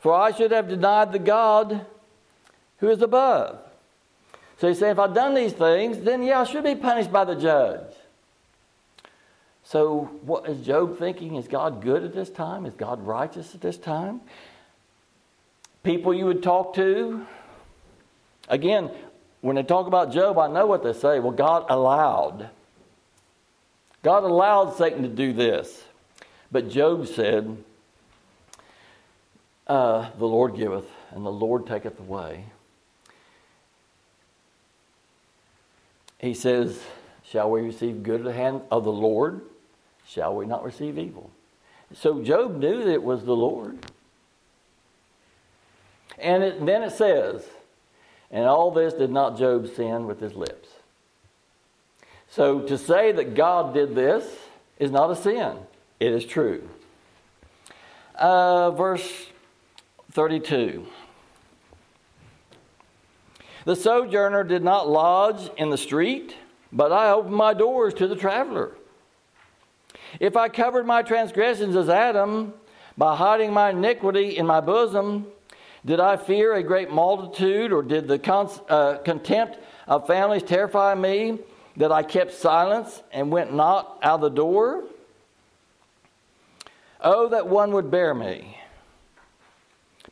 For 0.00 0.14
I 0.14 0.32
should 0.32 0.50
have 0.50 0.66
denied 0.66 1.12
the 1.12 1.18
God 1.18 1.84
who 2.78 2.88
is 2.88 3.02
above. 3.02 3.58
So 4.56 4.68
he's 4.68 4.78
saying, 4.78 4.92
if 4.92 4.98
I've 4.98 5.12
done 5.12 5.34
these 5.34 5.52
things, 5.52 5.98
then 5.98 6.22
yeah, 6.22 6.40
I 6.40 6.44
should 6.44 6.64
be 6.64 6.74
punished 6.74 7.12
by 7.12 7.26
the 7.26 7.34
judge. 7.34 7.92
So, 9.62 10.08
what 10.22 10.48
is 10.48 10.64
Job 10.64 10.98
thinking? 10.98 11.34
Is 11.34 11.48
God 11.48 11.82
good 11.82 12.02
at 12.02 12.14
this 12.14 12.30
time? 12.30 12.64
Is 12.64 12.72
God 12.72 13.06
righteous 13.06 13.54
at 13.54 13.60
this 13.60 13.76
time? 13.76 14.22
People 15.82 16.14
you 16.14 16.24
would 16.24 16.42
talk 16.42 16.76
to, 16.76 17.26
again, 18.48 18.90
when 19.42 19.56
they 19.56 19.64
talk 19.64 19.86
about 19.86 20.12
Job, 20.12 20.38
I 20.38 20.46
know 20.48 20.64
what 20.64 20.82
they 20.82 20.94
say. 20.94 21.18
Well, 21.18 21.32
God 21.32 21.66
allowed. 21.68 22.48
God 24.02 24.24
allowed 24.24 24.76
Satan 24.76 25.02
to 25.02 25.08
do 25.08 25.34
this. 25.34 25.82
But 26.50 26.70
Job 26.70 27.06
said, 27.06 27.56
uh, 29.66 30.10
The 30.18 30.26
Lord 30.26 30.56
giveth, 30.56 30.86
and 31.10 31.24
the 31.24 31.32
Lord 31.32 31.66
taketh 31.66 31.98
away. 31.98 32.46
He 36.18 36.34
says, 36.34 36.80
Shall 37.24 37.50
we 37.50 37.62
receive 37.62 38.02
good 38.02 38.20
at 38.20 38.24
the 38.24 38.32
hand 38.32 38.62
of 38.70 38.84
the 38.84 38.92
Lord? 38.92 39.42
shall 40.06 40.34
we 40.34 40.46
not 40.46 40.64
receive 40.64 40.98
evil? 40.98 41.30
So 41.94 42.22
Job 42.22 42.56
knew 42.56 42.84
that 42.84 42.92
it 42.92 43.02
was 43.02 43.24
the 43.24 43.36
Lord. 43.36 43.78
And 46.18 46.42
it, 46.42 46.64
then 46.64 46.82
it 46.82 46.92
says, 46.92 47.44
and 48.30 48.44
all 48.44 48.70
this 48.70 48.94
did 48.94 49.10
not 49.10 49.38
Job 49.38 49.68
sin 49.74 50.06
with 50.06 50.20
his 50.20 50.34
lips. 50.34 50.68
So 52.28 52.60
to 52.60 52.76
say 52.76 53.12
that 53.12 53.34
God 53.34 53.74
did 53.74 53.94
this 53.94 54.24
is 54.78 54.90
not 54.90 55.10
a 55.10 55.16
sin, 55.16 55.56
it 56.00 56.12
is 56.12 56.24
true. 56.24 56.68
Uh, 58.14 58.70
verse 58.70 59.26
32. 60.12 60.86
The 63.64 63.76
sojourner 63.76 64.44
did 64.44 64.62
not 64.62 64.88
lodge 64.88 65.50
in 65.56 65.70
the 65.70 65.76
street, 65.76 66.36
but 66.72 66.92
I 66.92 67.10
opened 67.10 67.34
my 67.34 67.52
doors 67.52 67.94
to 67.94 68.06
the 68.06 68.16
traveler. 68.16 68.72
If 70.20 70.36
I 70.36 70.48
covered 70.48 70.86
my 70.86 71.02
transgressions 71.02 71.76
as 71.76 71.88
Adam 71.88 72.54
by 72.96 73.16
hiding 73.16 73.52
my 73.52 73.70
iniquity 73.70 74.36
in 74.36 74.46
my 74.46 74.60
bosom, 74.60 75.26
did 75.84 76.00
I 76.00 76.16
fear 76.16 76.54
a 76.54 76.62
great 76.62 76.90
multitude, 76.90 77.72
or 77.72 77.82
did 77.82 78.08
the 78.08 78.18
con- 78.18 78.50
uh, 78.68 78.98
contempt 78.98 79.58
of 79.86 80.06
families 80.06 80.42
terrify 80.42 80.94
me 80.94 81.38
that 81.76 81.92
I 81.92 82.02
kept 82.02 82.32
silence 82.32 83.02
and 83.12 83.30
went 83.30 83.52
not 83.52 83.98
out 84.02 84.16
of 84.16 84.20
the 84.22 84.30
door? 84.30 84.84
Oh, 87.00 87.28
that 87.28 87.46
one 87.46 87.72
would 87.72 87.90
bear 87.90 88.14
me. 88.14 88.58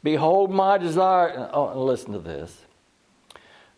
Behold, 0.03 0.51
my 0.51 0.77
desire. 0.79 1.49
Oh, 1.53 1.83
listen 1.83 2.13
to 2.13 2.19
this. 2.19 2.65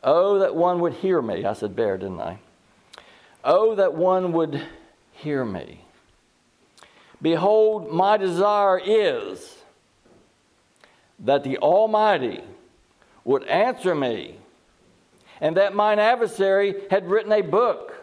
Oh, 0.03 0.41
that 0.41 0.55
one 0.55 0.81
would 0.81 0.95
hear 0.95 1.23
me. 1.23 1.45
I 1.45 1.53
said 1.53 1.77
bear, 1.77 1.97
didn't 1.97 2.21
I? 2.21 2.39
Oh, 3.45 3.75
that 3.77 3.95
one 3.95 4.33
would 4.33 4.61
hear 5.13 5.45
me. 5.45 5.85
Behold, 7.23 7.93
my 7.93 8.17
desire 8.17 8.79
is 8.85 9.57
that 11.21 11.45
the 11.45 11.59
Almighty 11.59 12.43
would 13.25 13.45
answer 13.45 13.95
me, 13.95 14.37
and 15.41 15.57
that 15.57 15.75
mine 15.75 15.99
adversary 15.99 16.75
had 16.91 17.09
written 17.09 17.33
a 17.33 17.41
book. 17.41 17.95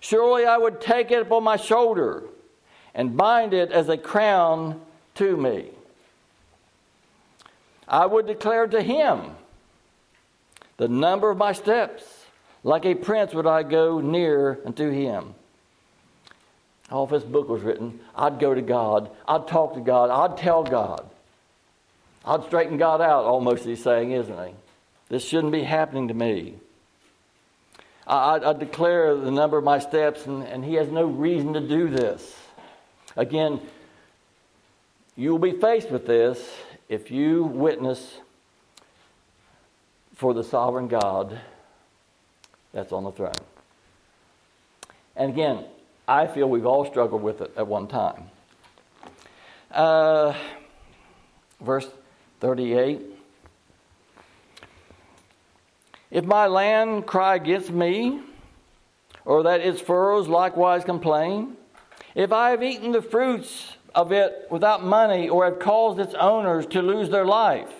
Surely 0.00 0.44
I 0.44 0.56
would 0.58 0.80
take 0.80 1.10
it 1.10 1.22
upon 1.22 1.44
my 1.44 1.56
shoulder 1.56 2.24
and 2.94 3.16
bind 3.16 3.52
it 3.52 3.72
as 3.72 3.88
a 3.88 3.96
crown 3.96 4.80
to 5.16 5.36
me. 5.36 5.70
I 7.88 8.06
would 8.06 8.26
declare 8.26 8.66
to 8.66 8.80
him 8.80 9.32
the 10.76 10.88
number 10.88 11.30
of 11.30 11.36
my 11.36 11.52
steps. 11.52 12.02
Like 12.62 12.86
a 12.86 12.94
prince 12.94 13.34
would 13.34 13.46
I 13.46 13.62
go 13.62 14.00
near 14.00 14.58
unto 14.64 14.88
him. 14.90 15.34
Oh, 16.90 17.04
if 17.04 17.10
this 17.10 17.22
book 17.22 17.48
was 17.48 17.62
written, 17.62 18.00
I'd 18.16 18.38
go 18.38 18.54
to 18.54 18.62
God. 18.62 19.10
I'd 19.28 19.46
talk 19.46 19.74
to 19.74 19.80
God. 19.80 20.10
I'd 20.10 20.38
tell 20.38 20.64
God. 20.64 21.04
I'd 22.24 22.44
straighten 22.44 22.78
God 22.78 23.02
out, 23.02 23.24
almost 23.24 23.64
he's 23.64 23.82
saying, 23.82 24.12
isn't 24.12 24.38
he? 24.48 24.54
This 25.10 25.24
shouldn't 25.24 25.52
be 25.52 25.62
happening 25.62 26.08
to 26.08 26.14
me. 26.14 26.54
I, 28.06 28.36
I, 28.36 28.50
I 28.50 28.52
declare 28.54 29.14
the 29.14 29.30
number 29.30 29.58
of 29.58 29.64
my 29.64 29.78
steps, 29.78 30.24
and, 30.24 30.42
and 30.44 30.64
he 30.64 30.74
has 30.74 30.88
no 30.88 31.04
reason 31.04 31.52
to 31.52 31.60
do 31.60 31.88
this. 31.88 32.34
Again, 33.16 33.60
you'll 35.16 35.38
be 35.38 35.52
faced 35.52 35.90
with 35.90 36.06
this 36.06 36.52
if 36.88 37.10
you 37.10 37.44
witness 37.44 38.18
for 40.16 40.34
the 40.34 40.42
sovereign 40.42 40.88
God 40.88 41.40
that's 42.72 42.92
on 42.92 43.04
the 43.04 43.12
throne. 43.12 43.32
And 45.16 45.30
again, 45.30 45.64
I 46.08 46.26
feel 46.26 46.48
we've 46.48 46.66
all 46.66 46.84
struggled 46.84 47.22
with 47.22 47.40
it 47.40 47.52
at 47.56 47.66
one 47.66 47.86
time. 47.86 48.24
Uh, 49.70 50.34
verse 51.60 51.88
38 52.40 53.00
If 56.10 56.24
my 56.24 56.46
land 56.46 57.06
cry 57.06 57.36
against 57.36 57.70
me, 57.70 58.20
or 59.24 59.44
that 59.44 59.60
its 59.60 59.80
furrows 59.80 60.28
likewise 60.28 60.84
complain, 60.84 61.56
if 62.14 62.32
I 62.32 62.50
have 62.50 62.62
eaten 62.62 62.92
the 62.92 63.02
fruits 63.02 63.76
of 63.94 64.12
it 64.12 64.46
without 64.50 64.84
money, 64.84 65.28
or 65.28 65.44
have 65.44 65.58
caused 65.58 66.00
its 66.00 66.14
owners 66.14 66.66
to 66.66 66.82
lose 66.82 67.10
their 67.10 67.24
life, 67.24 67.72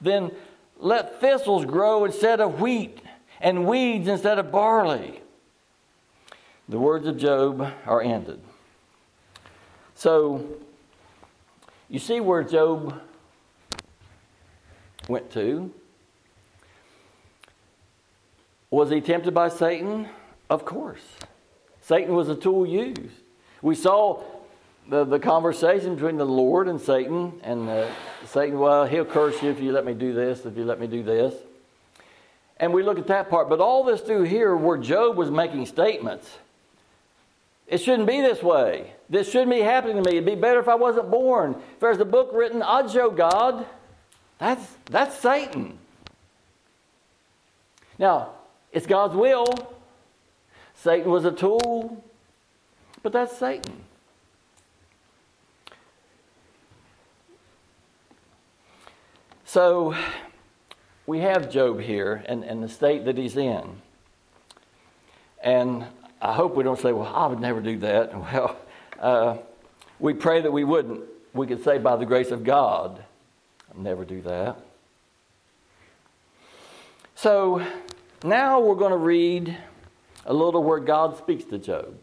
then 0.00 0.30
let 0.78 1.20
thistles 1.20 1.64
grow 1.64 2.04
instead 2.04 2.40
of 2.40 2.60
wheat, 2.60 3.00
and 3.40 3.66
weeds 3.66 4.08
instead 4.08 4.38
of 4.38 4.50
barley. 4.52 5.20
The 6.68 6.78
words 6.78 7.06
of 7.06 7.16
Job 7.16 7.72
are 7.86 8.02
ended. 8.02 8.40
So, 9.94 10.44
you 11.88 11.98
see 11.98 12.20
where 12.20 12.42
Job 12.42 13.00
went 15.08 15.30
to. 15.32 15.72
Was 18.70 18.90
he 18.90 19.00
tempted 19.00 19.32
by 19.32 19.48
Satan? 19.48 20.08
Of 20.50 20.64
course. 20.64 21.04
Satan 21.80 22.14
was 22.14 22.28
a 22.28 22.34
tool 22.34 22.66
used. 22.66 23.22
We 23.62 23.74
saw 23.74 24.22
the, 24.88 25.04
the 25.04 25.18
conversation 25.18 25.94
between 25.94 26.16
the 26.16 26.26
Lord 26.26 26.68
and 26.68 26.80
Satan, 26.80 27.40
and 27.42 27.68
uh, 27.68 27.88
Satan, 28.26 28.58
well, 28.58 28.86
he'll 28.86 29.04
curse 29.04 29.42
you 29.42 29.50
if 29.50 29.60
you 29.60 29.72
let 29.72 29.84
me 29.84 29.94
do 29.94 30.12
this, 30.12 30.44
if 30.44 30.56
you 30.56 30.64
let 30.64 30.80
me 30.80 30.86
do 30.86 31.02
this. 31.02 31.34
And 32.58 32.72
we 32.72 32.82
look 32.82 32.98
at 32.98 33.06
that 33.08 33.28
part. 33.28 33.48
But 33.48 33.60
all 33.60 33.84
this 33.84 34.00
through 34.00 34.24
here, 34.24 34.56
where 34.56 34.78
Job 34.78 35.16
was 35.16 35.30
making 35.30 35.66
statements, 35.66 36.28
it 37.66 37.78
shouldn't 37.78 38.06
be 38.06 38.20
this 38.20 38.42
way. 38.42 38.92
This 39.10 39.30
shouldn't 39.30 39.50
be 39.50 39.60
happening 39.60 40.02
to 40.02 40.08
me. 40.08 40.18
It'd 40.18 40.26
be 40.26 40.36
better 40.36 40.60
if 40.60 40.68
I 40.68 40.76
wasn't 40.76 41.10
born. 41.10 41.56
If 41.74 41.80
there's 41.80 41.98
a 41.98 42.04
book 42.04 42.30
written, 42.32 42.62
I'd 42.62 42.90
show 42.90 43.10
God. 43.10 43.66
That's, 44.38 44.64
that's 44.86 45.18
Satan. 45.18 45.78
Now, 47.98 48.30
it's 48.72 48.86
God's 48.86 49.14
will. 49.14 49.46
Satan 50.74 51.10
was 51.10 51.24
a 51.24 51.32
tool, 51.32 52.04
but 53.06 53.12
that's 53.12 53.38
Satan. 53.38 53.84
So 59.44 59.94
we 61.06 61.20
have 61.20 61.48
Job 61.48 61.78
here 61.78 62.24
and, 62.26 62.42
and 62.42 62.60
the 62.60 62.68
state 62.68 63.04
that 63.04 63.16
he's 63.16 63.36
in. 63.36 63.62
And 65.40 65.86
I 66.20 66.32
hope 66.32 66.56
we 66.56 66.64
don't 66.64 66.80
say, 66.80 66.90
well, 66.90 67.06
I 67.06 67.28
would 67.28 67.38
never 67.38 67.60
do 67.60 67.78
that. 67.78 68.12
Well, 68.32 68.56
uh, 68.98 69.36
we 70.00 70.12
pray 70.12 70.40
that 70.40 70.50
we 70.50 70.64
wouldn't. 70.64 71.02
We 71.32 71.46
could 71.46 71.62
say, 71.62 71.78
by 71.78 71.94
the 71.94 72.06
grace 72.06 72.32
of 72.32 72.42
God, 72.42 73.04
I'll 73.72 73.80
never 73.80 74.04
do 74.04 74.20
that. 74.22 74.58
So 77.14 77.64
now 78.24 78.58
we're 78.58 78.74
going 78.74 78.90
to 78.90 78.96
read 78.96 79.56
a 80.24 80.34
little 80.34 80.64
where 80.64 80.80
God 80.80 81.16
speaks 81.18 81.44
to 81.44 81.58
Job. 81.58 82.00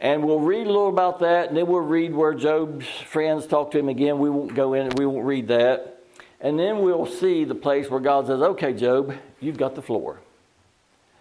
And 0.00 0.24
we'll 0.24 0.40
read 0.40 0.66
a 0.66 0.70
little 0.70 0.88
about 0.88 1.18
that, 1.18 1.48
and 1.48 1.56
then 1.56 1.66
we'll 1.66 1.80
read 1.80 2.14
where 2.14 2.32
Job's 2.32 2.86
friends 2.86 3.46
talk 3.46 3.70
to 3.72 3.78
him 3.78 3.90
again. 3.90 4.18
We 4.18 4.30
won't 4.30 4.54
go 4.54 4.72
in, 4.72 4.88
we 4.96 5.04
won't 5.04 5.26
read 5.26 5.48
that. 5.48 5.98
And 6.40 6.58
then 6.58 6.80
we'll 6.80 7.04
see 7.04 7.44
the 7.44 7.54
place 7.54 7.90
where 7.90 8.00
God 8.00 8.26
says, 8.26 8.40
Okay, 8.40 8.72
Job, 8.72 9.14
you've 9.40 9.58
got 9.58 9.74
the 9.74 9.82
floor. 9.82 10.20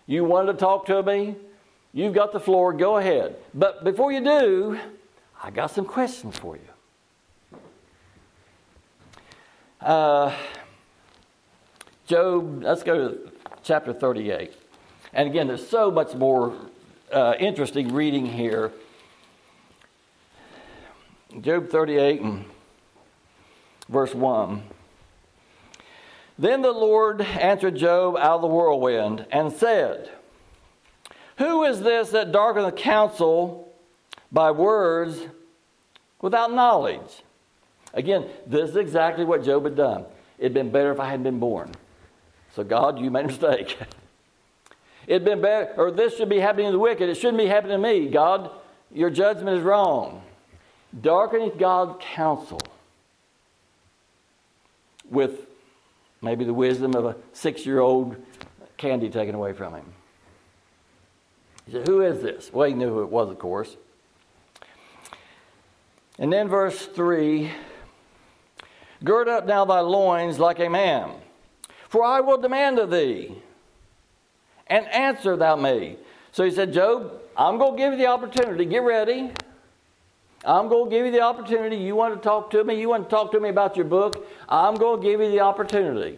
You 0.07 0.23
wanted 0.23 0.53
to 0.53 0.57
talk 0.57 0.85
to 0.85 1.03
me? 1.03 1.35
You've 1.91 2.13
got 2.13 2.31
the 2.31 2.39
floor, 2.39 2.71
go 2.71 2.97
ahead. 2.97 3.35
But 3.53 3.83
before 3.83 4.13
you 4.13 4.23
do, 4.23 4.79
I 5.43 5.51
got 5.51 5.71
some 5.71 5.85
questions 5.85 6.37
for 6.37 6.55
you. 6.55 7.59
Uh, 9.81 10.33
Job, 12.07 12.63
let's 12.63 12.83
go 12.83 13.09
to 13.09 13.31
chapter 13.61 13.91
38. 13.91 14.53
And 15.13 15.27
again, 15.27 15.47
there's 15.47 15.67
so 15.67 15.91
much 15.91 16.13
more 16.15 16.53
uh, 17.12 17.36
interesting 17.39 17.93
reading 17.93 18.26
here. 18.26 18.72
Job 21.41 21.69
38 21.69 22.22
and 22.22 22.45
verse 23.88 24.13
1. 24.13 24.63
Then 26.38 26.62
the 26.62 26.72
Lord 26.72 27.22
answered 27.22 27.76
Job 27.76 28.15
out 28.17 28.36
of 28.36 28.41
the 28.41 28.48
whirlwind 28.48 29.26
and 29.32 29.52
said, 29.52 30.10
Who 31.38 31.63
is 31.63 31.82
this 31.82 32.12
that 32.12 32.32
darkened 32.32 32.65
the 32.65 32.72
counsel 32.72 33.74
by 34.32 34.52
words 34.52 35.19
without 36.22 36.54
knowledge? 36.54 37.24
Again, 37.93 38.28
this 38.48 38.69
is 38.72 38.76
exactly 38.78 39.26
what 39.26 39.43
Job 39.43 39.65
had 39.65 39.76
done. 39.76 40.06
It'd 40.38 40.54
been 40.54 40.72
better 40.72 40.91
if 40.91 41.00
I 41.00 41.10
hadn't 41.10 41.24
been 41.24 41.39
born. 41.39 41.72
So, 42.56 42.63
God, 42.63 43.00
you 43.00 43.12
made 43.12 43.26
a 43.26 43.28
mistake. 43.28 43.78
It'd 45.10 45.26
been 45.26 45.41
better, 45.41 45.74
or 45.76 45.89
this 45.89 46.15
should 46.15 46.30
be 46.30 46.38
happening 46.38 46.67
to 46.67 46.74
the 46.74 46.80
wicked. 46.80 47.10
It 47.10 47.15
shouldn't 47.15 47.39
be 47.39 47.48
happening 47.48 47.82
to 47.82 47.82
me. 47.82 48.10
God, 48.10 48.52
your 48.93 49.10
judgment 49.10 49.58
is 49.58 49.63
wrong. 49.63 50.22
Darkening 51.02 51.54
God's 51.58 51.98
counsel 52.00 52.62
with 55.10 55.48
maybe 56.22 56.45
the 56.45 56.54
wisdom 56.54 56.93
of 56.93 57.06
a 57.06 57.15
six 57.34 57.65
year 57.65 57.80
old 57.80 58.17
candy 58.78 59.10
taken 59.10 59.34
away 59.34 59.52
from 59.52 59.74
him. 59.74 59.86
He 61.65 61.72
said, 61.72 61.88
Who 61.88 62.02
is 62.02 62.22
this? 62.22 62.54
Well, 62.54 62.67
he 62.67 62.76
knew 62.76 62.89
who 62.89 63.02
it 63.02 63.10
was, 63.10 63.32
of 63.32 63.39
course. 63.39 63.78
And 66.19 66.32
then 66.32 66.48
verse 66.48 66.86
3 66.86 67.52
Gird 69.04 69.28
up 69.28 69.48
now 69.48 69.65
thy 69.65 69.80
loins 69.80 70.38
like 70.38 70.60
a 70.60 70.69
man, 70.69 71.13
for 71.88 72.04
I 72.04 72.19
will 72.19 72.38
demand 72.38 72.78
of 72.78 72.91
thee 72.91 73.41
and 74.69 74.88
answer 74.88 75.36
thou 75.36 75.55
me. 75.55 75.97
So 76.32 76.43
he 76.43 76.51
said, 76.51 76.73
Job, 76.73 77.13
I'm 77.36 77.58
going 77.58 77.75
to 77.75 77.77
give 77.77 77.93
you 77.93 77.99
the 77.99 78.08
opportunity. 78.08 78.65
Get 78.65 78.84
ready. 78.84 79.32
I'm 80.45 80.69
going 80.69 80.89
to 80.89 80.95
give 80.95 81.05
you 81.05 81.12
the 81.12 81.21
opportunity. 81.21 81.75
You 81.77 81.95
want 81.95 82.15
to 82.15 82.21
talk 82.21 82.51
to 82.51 82.63
me? 82.63 82.79
You 82.79 82.89
want 82.89 83.10
to 83.10 83.10
talk 83.10 83.32
to 83.34 83.39
me 83.39 83.49
about 83.49 83.75
your 83.75 83.86
book? 83.86 84.25
I'm 84.47 84.75
going 84.75 85.01
to 85.01 85.08
give 85.08 85.19
you 85.19 85.29
the 85.32 85.41
opportunity. 85.41 86.17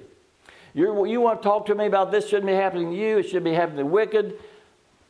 You're, 0.74 1.08
you 1.08 1.20
want 1.20 1.42
to 1.42 1.44
talk 1.44 1.66
to 1.68 1.76
me 1.76 1.86
about 1.86 2.12
this 2.12 2.28
shouldn't 2.28 2.48
be 2.48 2.54
happening 2.54 2.92
to 2.92 2.98
you, 2.98 3.18
it 3.18 3.30
should 3.30 3.44
be 3.44 3.54
happening 3.54 3.78
to 3.78 3.84
the 3.84 3.90
wicked. 3.90 4.40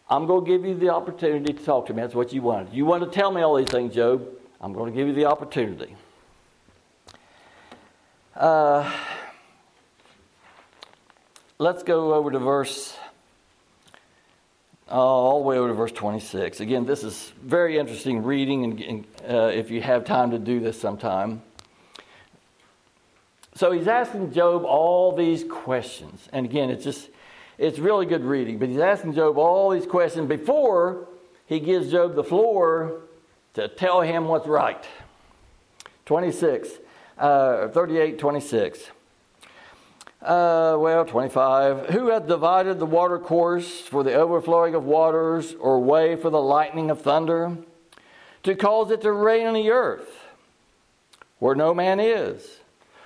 I'm 0.09 0.25
going 0.27 0.43
to 0.43 0.51
give 0.51 0.65
you 0.65 0.75
the 0.75 0.89
opportunity 0.89 1.53
to 1.53 1.63
talk 1.63 1.85
to 1.87 1.93
me. 1.93 2.01
That's 2.01 2.15
what 2.15 2.33
you 2.33 2.41
wanted. 2.41 2.73
You 2.73 2.85
want 2.85 3.03
to 3.03 3.09
tell 3.09 3.31
me 3.31 3.41
all 3.41 3.55
these 3.55 3.69
things, 3.69 3.93
Job. 3.93 4.27
I'm 4.59 4.73
going 4.73 4.91
to 4.91 4.97
give 4.97 5.07
you 5.07 5.13
the 5.13 5.25
opportunity. 5.25 5.95
Uh, 8.35 8.91
let's 11.59 11.83
go 11.83 12.13
over 12.13 12.31
to 12.31 12.39
verse 12.39 12.97
uh, 14.91 14.95
all 14.95 15.39
the 15.39 15.47
way 15.47 15.57
over 15.57 15.69
to 15.69 15.73
verse 15.73 15.93
26. 15.93 16.59
Again, 16.59 16.85
this 16.85 17.03
is 17.03 17.31
very 17.41 17.77
interesting 17.77 18.23
reading, 18.23 18.65
and, 18.65 18.81
and 18.81 19.05
uh, 19.29 19.47
if 19.47 19.71
you 19.71 19.81
have 19.81 20.03
time 20.03 20.31
to 20.31 20.39
do 20.39 20.59
this 20.59 20.79
sometime. 20.79 21.41
So 23.55 23.71
he's 23.71 23.87
asking 23.87 24.33
Job 24.33 24.65
all 24.65 25.15
these 25.15 25.45
questions. 25.45 26.27
And 26.33 26.45
again, 26.45 26.69
it's 26.69 26.83
just, 26.83 27.09
it's 27.57 27.79
really 27.79 28.05
good 28.05 28.25
reading, 28.25 28.57
but 28.59 28.67
he's 28.67 28.79
asking 28.79 29.13
Job 29.13 29.37
all 29.37 29.69
these 29.69 29.85
questions 29.85 30.27
before 30.27 31.07
he 31.45 31.59
gives 31.61 31.89
Job 31.89 32.15
the 32.15 32.23
floor 32.23 33.01
to 33.53 33.69
tell 33.69 34.01
him 34.01 34.25
what's 34.25 34.47
right. 34.47 34.83
26, 36.05 36.69
uh, 37.17 37.69
38, 37.69 38.19
26. 38.19 38.91
Uh, 40.21 40.77
well, 40.79 41.03
25. 41.05 41.89
Who 41.89 42.09
hath 42.09 42.27
divided 42.27 42.79
the 42.79 42.85
water 42.85 43.17
course 43.17 43.81
for 43.81 44.03
the 44.03 44.13
overflowing 44.13 44.75
of 44.75 44.83
waters, 44.83 45.55
or 45.59 45.79
way 45.79 46.15
for 46.15 46.29
the 46.29 46.41
lightning 46.41 46.91
of 46.91 47.01
thunder, 47.01 47.57
to 48.43 48.55
cause 48.55 48.91
it 48.91 49.01
to 49.01 49.11
rain 49.11 49.47
on 49.47 49.53
the 49.53 49.71
earth? 49.71 50.21
where 51.41 51.55
no 51.55 51.73
man 51.73 51.99
is, 51.99 52.59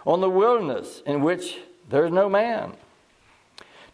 on 0.06 0.19
the 0.19 0.30
wilderness 0.30 1.01
in 1.06 1.21
which 1.21 1.58
there 1.89 2.06
is 2.06 2.12
no 2.12 2.28
man, 2.28 2.73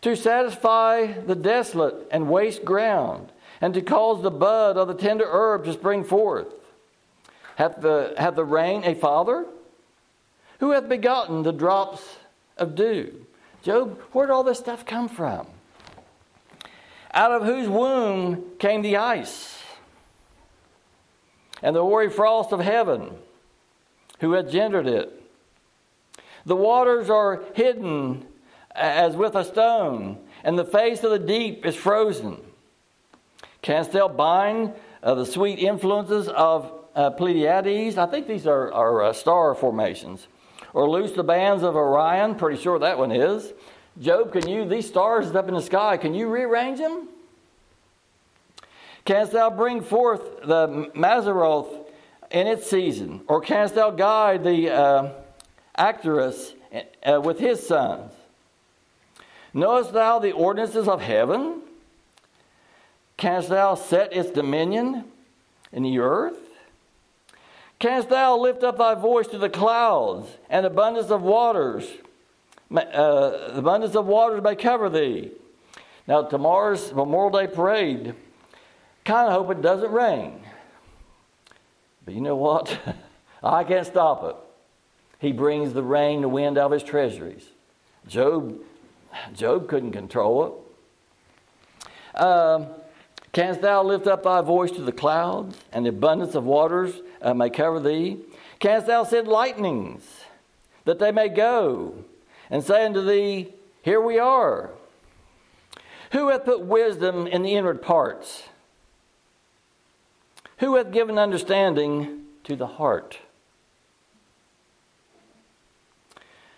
to 0.02 0.16
satisfy 0.16 1.06
the 1.06 1.36
desolate 1.36 2.08
and 2.10 2.28
waste 2.28 2.66
ground, 2.66 3.32
and 3.62 3.76
to 3.76 3.82
cause 3.84 4.24
the 4.24 4.32
bud 4.32 4.78
of 4.78 4.88
the 4.88 4.96
tender 4.96 5.28
herb 5.30 5.64
to 5.64 5.72
spring 5.72 6.04
forth. 6.04 6.48
Hath 7.56 7.82
the, 7.82 8.16
hath 8.18 8.36
the 8.36 8.44
rain 8.44 8.84
a 8.84 8.96
father? 8.96 9.46
Who 10.60 10.72
hath 10.72 10.90
begotten 10.90 11.44
the 11.44 11.54
drops 11.54 12.02
of 12.62 12.76
dew? 12.76 13.26
Job, 13.64 14.00
where 14.12 14.28
did 14.28 14.34
all 14.34 14.44
this 14.44 14.60
stuff 14.60 14.86
come 14.86 15.10
from? 15.10 15.48
Out 17.14 17.32
of 17.32 17.44
whose 17.44 17.68
womb 17.68 18.52
came 18.58 18.82
the 18.82 18.98
ice 18.98 19.62
and 21.62 21.76
the 21.76 21.82
hoary 21.82 22.10
frost 22.10 22.54
of 22.54 22.60
heaven? 22.60 23.12
Who 24.20 24.34
had 24.34 24.50
gendered 24.50 24.88
it? 24.88 25.22
The 26.46 26.56
waters 26.56 27.10
are 27.10 27.44
hidden 27.54 28.26
as 28.74 29.16
with 29.16 29.36
a 29.36 29.44
stone, 29.44 30.18
and 30.44 30.58
the 30.58 30.66
face 30.66 31.04
of 31.04 31.12
the 31.12 31.20
deep 31.20 31.66
is 31.66 31.76
frozen. 31.76 32.38
Canst 33.62 33.92
thou 33.92 34.08
bind 34.08 34.74
uh, 35.04 35.16
the 35.16 35.26
sweet 35.26 35.60
influences 35.60 36.28
of 36.30 36.72
uh, 36.96 37.12
Pleiades? 37.12 37.98
I 37.98 38.06
think 38.08 38.28
these 38.28 38.48
are, 38.48 38.72
are 38.74 39.04
uh, 39.04 39.14
star 39.14 39.54
formations. 39.54 40.28
Or 40.74 40.90
loose 40.90 41.12
the 41.12 41.24
bands 41.24 41.64
of 41.64 41.76
Orion? 41.76 42.36
Pretty 42.36 42.62
sure 42.62 42.80
that 42.80 42.98
one 42.98 43.12
is. 43.12 43.54
Job, 44.00 44.32
can 44.32 44.48
you, 44.48 44.66
these 44.66 44.88
stars 44.88 45.36
up 45.36 45.48
in 45.48 45.54
the 45.54 45.62
sky, 45.62 45.98
can 45.98 46.14
you 46.14 46.30
rearrange 46.30 46.80
them? 46.80 47.10
Canst 49.04 49.34
thou 49.34 49.50
bring 49.50 49.82
forth 49.82 50.42
the 50.44 50.92
Mazzaroth 50.96 51.88
in 52.30 52.48
its 52.48 52.70
season? 52.70 53.22
Or 53.28 53.42
canst 53.42 53.76
thou 53.76 53.92
guide 53.92 54.44
the 54.44 54.70
uh, 54.70 55.12
uh, 55.76 57.20
with 57.22 57.40
his 57.40 57.66
sons? 57.66 58.14
Knowest 59.54 59.92
thou 59.92 60.20
the 60.20 60.32
ordinances 60.32 60.88
of 60.88 61.02
heaven? 61.02 61.62
Canst 63.18 63.50
thou 63.50 63.76
set 63.76 64.14
its 64.14 64.32
dominion 64.32 65.04
in 65.72 65.84
the 65.84 66.00
earth? 66.00 66.51
Canst 67.82 68.10
thou 68.10 68.38
lift 68.38 68.64
up 68.64 68.78
thy 68.78 68.94
voice 68.94 69.26
to 69.30 69.40
the 69.40 69.50
clouds, 69.50 70.28
and 70.52 70.68
abundance 70.68 71.10
of 71.10 71.24
waters, 71.24 71.90
uh, 72.72 73.32
abundance 73.56 73.96
of 73.96 74.06
waters 74.06 74.44
may 74.44 74.56
cover 74.56 74.88
thee? 74.88 75.32
Now, 76.08 76.22
tomorrow's 76.22 76.94
Memorial 76.94 77.32
Day 77.32 77.52
parade, 77.52 78.14
kind 79.04 79.28
of 79.28 79.34
hope 79.34 79.50
it 79.50 79.64
doesn't 79.64 79.92
rain. 79.92 80.44
But 82.06 82.14
you 82.14 82.22
know 82.22 82.36
what? 82.36 82.78
I 83.44 83.64
can't 83.64 83.88
stop 83.88 84.24
it. 84.26 84.36
He 85.18 85.32
brings 85.32 85.74
the 85.74 85.82
rain, 85.82 86.22
the 86.22 86.30
wind 86.30 86.60
out 86.60 86.68
of 86.68 86.74
his 86.74 86.84
treasuries. 86.84 87.48
Job, 88.08 88.60
Job 89.34 89.68
couldn't 89.68 89.94
control 89.94 90.64
it. 92.14 92.22
Um, 92.22 92.68
Canst 93.34 93.62
thou 93.62 93.84
lift 93.84 94.08
up 94.08 94.24
thy 94.24 94.42
voice 94.42 94.72
to 94.72 94.82
the 94.82 94.92
clouds, 94.92 95.58
and 95.72 95.86
the 95.86 95.90
abundance 95.90 96.36
of 96.36 96.44
waters 96.44 96.94
uh, 97.22 97.34
may 97.34 97.50
cover 97.50 97.80
thee? 97.80 98.18
Canst 98.60 98.88
thou 98.88 99.04
send 99.04 99.28
lightnings, 99.28 100.04
that 100.86 101.00
they 101.00 101.12
may 101.12 101.30
go, 101.30 102.04
and 102.50 102.64
say 102.64 102.86
unto 102.86 103.04
thee, 103.04 103.54
Here 103.82 104.02
we 104.02 104.20
are? 104.20 104.72
Who 106.12 106.28
hath 106.28 106.44
put 106.44 106.62
wisdom 106.62 107.26
in 107.26 107.42
the 107.42 107.54
inward 107.54 107.82
parts? 107.82 108.44
Who 110.58 110.76
hath 110.76 110.92
given 110.92 111.18
understanding 111.18 112.24
to 112.44 112.58
the 112.58 112.68
heart? 112.68 113.20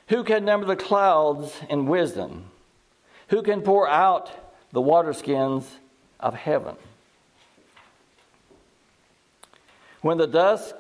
Who 0.08 0.24
can 0.24 0.44
number 0.44 0.66
the 0.66 0.76
clouds 0.76 1.62
in 1.70 1.86
wisdom? 1.86 2.46
Who 3.30 3.44
can 3.44 3.62
pour 3.62 3.88
out 3.88 4.32
the 4.72 4.82
waterskins 4.82 5.66
of 6.24 6.34
heaven? 6.34 6.76
When 10.02 10.18
the 10.18 10.28
dust 10.28 10.74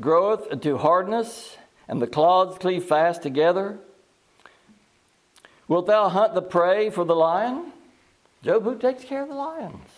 groweth 0.00 0.52
into 0.52 0.76
hardness, 0.76 1.56
and 1.88 2.00
the 2.00 2.06
clouds 2.06 2.58
cleave 2.58 2.84
fast 2.84 3.22
together, 3.22 3.78
wilt 5.68 5.86
thou 5.86 6.08
hunt 6.08 6.34
the 6.34 6.42
prey 6.42 6.90
for 6.90 7.04
the 7.04 7.14
lion? 7.14 7.72
Job, 8.42 8.64
who 8.64 8.78
takes 8.78 9.04
care 9.04 9.22
of 9.22 9.28
the 9.28 9.34
lions? 9.34 9.88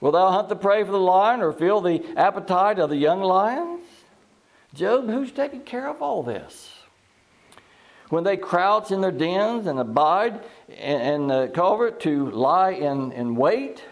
Wilt 0.00 0.14
thou 0.14 0.30
hunt 0.30 0.48
the 0.48 0.56
prey 0.56 0.84
for 0.84 0.92
the 0.92 0.98
lion 0.98 1.40
or 1.40 1.52
fill 1.52 1.80
the 1.80 2.04
appetite 2.16 2.78
of 2.78 2.90
the 2.90 2.96
young 2.96 3.20
lions? 3.20 3.82
Job, 4.74 5.08
who's 5.08 5.32
taking 5.32 5.62
care 5.62 5.88
of 5.88 6.02
all 6.02 6.22
this? 6.22 6.77
When 8.10 8.24
they 8.24 8.36
crouch 8.36 8.90
in 8.90 9.00
their 9.00 9.12
dens 9.12 9.66
and 9.66 9.78
abide 9.78 10.40
in 10.68 11.28
the 11.28 11.50
covert 11.54 12.00
to 12.00 12.30
lie 12.30 12.70
in, 12.70 13.12
in 13.12 13.36
wait. 13.36 13.82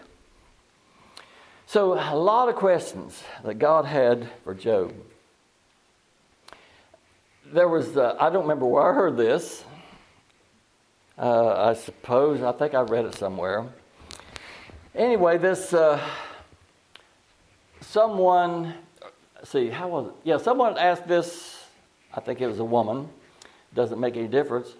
So, 1.67 1.93
a 1.93 2.15
lot 2.15 2.49
of 2.49 2.55
questions 2.55 3.21
that 3.43 3.55
God 3.55 3.85
had 3.85 4.29
for 4.43 4.53
Job. 4.53 4.93
There 7.45 7.67
was, 7.67 7.95
uh, 7.95 8.15
I 8.19 8.29
don't 8.29 8.43
remember 8.43 8.65
where 8.65 8.89
I 8.89 8.93
heard 8.93 9.17
this. 9.17 9.63
Uh, 11.17 11.69
I 11.69 11.73
suppose, 11.73 12.41
I 12.41 12.51
think 12.51 12.73
I 12.73 12.81
read 12.81 13.05
it 13.05 13.15
somewhere. 13.15 13.65
Anyway, 14.95 15.37
this, 15.37 15.73
uh, 15.73 16.01
someone 17.81 18.73
see, 19.43 19.69
how 19.69 19.87
was 19.87 20.07
it? 20.07 20.13
Yeah, 20.23 20.37
someone 20.37 20.77
asked 20.77 21.07
this, 21.07 21.63
I 22.13 22.19
think 22.19 22.41
it 22.41 22.47
was 22.47 22.59
a 22.59 22.65
woman, 22.65 23.09
doesn't 23.77 23.99
make 23.99 24.17
any 24.17 24.27
difference. 24.27 24.73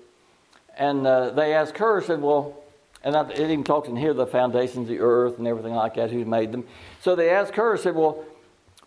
And 0.78 1.08
uh, 1.08 1.30
they 1.30 1.54
asked 1.54 1.78
her, 1.78 2.02
said, 2.02 2.22
well, 2.22 2.58
and 3.04 3.16
it 3.32 3.40
even 3.40 3.64
talks 3.64 3.88
in 3.88 3.96
here 3.96 4.14
the 4.14 4.28
foundations 4.28 4.78
of 4.84 4.88
the 4.88 5.00
earth 5.00 5.38
and 5.38 5.48
everything 5.48 5.74
like 5.74 5.96
that, 5.96 6.12
who 6.12 6.26
made 6.26 6.52
them. 6.52 6.66
So 7.02 7.16
they 7.16 7.30
asked 7.30 7.56
her, 7.56 7.78
said, 7.78 7.96
well, 7.96 8.26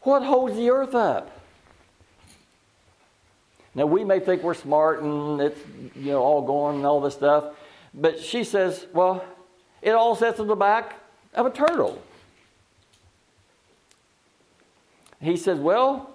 what 0.02 0.22
holds 0.22 0.56
the 0.56 0.68
earth 0.70 0.94
up? 0.94 1.30
Now 3.74 3.86
we 3.86 4.04
may 4.04 4.20
think 4.20 4.42
we're 4.42 4.54
smart 4.54 5.00
and 5.00 5.40
it's 5.40 5.60
you 5.94 6.10
know 6.10 6.20
all 6.20 6.42
going 6.42 6.76
and 6.76 6.86
all 6.86 7.00
this 7.00 7.14
stuff, 7.14 7.54
but 7.94 8.18
she 8.18 8.42
says, 8.42 8.86
well, 8.92 9.24
it 9.80 9.92
all 9.92 10.16
sits 10.16 10.40
on 10.40 10.48
the 10.48 10.56
back 10.56 10.96
of 11.34 11.46
a 11.46 11.50
turtle. 11.50 12.02
He 15.20 15.36
says, 15.36 15.58
Well, 15.58 16.14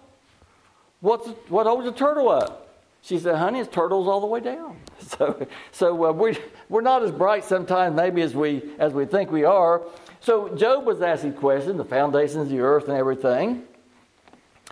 what's, 0.99 1.27
what 1.49 1.67
holds 1.67 1.87
a 1.87 1.91
turtle 1.91 2.29
up? 2.29 2.64
She 3.05 3.19
said, 3.19 3.35
Honey, 3.35 3.59
it's 3.59 3.71
turtles 3.71 4.07
all 4.07 4.19
the 4.19 4.27
way 4.27 4.39
down. 4.39 4.77
So, 5.07 5.47
so 5.71 6.05
uh, 6.05 6.11
we, 6.11 6.35
we're 6.67 6.81
not 6.81 7.03
as 7.03 7.11
bright 7.11 7.43
sometimes, 7.45 7.95
maybe, 7.95 8.23
as 8.23 8.33
we, 8.33 8.71
as 8.79 8.91
we 8.91 9.05
think 9.05 9.29
we 9.29 9.43
are. 9.43 9.83
So, 10.19 10.55
Job 10.55 10.83
was 10.83 11.03
asking 11.03 11.33
questions, 11.33 11.77
the 11.77 11.85
foundations 11.85 12.37
of 12.37 12.49
the 12.49 12.59
earth 12.59 12.87
and 12.87 12.97
everything. 12.97 13.65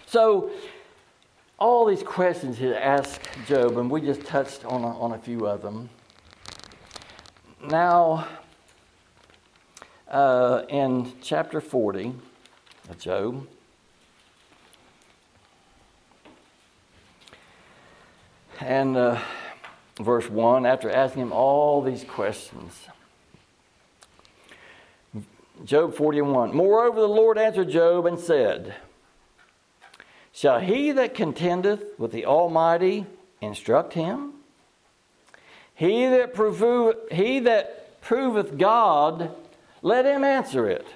So, 0.07 0.49
all 1.59 1.85
these 1.85 2.01
questions 2.01 2.57
he 2.57 2.73
asked 2.73 3.21
Job, 3.45 3.77
and 3.77 3.91
we 3.91 4.01
just 4.01 4.25
touched 4.25 4.65
on 4.65 4.83
a, 4.83 4.97
on 4.99 5.11
a 5.11 5.19
few 5.19 5.45
of 5.45 5.61
them. 5.61 5.87
Now, 7.63 8.27
uh, 10.07 10.63
in 10.67 11.13
chapter 11.21 11.61
40 11.61 12.15
of 12.89 12.97
Job, 12.97 13.47
and 18.63 18.97
uh, 18.97 19.19
verse 19.99 20.29
1, 20.29 20.65
after 20.65 20.89
asking 20.89 21.23
him 21.23 21.31
all 21.31 21.81
these 21.81 22.03
questions, 22.03 22.87
Job 25.65 25.93
41. 25.93 26.55
Moreover, 26.55 27.01
the 27.01 27.07
Lord 27.07 27.37
answered 27.37 27.69
Job 27.69 28.05
and 28.05 28.19
said, 28.19 28.75
Shall 30.31 30.59
he 30.59 30.91
that 30.91 31.13
contendeth 31.13 31.83
with 31.97 32.11
the 32.11 32.25
Almighty 32.25 33.05
instruct 33.39 33.93
him? 33.93 34.33
He 35.75 36.07
that, 36.07 36.33
proveth, 36.33 37.11
he 37.11 37.39
that 37.41 38.01
proveth 38.01 38.57
God, 38.57 39.33
let 39.81 40.05
him 40.05 40.23
answer 40.23 40.67
it. 40.67 40.87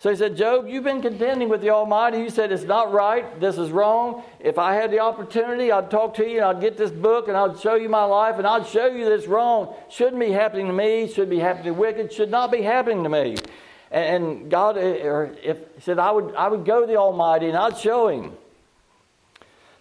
So 0.00 0.10
he 0.10 0.16
said, 0.16 0.36
Job, 0.36 0.68
you've 0.68 0.84
been 0.84 1.02
contending 1.02 1.48
with 1.48 1.60
the 1.60 1.70
Almighty. 1.70 2.18
You 2.18 2.30
said 2.30 2.52
it's 2.52 2.62
not 2.62 2.92
right. 2.92 3.40
This 3.40 3.58
is 3.58 3.72
wrong. 3.72 4.22
If 4.38 4.56
I 4.56 4.74
had 4.74 4.92
the 4.92 5.00
opportunity, 5.00 5.72
I'd 5.72 5.90
talk 5.90 6.14
to 6.14 6.28
you 6.28 6.36
and 6.36 6.44
I'd 6.44 6.60
get 6.60 6.76
this 6.76 6.92
book 6.92 7.26
and 7.26 7.36
I'd 7.36 7.58
show 7.58 7.74
you 7.74 7.88
my 7.88 8.04
life 8.04 8.38
and 8.38 8.46
I'd 8.46 8.66
show 8.68 8.86
you 8.86 9.04
that 9.06 9.12
it's 9.12 9.26
wrong. 9.26 9.74
Shouldn't 9.90 10.20
be 10.20 10.30
happening 10.30 10.68
to 10.68 10.72
me. 10.72 11.08
Should 11.12 11.28
be 11.28 11.40
happening 11.40 11.64
to 11.64 11.72
wicked. 11.72 12.12
Should 12.12 12.30
not 12.30 12.52
be 12.52 12.62
happening 12.62 13.02
to 13.02 13.08
me. 13.08 13.38
And 13.90 14.48
God, 14.48 14.78
eh, 14.78 15.02
or 15.02 15.34
if 15.42 15.58
said, 15.80 15.98
I 15.98 16.12
would, 16.12 16.32
I 16.36 16.46
would 16.46 16.64
go 16.64 16.80
to 16.80 16.86
the 16.86 16.96
Almighty 16.96 17.48
and 17.48 17.56
I'd 17.56 17.76
show 17.76 18.06
him. 18.06 18.34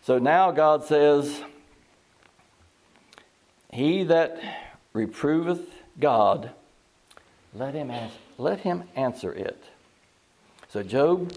So 0.02 0.18
now 0.18 0.50
God 0.50 0.84
says, 0.84 1.44
He 3.72 4.04
that 4.06 4.42
reproveth 4.94 5.68
God, 6.00 6.52
let 7.54 7.76
him, 7.76 7.92
ask, 7.92 8.16
let 8.40 8.62
him 8.62 8.86
answer 8.96 9.32
it. 9.32 9.62
So, 10.70 10.84
Job, 10.84 11.32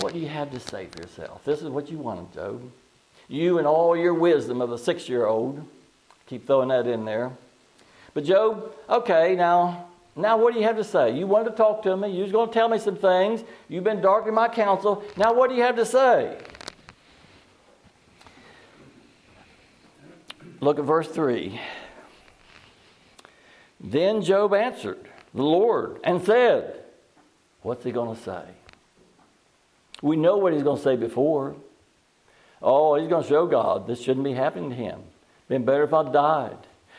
What 0.00 0.12
do 0.12 0.18
you 0.18 0.28
have 0.28 0.50
to 0.52 0.60
say 0.60 0.86
for 0.86 1.00
yourself? 1.00 1.44
This 1.44 1.62
is 1.62 1.68
what 1.68 1.90
you 1.90 1.98
wanted, 1.98 2.32
Job. 2.32 2.70
You 3.28 3.58
and 3.58 3.66
all 3.66 3.96
your 3.96 4.14
wisdom 4.14 4.60
of 4.60 4.70
a 4.70 4.78
six 4.78 5.08
year 5.08 5.26
old. 5.26 5.66
Keep 6.26 6.46
throwing 6.46 6.68
that 6.68 6.86
in 6.86 7.04
there. 7.04 7.32
But 8.14 8.24
Job, 8.24 8.72
okay, 8.88 9.34
now, 9.34 9.86
now 10.14 10.36
what 10.36 10.54
do 10.54 10.60
you 10.60 10.66
have 10.66 10.76
to 10.76 10.84
say? 10.84 11.16
You 11.16 11.26
wanted 11.26 11.50
to 11.50 11.56
talk 11.56 11.82
to 11.82 11.96
me. 11.96 12.10
You 12.10 12.22
was 12.22 12.32
going 12.32 12.48
to 12.48 12.54
tell 12.54 12.68
me 12.68 12.78
some 12.78 12.96
things. 12.96 13.42
You've 13.68 13.84
been 13.84 14.00
darkening 14.00 14.34
my 14.34 14.48
counsel. 14.48 15.02
Now 15.16 15.34
what 15.34 15.50
do 15.50 15.56
you 15.56 15.62
have 15.62 15.76
to 15.76 15.86
say? 15.86 16.38
Look 20.60 20.78
at 20.78 20.84
verse 20.84 21.08
3. 21.08 21.60
Then 23.80 24.22
Job 24.22 24.54
answered 24.54 25.08
the 25.34 25.42
Lord 25.42 26.00
and 26.02 26.24
said, 26.24 26.82
What's 27.66 27.82
he 27.82 27.90
going 27.90 28.14
to 28.14 28.22
say? 28.22 28.42
We 30.00 30.14
know 30.14 30.36
what 30.36 30.52
he's 30.52 30.62
going 30.62 30.76
to 30.76 30.82
say 30.84 30.94
before. 30.94 31.56
Oh, 32.62 32.94
he's 32.94 33.08
going 33.08 33.24
to 33.24 33.28
show 33.28 33.48
God 33.48 33.88
this 33.88 34.00
shouldn't 34.00 34.22
be 34.22 34.34
happening 34.34 34.70
to 34.70 34.76
him. 34.76 35.00
Been 35.48 35.64
better 35.64 35.82
if 35.82 35.92
I 35.92 36.04
died. 36.04 36.58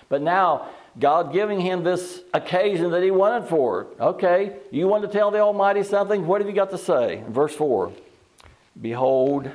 But 0.09 0.21
now, 0.21 0.67
God 0.99 1.31
giving 1.31 1.61
him 1.61 1.85
this 1.85 2.19
occasion 2.33 2.91
that 2.91 3.01
he 3.01 3.11
wanted 3.11 3.47
for. 3.47 3.87
Okay, 3.97 4.57
you 4.69 4.89
want 4.89 5.03
to 5.03 5.09
tell 5.09 5.31
the 5.31 5.39
Almighty 5.39 5.83
something? 5.83 6.27
What 6.27 6.41
have 6.41 6.49
you 6.49 6.55
got 6.55 6.71
to 6.71 6.77
say? 6.77 7.23
Verse 7.29 7.55
4 7.55 7.93
Behold, 8.81 9.49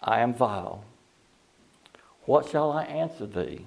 I 0.00 0.22
am 0.22 0.34
vile. 0.34 0.82
What 2.24 2.48
shall 2.48 2.72
I 2.72 2.82
answer 2.82 3.26
thee? 3.26 3.64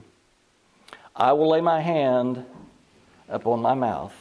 I 1.15 1.31
will 1.31 1.51
lay 1.51 1.61
my 1.61 1.79
hand 1.79 2.43
upon 3.29 3.61
my 3.61 3.75
mouth. 3.75 4.13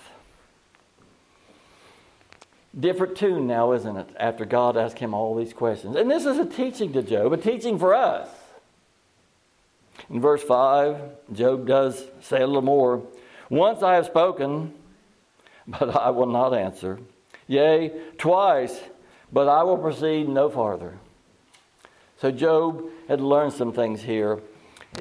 Different 2.78 3.16
tune 3.16 3.46
now, 3.46 3.72
isn't 3.72 3.96
it? 3.96 4.08
After 4.18 4.44
God 4.44 4.76
asked 4.76 4.98
him 4.98 5.12
all 5.12 5.34
these 5.34 5.52
questions. 5.52 5.96
And 5.96 6.10
this 6.10 6.24
is 6.24 6.38
a 6.38 6.46
teaching 6.46 6.92
to 6.94 7.02
Job, 7.02 7.32
a 7.32 7.36
teaching 7.36 7.78
for 7.78 7.94
us. 7.94 8.28
In 10.08 10.20
verse 10.20 10.42
5, 10.42 10.98
Job 11.32 11.66
does 11.66 12.04
say 12.22 12.40
a 12.40 12.46
little 12.46 12.62
more. 12.62 13.02
Once 13.50 13.82
I 13.82 13.94
have 13.94 14.06
spoken, 14.06 14.72
but 15.68 15.94
I 15.94 16.10
will 16.10 16.26
not 16.26 16.54
answer. 16.54 16.98
Yea, 17.46 17.92
twice, 18.16 18.80
but 19.30 19.48
I 19.48 19.62
will 19.62 19.78
proceed 19.78 20.28
no 20.28 20.48
farther. 20.48 20.98
So 22.18 22.30
Job 22.30 22.84
had 23.08 23.20
learned 23.20 23.52
some 23.52 23.72
things 23.72 24.00
here. 24.00 24.40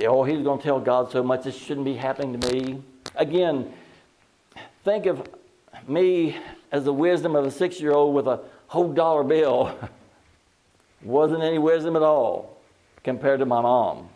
Oh, 0.06 0.24
he's 0.24 0.44
going 0.44 0.60
to 0.60 0.64
tell 0.64 0.80
God 0.80 1.12
so 1.12 1.24
much, 1.24 1.44
this 1.44 1.56
shouldn't 1.56 1.86
be 1.86 1.96
happening 1.96 2.40
to 2.40 2.54
me. 2.54 2.82
Again, 3.16 3.74
think 4.84 5.06
of 5.06 5.28
me 5.88 6.38
as 6.72 6.86
the 6.86 6.94
wisdom 6.94 7.36
of 7.36 7.46
a 7.46 7.52
six 7.52 7.80
year 7.80 7.92
old 7.92 8.16
with 8.16 8.28
a 8.28 8.40
whole 8.68 8.92
dollar 8.92 9.24
bill. 9.24 9.78
Wasn't 11.04 11.42
any 11.42 11.58
wisdom 11.58 11.96
at 11.96 12.02
all 12.02 12.58
compared 13.04 13.40
to 13.40 13.46
my 13.46 13.62
mom. 13.62 14.10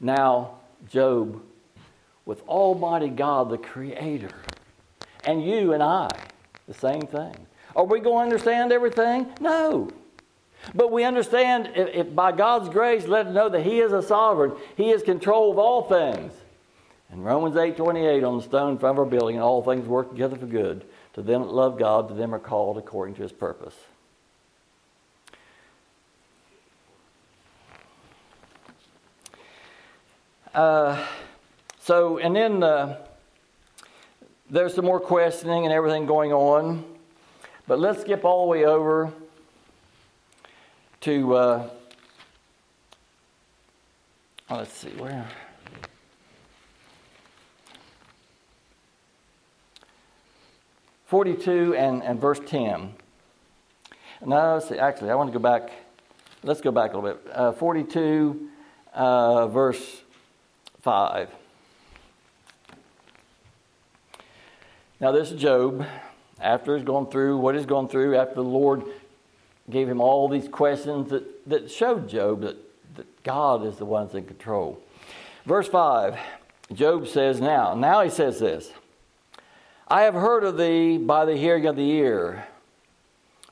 Now, 0.00 0.58
Job, 0.90 1.40
with 2.24 2.46
Almighty 2.46 3.08
God, 3.08 3.50
the 3.50 3.58
Creator, 3.58 4.30
and 5.24 5.44
you 5.44 5.72
and 5.72 5.82
I, 5.82 6.08
the 6.66 6.74
same 6.74 7.02
thing. 7.02 7.34
Are 7.74 7.84
we 7.84 8.00
going 8.00 8.28
to 8.28 8.34
understand 8.34 8.72
everything? 8.72 9.26
No. 9.40 9.90
But 10.74 10.90
we 10.90 11.04
understand 11.04 11.70
if, 11.74 11.88
if 11.94 12.14
by 12.14 12.32
God's 12.32 12.68
grace, 12.68 13.06
let 13.06 13.28
us 13.28 13.34
know 13.34 13.48
that 13.48 13.62
He 13.62 13.80
is 13.80 13.92
a 13.92 14.02
sovereign. 14.02 14.52
He 14.76 14.90
is 14.90 15.02
control 15.02 15.50
of 15.52 15.58
all 15.58 15.82
things. 15.82 16.32
And 17.10 17.24
Romans 17.24 17.56
8 17.56 17.76
28 17.76 18.22
on 18.22 18.36
the 18.36 18.42
stone 18.42 18.72
in 18.72 18.78
front 18.78 18.98
of 18.98 19.04
our 19.04 19.10
building, 19.10 19.40
all 19.40 19.62
things 19.62 19.86
work 19.86 20.10
together 20.10 20.36
for 20.36 20.46
good. 20.46 20.84
To 21.14 21.22
them 21.22 21.42
that 21.42 21.52
love 21.52 21.78
God, 21.78 22.08
to 22.08 22.14
them 22.14 22.34
are 22.34 22.38
called 22.38 22.76
according 22.78 23.14
to 23.16 23.22
His 23.22 23.32
purpose. 23.32 23.74
Uh, 30.54 31.06
so, 31.80 32.18
and 32.18 32.34
then 32.34 32.62
uh, 32.62 32.98
there's 34.50 34.74
some 34.74 34.84
more 34.84 35.00
questioning 35.00 35.64
and 35.64 35.72
everything 35.72 36.06
going 36.06 36.32
on. 36.32 36.84
But 37.66 37.78
let's 37.78 38.00
skip 38.00 38.24
all 38.24 38.46
the 38.46 38.50
way 38.50 38.64
over 38.64 39.12
to, 41.02 41.34
uh, 41.34 41.70
let's 44.50 44.72
see, 44.72 44.90
where? 44.90 45.28
Forty-two 51.08 51.74
and, 51.74 52.02
and 52.02 52.20
verse 52.20 52.38
ten. 52.46 52.92
No, 54.24 54.60
see. 54.60 54.78
Actually, 54.78 55.10
I 55.10 55.14
want 55.14 55.32
to 55.32 55.38
go 55.38 55.42
back. 55.42 55.72
Let's 56.42 56.60
go 56.60 56.70
back 56.70 56.92
a 56.92 56.98
little 56.98 57.16
bit. 57.16 57.32
Uh, 57.32 57.52
Forty-two, 57.52 58.48
uh, 58.92 59.48
verse 59.48 60.02
5. 60.82 61.30
Now, 65.00 65.12
this 65.12 65.30
is 65.30 65.40
Job, 65.40 65.86
after 66.40 66.76
he's 66.76 66.84
gone 66.84 67.10
through 67.10 67.38
what 67.38 67.54
he's 67.54 67.64
gone 67.64 67.88
through, 67.88 68.16
after 68.16 68.34
the 68.34 68.42
Lord 68.42 68.84
gave 69.70 69.88
him 69.88 70.02
all 70.02 70.28
these 70.28 70.46
questions 70.46 71.08
that, 71.08 71.48
that 71.48 71.70
showed 71.70 72.08
Job 72.08 72.42
that, 72.42 72.56
that 72.96 73.22
God 73.22 73.64
is 73.64 73.76
the 73.76 73.86
one 73.86 74.04
that's 74.04 74.14
in 74.14 74.24
control. 74.24 74.78
Verse 75.46 75.68
5, 75.68 76.18
Job 76.74 77.08
says 77.08 77.40
now, 77.40 77.74
now 77.74 78.02
he 78.02 78.10
says 78.10 78.40
this 78.40 78.72
I 79.90 80.02
have 80.02 80.14
heard 80.14 80.44
of 80.44 80.58
thee 80.58 80.98
by 80.98 81.24
the 81.24 81.36
hearing 81.36 81.64
of 81.66 81.76
the 81.76 81.90
ear, 81.90 82.46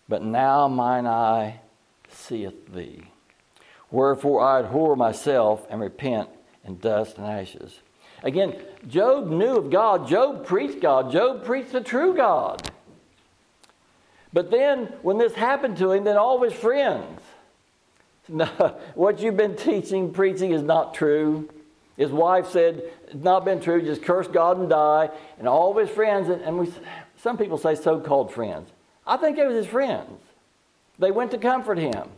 but 0.07 0.23
now 0.23 0.69
mine 0.69 1.07
eye 1.07 1.61
seeth 2.11 2.75
thee. 2.75 3.05
Wherefore 3.91 4.43
I 4.43 4.59
abhor 4.59 4.97
myself 4.97 5.67
and 5.71 5.81
repent 5.81 6.29
in 6.65 6.79
dust 6.79 7.17
and 7.17 7.27
ashes. 7.27 7.81
Again, 8.23 8.55
Job 8.87 9.29
knew 9.31 9.57
of 9.57 9.71
God. 9.71 10.09
Job 10.09 10.45
preached 10.45 10.81
God. 10.81 11.11
Job 11.11 11.45
preached 11.45 11.73
the 11.73 11.81
true 11.81 12.15
God. 12.15 12.71
But 14.33 14.51
then, 14.51 14.93
when 15.01 15.17
this 15.17 15.33
happened 15.33 15.79
to 15.79 15.93
him, 15.93 16.05
then 16.05 16.19
all 16.19 16.37
of 16.37 16.51
his 16.51 16.61
friends, 16.61 17.23
no, 18.29 18.47
what 18.95 19.21
you've 19.21 19.37
been 19.37 19.57
teaching, 19.57 20.13
preaching 20.13 20.51
is 20.51 20.63
not 20.63 20.93
true. 20.93 21.49
His 21.97 22.11
wife 22.11 22.49
said, 22.49 22.83
it's 23.05 23.15
not 23.15 23.45
been 23.45 23.61
true, 23.61 23.81
just 23.81 24.03
curse 24.03 24.29
God 24.29 24.59
and 24.59 24.69
die. 24.69 25.11
And 25.39 25.49
all 25.49 25.71
of 25.71 25.77
his 25.87 25.95
friends, 25.95 26.29
and, 26.29 26.59
we, 26.59 26.73
some 27.17 27.39
people 27.39 27.59
say 27.59 27.75
so 27.75 28.01
called 28.01 28.33
friends. 28.33 28.71
I 29.07 29.17
think 29.17 29.39
it 29.39 29.47
was 29.47 29.57
his 29.57 29.67
friends. 29.67 30.21
They 30.99 31.11
went 31.11 31.31
to 31.31 31.39
comfort 31.39 31.79
him. 31.79 32.09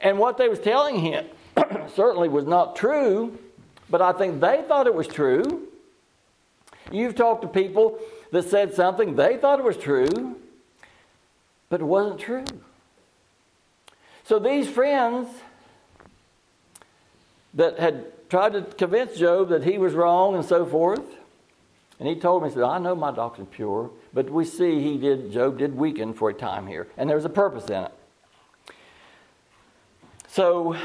And 0.00 0.18
what 0.18 0.36
they 0.36 0.48
was 0.48 0.58
telling 0.58 1.00
him 1.00 1.26
certainly 1.94 2.28
was 2.28 2.44
not 2.44 2.76
true 2.76 3.38
but 3.90 4.02
I 4.02 4.12
think 4.12 4.40
they 4.40 4.64
thought 4.66 4.86
it 4.86 4.94
was 4.94 5.06
true. 5.06 5.68
You've 6.90 7.14
talked 7.14 7.42
to 7.42 7.48
people 7.48 7.98
that 8.32 8.44
said 8.44 8.74
something, 8.74 9.16
they 9.16 9.36
thought 9.36 9.58
it 9.58 9.64
was 9.64 9.76
true, 9.76 10.36
but 11.70 11.80
it 11.80 11.84
wasn't 11.84 12.20
true. 12.20 12.44
So 14.24 14.38
these 14.38 14.68
friends 14.68 15.28
that 17.54 17.78
had 17.78 18.06
tried 18.28 18.52
to 18.52 18.62
convince 18.62 19.18
Job 19.18 19.48
that 19.50 19.64
he 19.64 19.78
was 19.78 19.94
wrong 19.94 20.34
and 20.34 20.44
so 20.44 20.66
forth, 20.66 21.02
and 21.98 22.08
he 22.08 22.14
told 22.14 22.42
me, 22.42 22.48
he 22.48 22.54
said, 22.54 22.62
I 22.62 22.78
know 22.78 22.94
my 22.94 23.10
doctrine's 23.10 23.50
pure, 23.50 23.90
but 24.12 24.30
we 24.30 24.44
see 24.44 24.80
he 24.80 24.98
did, 24.98 25.32
Job 25.32 25.58
did 25.58 25.76
weaken 25.76 26.14
for 26.14 26.30
a 26.30 26.34
time 26.34 26.66
here, 26.66 26.86
and 26.96 27.08
there 27.08 27.16
was 27.16 27.24
a 27.24 27.30
purpose 27.30 27.68
in 27.68 27.84
it. 27.84 27.92
So 30.28 30.76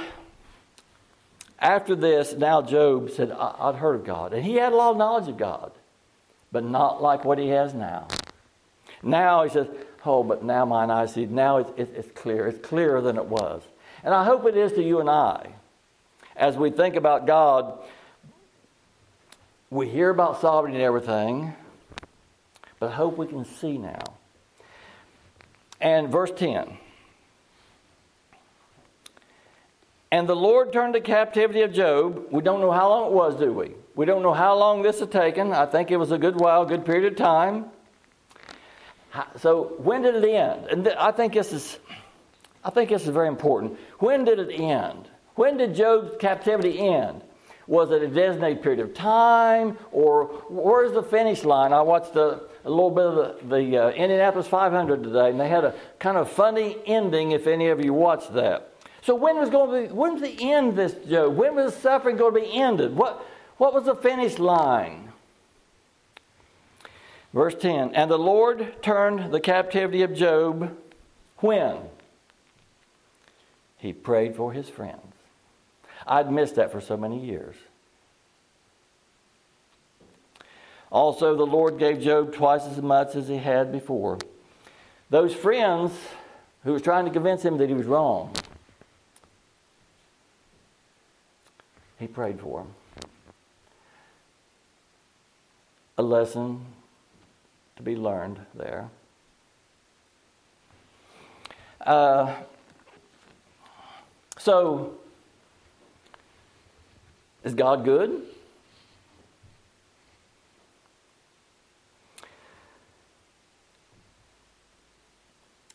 after 1.59 1.95
this, 1.95 2.33
now 2.33 2.61
Job 2.61 3.09
said, 3.11 3.31
I- 3.31 3.67
would 3.67 3.75
heard 3.75 3.95
of 3.95 4.05
God. 4.05 4.33
And 4.33 4.43
he 4.43 4.55
had 4.55 4.73
a 4.73 4.75
lot 4.75 4.91
of 4.91 4.97
knowledge 4.97 5.29
of 5.29 5.37
God, 5.37 5.71
but 6.51 6.63
not 6.63 7.01
like 7.01 7.23
what 7.23 7.37
he 7.37 7.49
has 7.49 7.73
now. 7.73 8.07
Now 9.01 9.43
he 9.43 9.49
says, 9.49 9.67
Oh, 10.05 10.23
but 10.23 10.43
now 10.43 10.65
mine 10.65 10.91
eyes 10.91 11.13
see. 11.13 11.25
Now 11.25 11.57
it's, 11.57 11.71
it's, 11.77 11.91
it's 11.93 12.19
clear. 12.19 12.47
It's 12.47 12.65
clearer 12.65 12.99
than 12.99 13.17
it 13.17 13.25
was. 13.25 13.61
And 14.03 14.13
I 14.13 14.25
hope 14.25 14.45
it 14.45 14.57
is 14.57 14.73
to 14.73 14.83
you 14.83 14.99
and 14.99 15.09
I. 15.09 15.53
As 16.35 16.57
we 16.57 16.71
think 16.71 16.95
about 16.95 17.27
God, 17.27 17.79
we 19.69 19.89
hear 19.89 20.09
about 20.09 20.41
sovereignty 20.41 20.77
and 20.77 20.85
everything, 20.85 21.53
but 22.79 22.91
I 22.91 22.93
hope 22.93 23.17
we 23.17 23.27
can 23.27 23.45
see 23.45 23.77
now. 23.77 24.03
And 25.79 26.09
verse 26.09 26.31
10 26.35 26.77
And 30.11 30.29
the 30.29 30.35
Lord 30.35 30.71
turned 30.71 30.93
the 30.93 31.01
captivity 31.01 31.61
of 31.61 31.73
Job. 31.73 32.27
We 32.29 32.43
don't 32.43 32.61
know 32.61 32.71
how 32.71 32.87
long 32.89 33.07
it 33.07 33.13
was, 33.13 33.35
do 33.35 33.51
we? 33.51 33.71
We 33.95 34.05
don't 34.05 34.21
know 34.21 34.33
how 34.33 34.55
long 34.55 34.83
this 34.83 34.99
had 34.99 35.11
taken. 35.11 35.51
I 35.51 35.65
think 35.65 35.89
it 35.89 35.97
was 35.97 36.11
a 36.11 36.19
good 36.19 36.39
while, 36.39 36.65
good 36.65 36.85
period 36.85 37.11
of 37.11 37.17
time. 37.17 37.65
So 39.37 39.73
when 39.79 40.03
did 40.03 40.15
it 40.15 40.27
end? 40.27 40.67
And 40.67 40.87
I 40.87 41.11
think 41.11 41.33
this 41.33 41.51
is, 41.51 41.79
I 42.63 42.69
think 42.69 42.91
this 42.91 43.03
is 43.03 43.09
very 43.09 43.27
important. 43.27 43.79
When 43.97 44.23
did 44.23 44.37
it 44.37 44.51
end? 44.51 45.09
When 45.35 45.57
did 45.57 45.75
Job's 45.75 46.15
captivity 46.19 46.79
end? 46.79 47.21
Was 47.65 47.91
it 47.91 48.03
a 48.03 48.07
designated 48.07 48.61
period 48.61 48.81
of 48.81 48.93
time, 48.93 49.77
or 49.91 50.25
where's 50.49 50.91
the 50.91 51.03
finish 51.03 51.45
line? 51.45 51.71
I 51.71 51.81
watched 51.81 52.15
a, 52.15 52.41
a 52.65 52.69
little 52.69 52.91
bit 52.91 53.05
of 53.05 53.15
the, 53.49 53.55
the 53.55 53.77
uh, 53.77 53.89
Indianapolis 53.91 54.47
500 54.47 55.01
today, 55.01 55.29
and 55.29 55.39
they 55.39 55.47
had 55.47 55.63
a 55.63 55.73
kind 55.97 56.17
of 56.17 56.29
funny 56.29 56.77
ending. 56.85 57.31
If 57.31 57.47
any 57.47 57.69
of 57.69 57.83
you 57.83 57.93
watched 57.93 58.33
that, 58.33 58.73
so 59.01 59.15
when 59.15 59.37
was 59.37 59.49
going 59.49 59.87
to 59.87 59.87
be? 59.87 59.93
When's 59.93 60.21
the 60.21 60.51
end 60.51 60.69
of 60.69 60.75
this 60.75 60.93
Job? 61.07 61.35
When 61.35 61.55
was 61.55 61.73
suffering 61.75 62.17
going 62.17 62.33
to 62.33 62.41
be 62.41 62.53
ended? 62.53 62.95
What 62.95 63.25
what 63.57 63.73
was 63.73 63.85
the 63.85 63.95
finish 63.95 64.39
line? 64.39 65.13
Verse 67.33 67.55
10 67.55 67.95
And 67.95 68.11
the 68.11 68.19
Lord 68.19 68.81
turned 68.81 69.33
the 69.33 69.39
captivity 69.39 70.01
of 70.03 70.13
Job 70.13 70.77
when? 71.37 71.77
He 73.77 73.91
prayed 73.91 74.35
for 74.35 74.53
his 74.53 74.69
friends. 74.69 75.12
I'd 76.05 76.31
missed 76.31 76.55
that 76.55 76.71
for 76.71 76.81
so 76.81 76.97
many 76.97 77.23
years. 77.23 77.55
Also, 80.91 81.35
the 81.35 81.45
Lord 81.45 81.79
gave 81.79 81.99
Job 81.99 82.33
twice 82.33 82.65
as 82.65 82.81
much 82.81 83.15
as 83.15 83.27
he 83.27 83.37
had 83.37 83.71
before. 83.71 84.19
Those 85.09 85.33
friends 85.33 85.91
who 86.63 86.73
was 86.73 86.81
trying 86.81 87.05
to 87.05 87.11
convince 87.11 87.43
him 87.43 87.57
that 87.57 87.67
he 87.67 87.73
was 87.73 87.87
wrong, 87.87 88.31
he 91.97 92.07
prayed 92.07 92.39
for 92.39 92.59
them. 92.59 92.73
A 95.97 96.03
lesson 96.03 96.65
to 97.75 97.83
be 97.83 97.95
learned 97.95 98.39
there. 98.53 98.89
Uh, 101.81 102.35
so, 104.37 104.97
is 107.43 107.53
God 107.53 107.83
good? 107.83 108.21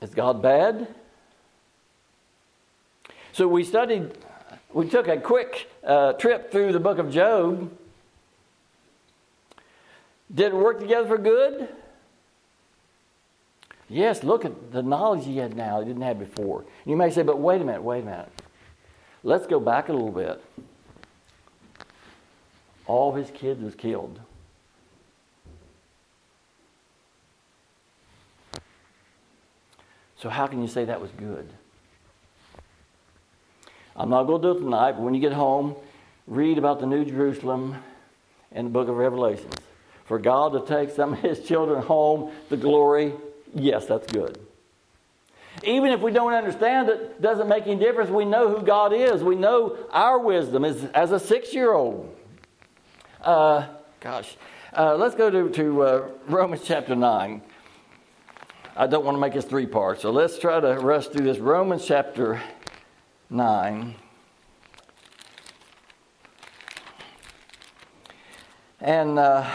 Is 0.00 0.10
God 0.10 0.40
bad? 0.40 0.94
So 3.32 3.46
we 3.48 3.64
studied, 3.64 4.16
we 4.72 4.88
took 4.88 5.08
a 5.08 5.16
quick 5.18 5.70
uh, 5.84 6.12
trip 6.14 6.50
through 6.50 6.72
the 6.72 6.80
book 6.80 6.98
of 6.98 7.10
Job. 7.10 7.70
Did 10.34 10.52
it 10.52 10.56
work 10.56 10.78
together 10.80 11.08
for 11.08 11.18
good? 11.18 11.68
Yes, 13.88 14.22
look 14.22 14.44
at 14.44 14.72
the 14.72 14.82
knowledge 14.82 15.24
he 15.24 15.38
had 15.38 15.56
now, 15.56 15.80
he 15.80 15.86
didn't 15.86 16.02
have 16.02 16.18
before. 16.18 16.64
You 16.84 16.96
may 16.96 17.10
say, 17.10 17.22
but 17.22 17.38
wait 17.38 17.62
a 17.62 17.64
minute, 17.64 17.82
wait 17.82 18.02
a 18.02 18.06
minute. 18.06 18.28
Let's 19.22 19.46
go 19.46 19.58
back 19.58 19.88
a 19.88 19.92
little 19.92 20.12
bit. 20.12 20.42
All 22.88 23.12
his 23.12 23.30
kids 23.30 23.62
was 23.62 23.76
killed. 23.76 24.18
So 30.16 30.28
how 30.28 30.48
can 30.48 30.60
you 30.60 30.66
say 30.66 30.84
that 30.86 31.00
was 31.00 31.12
good? 31.12 31.48
I'm 33.94 34.10
not 34.10 34.24
going 34.24 34.42
to 34.42 34.52
do 34.52 34.58
it 34.58 34.60
tonight, 34.60 34.92
but 34.92 35.02
when 35.02 35.14
you 35.14 35.20
get 35.20 35.32
home, 35.32 35.76
read 36.26 36.58
about 36.58 36.80
the 36.80 36.86
New 36.86 37.04
Jerusalem 37.04 37.76
in 38.50 38.64
the 38.64 38.70
book 38.70 38.88
of 38.88 38.96
Revelations. 38.96 39.54
For 40.06 40.18
God 40.18 40.52
to 40.54 40.66
take 40.66 40.90
some 40.90 41.12
of 41.12 41.20
his 41.20 41.46
children 41.46 41.82
home 41.82 42.32
to 42.48 42.56
glory 42.56 43.12
Yes, 43.54 43.86
that's 43.86 44.10
good. 44.12 44.38
Even 45.64 45.90
if 45.90 46.00
we 46.00 46.12
don't 46.12 46.32
understand 46.32 46.88
it, 46.88 47.20
doesn't 47.20 47.48
make 47.48 47.66
any 47.66 47.76
difference. 47.76 48.10
We 48.10 48.24
know 48.24 48.54
who 48.54 48.64
God 48.64 48.92
is. 48.92 49.22
We 49.22 49.34
know 49.34 49.76
our 49.90 50.18
wisdom 50.18 50.64
is 50.64 50.84
as 50.94 51.10
a 51.10 51.18
six-year-old. 51.18 52.14
Uh, 53.22 53.66
gosh, 54.00 54.36
uh, 54.76 54.94
let's 54.94 55.16
go 55.16 55.28
to, 55.28 55.48
to 55.50 55.82
uh, 55.82 56.08
Romans 56.28 56.62
chapter 56.64 56.94
nine. 56.94 57.42
I 58.76 58.86
don't 58.86 59.04
want 59.04 59.16
to 59.16 59.20
make 59.20 59.32
this 59.32 59.44
three 59.44 59.66
parts, 59.66 60.02
so 60.02 60.12
let's 60.12 60.38
try 60.38 60.60
to 60.60 60.74
rush 60.74 61.08
through 61.08 61.24
this. 61.24 61.38
Romans 61.38 61.84
chapter 61.84 62.40
nine. 63.28 63.96
And 68.80 69.18
uh, 69.18 69.50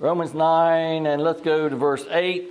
Romans 0.00 0.32
9, 0.32 1.06
and 1.06 1.22
let's 1.22 1.42
go 1.42 1.68
to 1.68 1.76
verse 1.76 2.06
8. 2.10 2.48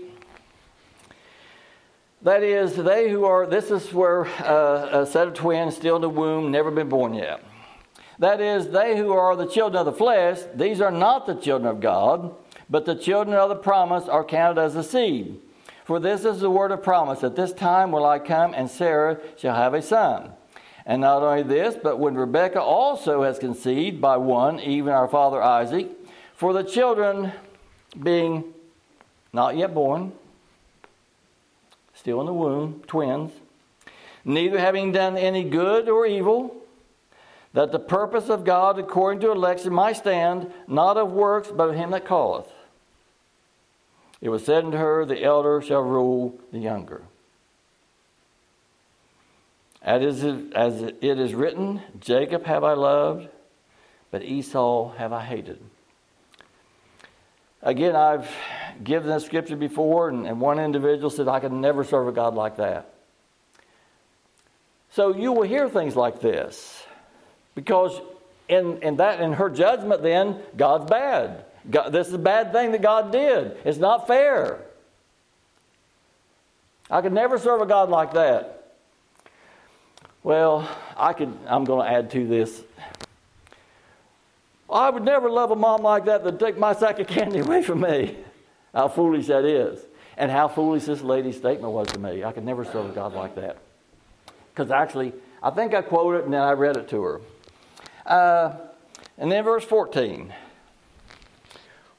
That 2.22 2.44
is, 2.44 2.76
they 2.76 3.10
who 3.10 3.26
are, 3.26 3.48
this 3.48 3.72
is 3.72 3.92
where 3.92 4.28
uh, 4.28 5.02
a 5.02 5.06
set 5.08 5.28
of 5.28 5.34
twins 5.34 5.76
still 5.76 5.96
in 5.96 6.04
the 6.04 6.10
womb, 6.10 6.52
never 6.52 6.70
been 6.70 6.90
born 6.90 7.16
yet. 7.16 7.44
That 8.20 8.42
is, 8.42 8.68
they 8.68 8.98
who 8.98 9.14
are 9.14 9.36
the 9.36 9.48
children 9.48 9.80
of 9.80 9.86
the 9.86 9.98
flesh, 9.98 10.40
these 10.54 10.82
are 10.82 10.92
not 10.92 11.26
the 11.26 11.36
children 11.36 11.70
of 11.70 11.80
God, 11.80 12.36
but 12.70 12.86
the 12.86 12.96
children 12.96 13.36
of 13.36 13.50
the 13.50 13.56
promise 13.56 14.08
are 14.10 14.26
counted 14.26 14.62
as 14.62 14.76
a 14.76 14.84
seed. 14.84 15.40
For 15.86 16.00
this 16.00 16.26
is 16.26 16.40
the 16.40 16.52
word 16.52 16.72
of 16.72 16.84
promise 16.84 17.24
At 17.24 17.36
this 17.36 17.54
time 17.54 17.92
will 17.92 18.06
I 18.06 18.20
come, 18.20 18.54
and 18.54 18.70
Sarah 18.70 19.20
shall 19.38 19.56
have 19.56 19.74
a 19.74 19.82
son. 19.82 20.34
And 20.86 21.02
not 21.02 21.24
only 21.24 21.44
this, 21.44 21.76
but 21.82 21.98
when 21.98 22.16
Rebekah 22.16 22.62
also 22.62 23.24
has 23.24 23.40
conceived 23.40 24.02
by 24.02 24.18
one, 24.18 24.60
even 24.60 24.92
our 24.92 25.08
father 25.08 25.42
Isaac, 25.42 25.88
for 26.36 26.52
the 26.54 26.64
children 26.64 27.32
being 28.02 28.44
not 29.32 29.56
yet 29.56 29.74
born, 29.74 30.12
still 31.94 32.20
in 32.20 32.26
the 32.26 32.34
womb, 32.34 32.84
twins, 32.88 33.32
neither 34.26 34.60
having 34.60 34.92
done 34.92 35.18
any 35.18 35.44
good 35.44 35.88
or 35.88 36.06
evil, 36.06 36.56
that 37.54 37.72
the 37.72 37.80
purpose 37.80 38.30
of 38.30 38.44
God 38.44 38.78
according 38.78 39.22
to 39.22 39.32
election 39.32 39.74
might 39.74 39.98
stand, 39.98 40.52
not 40.68 40.98
of 40.98 41.12
works, 41.12 41.50
but 41.50 41.70
of 41.70 41.76
him 41.76 41.92
that 41.92 42.08
calleth. 42.08 42.52
It 44.22 44.30
was 44.30 44.46
said 44.46 44.66
unto 44.66 44.78
her, 44.78 45.06
The 45.06 45.24
elder 45.24 45.62
shall 45.62 45.82
rule 45.82 46.40
the 46.52 46.60
younger. 46.60 47.04
As 49.82 50.24
it 50.24 51.02
is 51.02 51.34
written, 51.34 51.82
Jacob 52.00 52.46
have 52.46 52.64
I 52.64 52.74
loved, 52.74 53.30
but 54.12 54.24
Esau 54.24 54.94
have 54.96 55.14
I 55.14 55.24
hated. 55.24 55.60
Again, 57.62 57.96
I've 57.96 58.30
given 58.84 59.10
this 59.10 59.26
scripture 59.26 59.56
before, 59.56 60.10
and, 60.10 60.40
one 60.40 60.60
individual 60.60 61.10
said, 61.10 61.28
I 61.28 61.40
could 61.40 61.52
never 61.52 61.84
serve 61.84 62.08
a 62.08 62.12
God 62.12 62.36
like 62.36 62.58
that. 62.58 62.94
So 64.92 65.16
you 65.16 65.32
will 65.32 65.44
hear 65.44 65.70
things 65.70 65.96
like 65.96 66.20
this 66.20 66.79
because 67.60 68.00
in, 68.48 68.82
in 68.82 68.96
that 68.98 69.20
in 69.20 69.34
her 69.34 69.50
judgment 69.50 70.02
then 70.02 70.40
god's 70.56 70.90
bad 70.90 71.46
god, 71.70 71.90
this 71.90 72.08
is 72.08 72.14
a 72.14 72.20
bad 72.20 72.52
thing 72.52 72.72
that 72.72 72.82
god 72.82 73.12
did 73.12 73.58
it's 73.66 73.78
not 73.78 74.08
fair 74.08 74.62
i 76.90 77.02
could 77.02 77.14
never 77.14 77.38
serve 77.38 77.62
a 77.62 77.66
god 77.66 77.90
like 77.90 78.14
that 78.14 78.76
well 80.24 80.70
i 80.96 81.14
could 81.14 81.38
i'm 81.48 81.64
going 81.66 81.86
to 81.86 81.92
add 81.92 82.10
to 82.10 82.26
this 82.28 82.64
I 84.72 84.90
would 84.90 85.04
never 85.04 85.30
love 85.30 85.52
a 85.52 85.56
mom 85.56 85.82
like 85.82 86.06
that 86.06 86.24
to 86.24 86.32
take 86.32 86.58
my 86.58 86.74
sack 86.74 87.00
of 87.00 87.08
candy 87.08 87.40
away 87.46 87.64
from 87.64 87.82
me. 87.82 88.18
How 88.74 88.88
foolish 88.88 89.28
that 89.28 89.46
is. 89.46 89.80
And 90.18 90.30
how 90.30 90.48
foolish 90.48 90.84
this 90.84 91.02
lady's 91.02 91.38
statement 91.38 91.74
was 91.74 91.88
to 91.88 92.00
me. 92.00 92.24
I 92.24 92.32
could 92.32 92.46
never 92.46 92.66
serve 92.66 92.90
a 92.90 92.94
God 92.94 93.14
like 93.14 93.36
that. 93.36 93.58
Because 94.54 94.70
actually, 94.70 95.14
I 95.42 95.50
think 95.50 95.74
I 95.74 95.82
quoted 95.82 96.20
it 96.20 96.26
and 96.26 96.34
then 96.34 96.42
I 96.42 96.52
read 96.52 96.78
it 96.78 96.90
to 96.90 97.02
her. 97.02 97.22
Uh, 98.10 98.58
and 99.18 99.32
then 99.32 99.44
verse 99.44 99.64
14. 99.64 100.34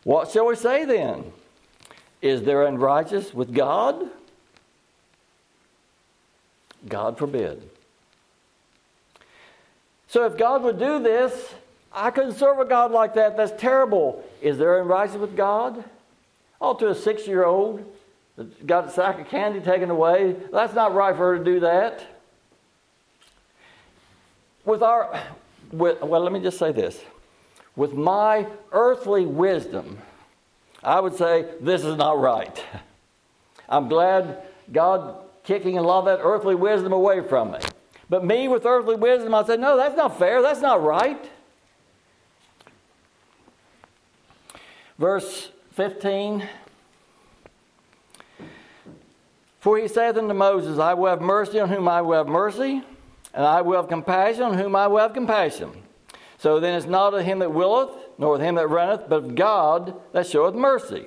What 0.05 0.31
shall 0.31 0.47
we 0.47 0.57
say 0.57 0.85
then? 0.85 1.33
Is 2.21 2.43
there 2.43 2.67
unrighteous 2.67 3.33
with 3.33 3.55
God? 3.55 4.11
God 6.89 7.17
forbid. 7.17 7.69
So 10.09 10.25
if 10.25 10.37
God 10.37 10.63
would 10.65 10.79
do 10.79 10.99
this, 10.99 11.55
I 11.93 12.11
couldn't 12.11 12.35
serve 12.35 12.59
a 12.59 12.65
God 12.65 12.91
like 12.91 13.15
that. 13.15 13.37
That's 13.37 13.59
terrible. 13.61 14.25
Is 14.43 14.59
there 14.59 14.81
unrighteousness 14.81 15.21
with 15.21 15.37
God? 15.37 15.85
Oh, 16.61 16.75
to 16.75 16.89
a 16.89 16.95
six 16.95 17.27
year 17.27 17.45
old 17.45 17.85
that 18.37 18.67
got 18.67 18.89
a 18.89 18.91
sack 18.91 19.21
of 19.21 19.29
candy 19.29 19.61
taken 19.61 19.91
away, 19.91 20.35
that's 20.53 20.75
not 20.75 20.95
right 20.95 21.15
for 21.15 21.33
her 21.33 21.39
to 21.39 21.45
do 21.45 21.61
that. 21.61 22.05
With 24.65 24.83
our, 24.83 25.23
with, 25.73 26.01
well, 26.03 26.21
let 26.21 26.33
me 26.33 26.41
just 26.41 26.59
say 26.59 26.73
this. 26.73 27.01
With 27.77 27.93
my 27.93 28.47
earthly 28.73 29.27
wisdom, 29.27 29.99
I 30.83 31.01
would 31.01 31.17
say 31.17 31.47
this 31.61 31.85
is 31.85 31.97
not 31.97 32.19
right. 32.19 32.63
I'm 33.69 33.89
glad 33.89 34.43
God 34.73 35.17
kicking 35.45 35.79
a 35.79 35.83
lot 35.83 36.01
of 36.01 36.05
that 36.07 36.21
earthly 36.23 36.55
wisdom 36.55 36.93
away 36.93 37.21
from 37.23 37.53
me. 37.53 37.59
But 38.09 38.25
me 38.25 38.49
with 38.49 38.67
earthly 38.67 38.97
wisdom, 38.97 39.35
I 39.35 39.45
said, 39.45 39.61
no, 39.61 39.77
that's 39.77 39.97
not 39.97 40.19
fair. 40.19 40.43
That's 40.43 40.61
not 40.61 40.83
right. 40.83 41.31
Verse 44.99 45.51
15 45.73 46.47
For 49.61 49.79
he 49.79 49.89
saith 49.89 50.17
unto 50.17 50.35
Moses, 50.35 50.79
I 50.79 50.95
will 50.95 51.09
have 51.09 51.21
mercy 51.21 51.61
on 51.61 51.69
whom 51.69 51.89
I 51.89 52.03
will 52.03 52.19
have 52.19 52.29
mercy, 52.29 52.83
and 53.33 53.45
I 53.45 53.61
will 53.61 53.77
have 53.77 53.89
compassion 53.89 54.43
on 54.43 54.59
whom 54.59 54.75
I 54.75 54.87
will 54.87 54.99
have 54.99 55.15
compassion. 55.15 55.71
So 56.39 56.59
then 56.59 56.75
it's 56.75 56.87
not 56.87 57.15
of 57.15 57.25
him 57.25 57.41
that 57.41 57.53
willeth, 57.53 57.91
nor 58.19 58.37
of 58.37 58.41
him 58.41 58.55
that 58.55 58.69
runneth, 58.69 59.09
but 59.09 59.17
of 59.17 59.35
God 59.35 59.95
that 60.13 60.27
showeth 60.27 60.55
mercy. 60.55 61.07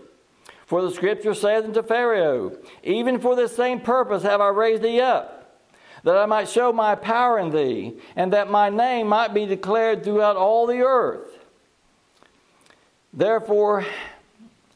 For 0.66 0.82
the 0.82 0.92
scripture 0.92 1.34
saith 1.34 1.66
unto 1.66 1.84
Pharaoh, 1.84 2.58
Even 2.84 3.20
for 3.20 3.36
this 3.36 3.56
same 3.56 3.82
purpose 3.82 4.24
have 4.24 4.42
I 4.42 4.50
raised 4.50 4.84
thee 4.84 5.02
up, 5.02 5.62
that 6.04 6.18
I 6.18 6.26
might 6.26 6.50
show 6.50 6.72
my 6.72 6.96
power 6.96 7.40
in 7.40 7.52
thee, 7.52 7.94
and 8.16 8.34
that 8.34 8.50
my 8.50 8.70
name 8.70 9.08
might 9.08 9.34
be 9.34 9.46
declared 9.46 10.04
throughout 10.04 10.36
all 10.36 10.68
the 10.68 10.82
earth. 10.82 11.40
Therefore 13.12 13.86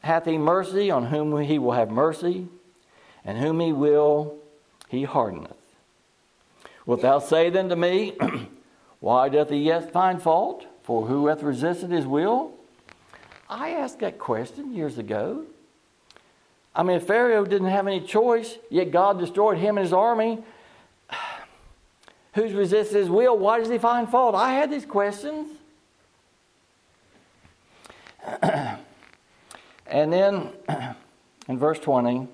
hath 0.00 0.24
he 0.24 0.38
mercy 0.38 0.90
on 0.90 1.06
whom 1.06 1.38
he 1.40 1.58
will 1.58 1.72
have 1.72 1.90
mercy, 1.90 2.48
and 3.24 3.38
whom 3.38 3.60
he 3.60 3.72
will 3.72 4.38
he 4.88 5.04
hardeneth. 5.04 5.57
Wilt 6.88 7.02
thou 7.02 7.18
say 7.18 7.50
then 7.50 7.68
to 7.68 7.76
me, 7.76 8.16
Why 9.00 9.28
doth 9.28 9.50
he 9.50 9.58
yet 9.58 9.92
find 9.92 10.22
fault? 10.22 10.64
For 10.82 11.06
who 11.06 11.26
hath 11.26 11.42
resisted 11.42 11.90
his 11.90 12.06
will? 12.06 12.52
I 13.46 13.72
asked 13.72 13.98
that 13.98 14.18
question 14.18 14.74
years 14.74 14.96
ago. 14.96 15.44
I 16.74 16.82
mean, 16.82 16.98
Pharaoh 17.00 17.44
didn't 17.44 17.68
have 17.68 17.86
any 17.86 18.00
choice, 18.00 18.56
yet 18.70 18.90
God 18.90 19.18
destroyed 19.18 19.58
him 19.58 19.76
and 19.76 19.84
his 19.84 19.92
army. 19.92 20.42
Who's 22.32 22.54
resisted 22.54 22.96
his 22.96 23.10
will? 23.10 23.36
Why 23.36 23.58
does 23.58 23.68
he 23.68 23.76
find 23.76 24.08
fault? 24.08 24.34
I 24.34 24.54
had 24.54 24.70
these 24.70 24.86
questions. 24.86 25.58
and 28.42 28.80
then 29.86 30.52
in 31.48 31.58
verse 31.58 31.80
20, 31.80 32.28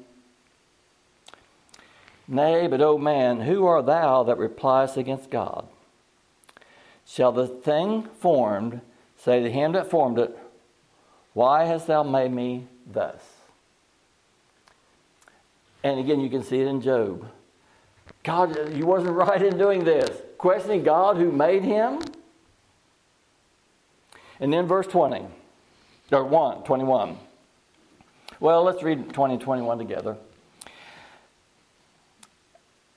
Nay, 2.27 2.67
but, 2.67 2.81
O 2.81 2.97
man, 2.97 3.41
who 3.41 3.67
art 3.67 3.87
thou 3.87 4.23
that 4.23 4.39
repliest 4.39 4.97
against 4.97 5.31
God? 5.31 5.67
Shall 7.07 7.33
the 7.33 7.47
thing 7.47 8.05
formed 8.21 8.81
say 9.17 9.43
to 9.43 9.51
him 9.51 9.73
that 9.73 9.91
formed 9.91 10.19
it, 10.19 10.37
Why 11.33 11.65
hast 11.65 11.87
thou 11.87 12.03
made 12.03 12.33
me 12.33 12.67
thus? 12.91 13.23
And 15.83 16.01
again, 16.01 16.21
you 16.21 16.31
can 16.31 16.43
see 16.43 16.61
it 16.61 16.67
in 16.67 16.81
Job. 16.81 17.29
God, 18.23 18.75
you 18.75 18.87
wasn't 18.87 19.13
right 19.17 19.43
in 19.43 19.59
doing 19.59 19.85
this. 19.85 20.11
Questioning 20.39 20.83
God 20.83 21.17
who 21.17 21.31
made 21.31 21.63
him. 21.63 22.01
And 24.41 24.53
then 24.53 24.67
verse 24.67 24.87
20, 24.87 25.27
or 26.11 26.25
1, 26.25 26.65
21. 26.65 27.19
Well, 28.41 28.65
let's 28.65 28.83
read 28.83 29.13
20 29.13 29.35
and 29.35 29.43
21 29.43 29.79
together. 29.79 30.17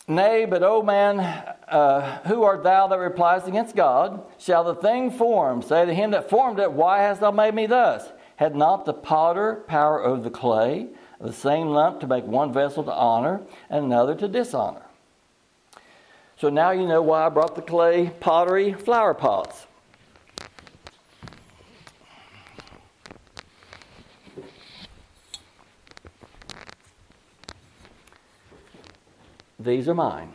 Nay, 0.08 0.46
but, 0.46 0.64
O 0.64 0.82
man, 0.82 1.20
uh, 1.20 2.20
who 2.28 2.44
art 2.44 2.64
thou 2.64 2.88
that 2.88 2.98
repliest 2.98 3.48
against 3.48 3.76
God? 3.76 4.24
Shall 4.38 4.64
the 4.64 4.76
thing 4.76 5.12
formed 5.12 5.66
say 5.66 5.86
to 5.86 5.94
him 5.94 6.12
that 6.12 6.30
formed 6.30 6.60
it, 6.60 6.72
Why 6.72 7.00
hast 7.00 7.20
thou 7.20 7.32
made 7.32 7.54
me 7.54 7.66
thus? 7.66 8.08
Had 8.38 8.56
not 8.56 8.86
the 8.86 8.94
potter 8.94 9.64
power 9.68 10.02
over 10.02 10.22
the 10.22 10.30
clay, 10.30 10.88
the 11.20 11.34
same 11.34 11.70
lump 11.70 12.00
to 12.00 12.08
make 12.08 12.24
one 12.24 12.54
vessel 12.54 12.84
to 12.86 12.94
honor 12.94 13.42
and 13.70 13.86
another 13.86 14.16
to 14.16 14.30
dishonor? 14.30 14.84
So 16.38 16.50
now 16.50 16.72
you 16.72 16.88
know 16.88 17.02
why 17.02 17.26
I 17.26 17.30
brought 17.30 17.56
the 17.56 17.62
clay 17.62 18.12
pottery 18.22 18.74
flower 18.74 19.14
pots. 19.14 19.66
These 29.68 29.90
are 29.90 29.94
mine. 29.94 30.34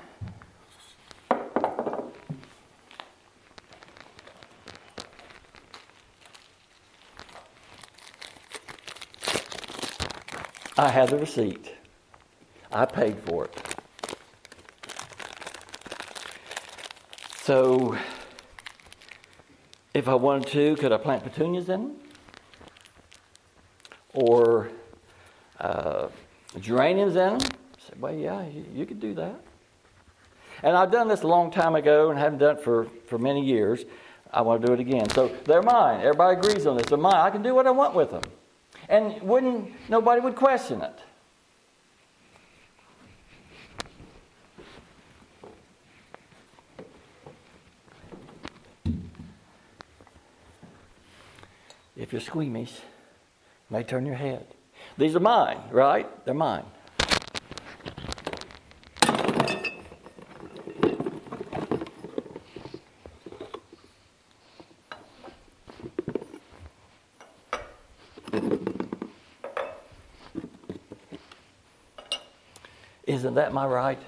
I 10.77 10.91
have 10.91 11.09
the 11.09 11.17
receipt. 11.17 11.73
I 12.71 12.85
paid 12.85 13.21
for 13.21 13.47
it. 13.47 13.59
So, 17.43 17.97
if 19.95 20.09
I 20.09 20.15
wanted 20.15 20.49
to, 20.49 20.77
could 20.77 20.93
I 20.93 20.99
plant 20.99 21.25
petunias 21.25 21.71
in 21.71 21.81
them? 21.81 21.97
Or 24.13 24.69
uh, 25.59 26.09
geraniums 26.61 27.17
in 27.17 27.39
them? 27.39 27.62
Said, 27.87 28.01
Well, 28.01 28.15
yeah, 28.15 28.47
you, 28.47 28.65
you 28.75 28.87
could 28.87 29.01
do 29.01 29.15
that. 29.15 29.41
And 30.63 30.77
I've 30.77 30.91
done 30.91 31.09
this 31.09 31.23
a 31.23 31.27
long 31.27 31.51
time 31.51 31.75
ago 31.75 32.11
and 32.11 32.19
haven't 32.19 32.39
done 32.39 32.57
it 32.57 32.63
for, 32.63 32.87
for 33.07 33.19
many 33.19 33.45
years. 33.45 33.85
I 34.33 34.43
want 34.43 34.63
to 34.63 34.67
do 34.67 34.73
it 34.73 34.81
again. 34.81 35.09
So 35.11 35.29
they're 35.45 35.63
mine. 35.63 36.01
Everybody 36.01 36.39
agrees 36.39 36.67
on 36.67 36.77
this. 36.77 36.87
They're 36.87 36.99
mine. 36.99 37.15
I 37.15 37.31
can 37.31 37.43
do 37.43 37.55
what 37.55 37.67
I 37.67 37.71
want 37.71 37.95
with 37.95 38.11
them. 38.11 38.23
And 38.89 39.21
wouldn't 39.23 39.73
nobody 39.89 40.21
would 40.21 40.37
question 40.37 40.83
it. 40.83 40.99
If 51.95 52.13
you're 52.13 52.21
squeamish, 52.21 52.73
you 52.73 53.77
may 53.77 53.85
turn 53.85 54.07
your 54.07 54.17
head. 54.17 54.47
These 54.99 55.15
are 55.15 55.21
mine, 55.21 55.61
right? 55.71 56.09
They're 56.25 56.35
mine. 56.35 56.65
Isn't 73.33 73.45
that 73.45 73.55
my 73.55 73.65
right? 73.65 73.99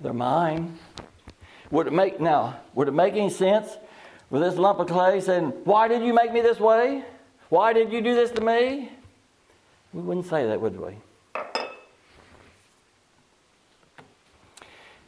They're 0.00 0.14
mine. 0.14 0.78
Would 1.70 1.88
it 1.88 1.92
make 1.92 2.18
now, 2.20 2.58
would 2.72 2.88
it 2.88 2.94
make 2.94 3.12
any 3.12 3.28
sense 3.28 3.76
with 4.30 4.40
this 4.40 4.54
lump 4.54 4.78
of 4.78 4.86
clay 4.86 5.20
saying, 5.20 5.52
Why 5.64 5.88
did 5.88 6.02
you 6.02 6.14
make 6.14 6.32
me 6.32 6.40
this 6.40 6.58
way? 6.58 7.04
Why 7.50 7.74
did 7.74 7.92
you 7.92 8.00
do 8.00 8.14
this 8.14 8.30
to 8.30 8.40
me? 8.40 8.90
We 9.92 10.00
wouldn't 10.00 10.24
say 10.24 10.46
that, 10.46 10.58
would 10.58 10.80
we? 10.80 10.94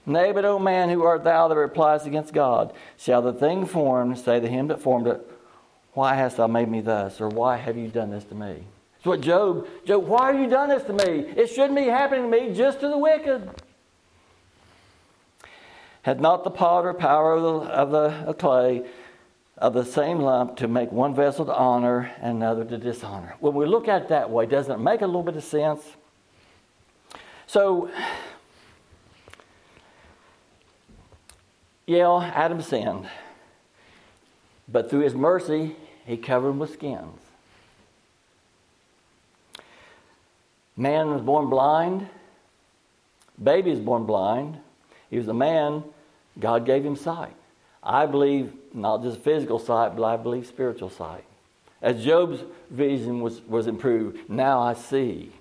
Nay, 0.04 0.32
but, 0.32 0.44
O 0.44 0.58
man, 0.58 0.90
who 0.90 1.04
art 1.04 1.24
thou 1.24 1.48
that 1.48 1.56
replies 1.56 2.04
against 2.04 2.34
God? 2.34 2.74
Shall 2.98 3.22
the 3.22 3.32
thing 3.32 3.64
formed 3.64 4.18
say 4.18 4.40
to 4.40 4.46
him 4.46 4.68
that 4.68 4.82
formed 4.82 5.06
it, 5.06 5.26
Why 5.94 6.16
hast 6.16 6.36
thou 6.36 6.48
made 6.48 6.68
me 6.68 6.82
thus? 6.82 7.18
Or 7.18 7.30
why 7.30 7.56
have 7.56 7.78
you 7.78 7.88
done 7.88 8.10
this 8.10 8.24
to 8.24 8.34
me? 8.34 8.66
It's 8.98 9.06
what 9.06 9.20
Job, 9.20 9.68
Job, 9.84 10.06
why 10.06 10.32
have 10.32 10.40
you 10.40 10.48
done 10.48 10.70
this 10.70 10.82
to 10.84 10.92
me? 10.92 11.20
It 11.36 11.48
shouldn't 11.48 11.76
be 11.76 11.84
happening 11.84 12.28
to 12.28 12.28
me, 12.28 12.52
just 12.52 12.80
to 12.80 12.88
the 12.88 12.98
wicked. 12.98 13.48
Had 16.02 16.20
not 16.20 16.42
the 16.42 16.50
potter 16.50 16.92
power 16.92 17.34
of 17.34 17.42
the, 17.42 17.70
of 17.70 17.90
the 18.26 18.34
clay 18.34 18.84
of 19.56 19.74
the 19.74 19.84
same 19.84 20.18
lump 20.18 20.56
to 20.56 20.68
make 20.68 20.90
one 20.90 21.14
vessel 21.14 21.44
to 21.44 21.54
honor 21.54 22.10
and 22.20 22.38
another 22.38 22.64
to 22.64 22.76
dishonor? 22.76 23.36
When 23.38 23.54
we 23.54 23.66
look 23.66 23.86
at 23.86 24.02
it 24.02 24.08
that 24.08 24.30
way, 24.30 24.46
doesn't 24.46 24.72
it 24.72 24.82
make 24.82 25.00
a 25.00 25.06
little 25.06 25.22
bit 25.22 25.36
of 25.36 25.44
sense? 25.44 25.82
So, 27.46 27.90
yeah, 31.86 32.32
Adam 32.34 32.60
sinned. 32.62 33.08
But 34.66 34.90
through 34.90 35.00
his 35.00 35.14
mercy, 35.14 35.76
he 36.04 36.16
covered 36.16 36.50
him 36.50 36.58
with 36.58 36.72
skins. 36.72 37.20
Man 40.78 41.10
was 41.10 41.20
born 41.20 41.50
blind. 41.50 42.08
Baby 43.42 43.72
is 43.72 43.80
born 43.80 44.06
blind. 44.06 44.58
He 45.10 45.18
was 45.18 45.26
a 45.26 45.34
man. 45.34 45.82
God 46.38 46.64
gave 46.64 46.84
him 46.86 46.94
sight. 46.94 47.34
I 47.82 48.06
believe 48.06 48.52
not 48.72 49.02
just 49.02 49.18
physical 49.20 49.58
sight, 49.58 49.96
but 49.96 50.04
I 50.04 50.16
believe 50.16 50.46
spiritual 50.46 50.88
sight. 50.88 51.24
As 51.82 52.04
Job's 52.04 52.44
vision 52.70 53.20
was, 53.20 53.40
was 53.42 53.66
improved, 53.66 54.30
now 54.30 54.60
I 54.60 54.74
see. 54.74 55.32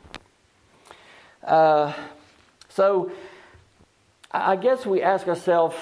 Uh, 1.44 1.94
so 2.70 3.12
I 4.32 4.56
guess 4.56 4.86
we 4.88 5.04
ask 5.04 5.28
ourselves 5.28 5.76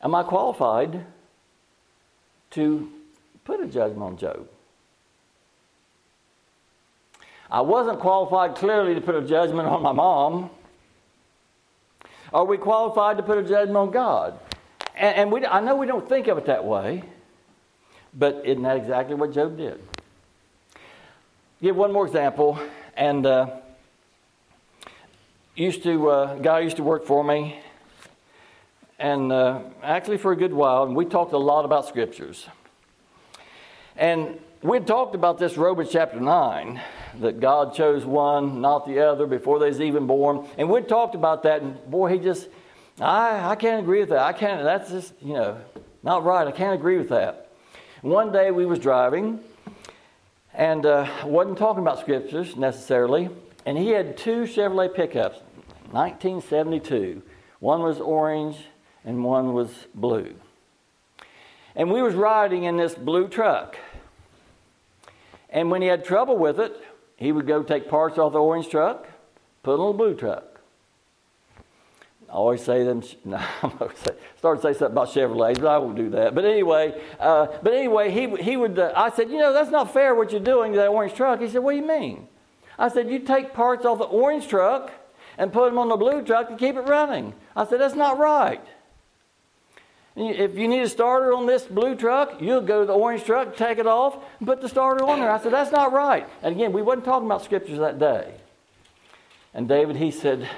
Am 0.00 0.14
I 0.14 0.22
qualified 0.24 1.06
to 2.50 2.90
put 3.44 3.60
a 3.60 3.66
judgment 3.66 4.02
on 4.02 4.16
Job? 4.16 4.48
I 7.52 7.60
wasn't 7.60 8.00
qualified 8.00 8.54
clearly 8.54 8.94
to 8.94 9.02
put 9.02 9.14
a 9.14 9.20
judgment 9.20 9.68
on 9.68 9.82
my 9.82 9.92
mom. 9.92 10.48
Are 12.32 12.46
we 12.46 12.56
qualified 12.56 13.18
to 13.18 13.22
put 13.22 13.36
a 13.36 13.42
judgment 13.42 13.76
on 13.76 13.90
God? 13.90 14.38
And, 14.96 15.16
and 15.16 15.32
we, 15.32 15.44
I 15.44 15.60
know 15.60 15.76
we 15.76 15.86
don't 15.86 16.08
think 16.08 16.28
of 16.28 16.38
it 16.38 16.46
that 16.46 16.64
way, 16.64 17.04
but 18.14 18.40
isn't 18.46 18.62
that 18.62 18.78
exactly 18.78 19.16
what 19.16 19.34
Job 19.34 19.58
did? 19.58 19.78
Give 21.60 21.76
one 21.76 21.92
more 21.92 22.06
example, 22.06 22.58
and 22.96 23.26
uh, 23.26 23.50
used 25.54 25.82
to, 25.82 26.08
uh, 26.08 26.34
guy 26.36 26.60
used 26.60 26.78
to 26.78 26.82
work 26.82 27.04
for 27.04 27.22
me, 27.22 27.60
and 28.98 29.30
uh, 29.30 29.60
actually 29.82 30.16
for 30.16 30.32
a 30.32 30.36
good 30.36 30.54
while, 30.54 30.84
and 30.84 30.96
we 30.96 31.04
talked 31.04 31.34
a 31.34 31.38
lot 31.38 31.66
about 31.66 31.86
scriptures. 31.86 32.48
And 33.94 34.40
we'd 34.62 34.86
talked 34.86 35.14
about 35.14 35.38
this 35.38 35.56
Romans 35.56 35.90
chapter 35.90 36.20
9, 36.20 36.80
that 37.20 37.40
God 37.40 37.74
chose 37.74 38.04
one, 38.04 38.60
not 38.60 38.86
the 38.86 39.00
other, 39.00 39.26
before 39.26 39.58
they 39.58 39.68
was 39.68 39.80
even 39.80 40.06
born. 40.06 40.46
And 40.56 40.70
we'd 40.70 40.88
talked 40.88 41.14
about 41.14 41.42
that, 41.42 41.62
and 41.62 41.78
boy, 41.90 42.12
he 42.12 42.18
just, 42.18 42.48
I, 43.00 43.50
I 43.50 43.56
can't 43.56 43.80
agree 43.80 44.00
with 44.00 44.10
that. 44.10 44.20
I 44.20 44.32
can't, 44.32 44.62
that's 44.62 44.90
just, 44.90 45.14
you 45.20 45.34
know, 45.34 45.58
not 46.02 46.24
right. 46.24 46.46
I 46.46 46.52
can't 46.52 46.74
agree 46.74 46.98
with 46.98 47.08
that. 47.10 47.48
One 48.02 48.32
day 48.32 48.50
we 48.50 48.66
was 48.66 48.78
driving, 48.78 49.40
and 50.54 50.84
uh, 50.86 51.08
wasn't 51.24 51.58
talking 51.58 51.82
about 51.82 52.00
scriptures 52.00 52.56
necessarily, 52.56 53.28
and 53.64 53.78
he 53.78 53.88
had 53.88 54.16
two 54.16 54.42
Chevrolet 54.42 54.94
pickups, 54.94 55.38
1972. 55.92 57.22
One 57.60 57.82
was 57.82 58.00
orange 58.00 58.56
and 59.04 59.22
one 59.24 59.52
was 59.52 59.70
blue. 59.94 60.34
And 61.74 61.90
we 61.90 62.02
was 62.02 62.14
riding 62.14 62.64
in 62.64 62.76
this 62.76 62.94
blue 62.94 63.28
truck. 63.28 63.76
And 65.52 65.70
when 65.70 65.82
he 65.82 65.88
had 65.88 66.04
trouble 66.04 66.36
with 66.36 66.58
it, 66.58 66.74
he 67.16 67.30
would 67.30 67.46
go 67.46 67.62
take 67.62 67.88
parts 67.88 68.18
off 68.18 68.32
the 68.32 68.40
orange 68.40 68.68
truck, 68.68 69.06
put 69.62 69.78
on 69.78 69.92
the 69.92 69.98
blue 69.98 70.14
truck. 70.16 70.60
I 72.28 72.32
always 72.32 72.62
say 72.64 72.82
them. 72.82 73.02
No, 73.24 73.36
I'm 73.62 73.78
say, 73.94 74.12
start 74.38 74.62
to 74.62 74.62
say 74.62 74.78
something 74.78 74.92
about 74.92 75.08
Chevrolets, 75.08 75.60
but 75.60 75.66
I 75.66 75.78
won't 75.78 75.96
do 75.96 76.10
that. 76.10 76.34
But 76.34 76.46
anyway, 76.46 76.98
uh, 77.20 77.46
but 77.62 77.74
anyway, 77.74 78.10
he 78.10 78.42
he 78.42 78.56
would. 78.56 78.78
Uh, 78.78 78.92
I 78.96 79.10
said, 79.10 79.30
you 79.30 79.38
know, 79.38 79.52
that's 79.52 79.70
not 79.70 79.92
fair 79.92 80.14
what 80.14 80.32
you're 80.32 80.40
doing 80.40 80.72
to 80.72 80.78
that 80.78 80.88
orange 80.88 81.14
truck. 81.14 81.40
He 81.40 81.48
said, 81.48 81.62
what 81.62 81.72
do 81.72 81.76
you 81.76 81.86
mean? 81.86 82.26
I 82.78 82.88
said, 82.88 83.10
you 83.10 83.18
take 83.18 83.52
parts 83.52 83.84
off 83.84 83.98
the 83.98 84.04
orange 84.04 84.48
truck 84.48 84.90
and 85.36 85.52
put 85.52 85.68
them 85.68 85.78
on 85.78 85.90
the 85.90 85.96
blue 85.96 86.22
truck 86.24 86.48
to 86.48 86.56
keep 86.56 86.76
it 86.76 86.88
running. 86.88 87.34
I 87.54 87.66
said, 87.66 87.80
that's 87.80 87.94
not 87.94 88.18
right. 88.18 88.64
If 90.14 90.58
you 90.58 90.68
need 90.68 90.82
a 90.82 90.88
starter 90.88 91.32
on 91.32 91.46
this 91.46 91.64
blue 91.64 91.94
truck, 91.94 92.40
you'll 92.40 92.60
go 92.60 92.80
to 92.80 92.86
the 92.86 92.92
orange 92.92 93.24
truck, 93.24 93.56
take 93.56 93.78
it 93.78 93.86
off, 93.86 94.16
and 94.38 94.46
put 94.46 94.60
the 94.60 94.68
starter 94.68 95.04
on 95.04 95.20
there. 95.20 95.30
I 95.30 95.40
said, 95.40 95.52
that's 95.52 95.72
not 95.72 95.92
right. 95.92 96.28
And 96.42 96.54
again, 96.54 96.72
we 96.72 96.82
wasn't 96.82 97.06
talking 97.06 97.26
about 97.26 97.42
scriptures 97.42 97.78
that 97.78 97.98
day. 97.98 98.34
And 99.54 99.68
David, 99.68 99.96
he 99.96 100.10
said, 100.10 100.48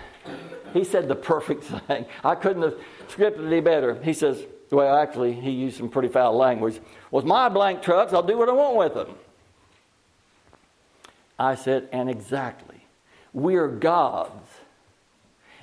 he 0.72 0.82
said 0.82 1.06
the 1.06 1.14
perfect 1.14 1.64
thing. 1.86 2.06
I 2.24 2.34
couldn't 2.34 2.62
have 2.62 2.74
scripted 3.08 3.46
any 3.46 3.60
better. 3.60 3.94
He 4.02 4.12
says, 4.12 4.42
well, 4.70 4.96
actually, 4.96 5.32
he 5.32 5.50
used 5.50 5.76
some 5.76 5.88
pretty 5.88 6.08
foul 6.08 6.36
language. 6.36 6.80
With 7.12 7.24
my 7.24 7.48
blank 7.48 7.80
trucks, 7.82 8.12
I'll 8.12 8.22
do 8.24 8.36
what 8.36 8.48
I 8.48 8.52
want 8.52 8.76
with 8.76 8.94
them. 8.94 9.14
I 11.38 11.54
said, 11.54 11.88
and 11.92 12.10
exactly. 12.10 12.84
We 13.32 13.56
are 13.56 13.68
God's. 13.68 14.48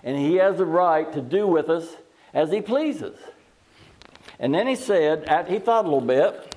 And 0.04 0.18
He 0.18 0.36
has 0.36 0.58
the 0.58 0.66
right 0.66 1.12
to 1.14 1.22
do 1.22 1.48
with 1.48 1.70
us 1.70 1.88
as 2.34 2.52
He 2.52 2.62
pleases. 2.62 3.18
And 4.42 4.54
then 4.54 4.66
he 4.66 4.76
said, 4.76 5.48
he 5.48 5.60
thought 5.60 5.86
a 5.86 5.88
little 5.88 6.02
bit, 6.02 6.52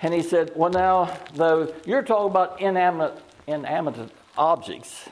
and 0.00 0.12
he 0.12 0.22
said, 0.22 0.52
Well, 0.56 0.70
now, 0.70 1.16
though, 1.34 1.72
you're 1.86 2.02
talking 2.02 2.30
about 2.30 2.60
inanimate, 2.60 3.18
inanimate 3.46 4.10
objects. 4.36 5.08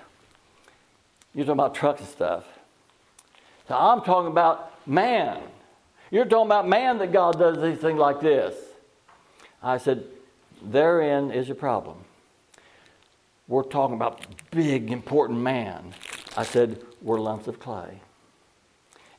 You're 1.35 1.45
talking 1.45 1.61
about 1.61 1.75
trucks 1.75 2.01
and 2.01 2.09
stuff. 2.09 2.45
So 3.69 3.75
I'm 3.77 4.01
talking 4.01 4.31
about 4.31 4.87
man. 4.87 5.43
You're 6.11 6.25
talking 6.25 6.47
about 6.47 6.69
man 6.69 6.99
that 6.99 7.13
God 7.13 7.39
does 7.39 7.63
these 7.63 7.79
things 7.79 7.99
like 7.99 8.21
this. 8.21 8.55
I 9.63 9.77
said, 9.77 10.05
Therein 10.63 11.31
is 11.31 11.49
your 11.49 11.57
problem. 11.57 11.99
We're 13.47 13.63
talking 13.63 13.97
about 13.97 14.25
big, 14.51 14.91
important 14.91 15.41
man. 15.41 15.95
I 16.35 16.45
said, 16.45 16.83
We're 17.03 17.19
lumps 17.19 17.47
of 17.47 17.61
clay. 17.61 18.01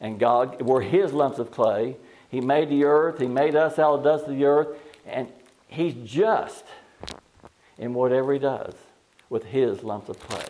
And 0.03 0.19
God, 0.19 0.61
we're 0.61 0.81
His 0.81 1.13
lumps 1.13 1.39
of 1.39 1.49
clay. 1.49 1.95
He 2.29 2.41
made 2.41 2.69
the 2.69 2.83
earth, 2.83 3.19
He 3.19 3.27
made 3.27 3.55
us 3.55 3.79
out 3.79 3.95
of 3.95 4.03
the 4.03 4.11
dust 4.11 4.25
of 4.25 4.35
the 4.35 4.45
earth, 4.45 4.67
and 5.07 5.29
He's 5.67 5.95
just 6.03 6.65
in 7.79 7.93
whatever 7.93 8.33
He 8.33 8.39
does 8.39 8.75
with 9.29 9.45
His 9.45 9.81
lumps 9.81 10.09
of 10.09 10.19
clay. 10.19 10.45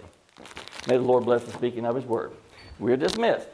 May 0.88 0.97
the 0.97 1.04
Lord 1.04 1.24
bless 1.24 1.43
the 1.43 1.51
speaking 1.51 1.86
of 1.86 1.95
His 1.95 2.04
word. 2.04 2.32
We're 2.80 2.97
dismissed. 2.97 3.47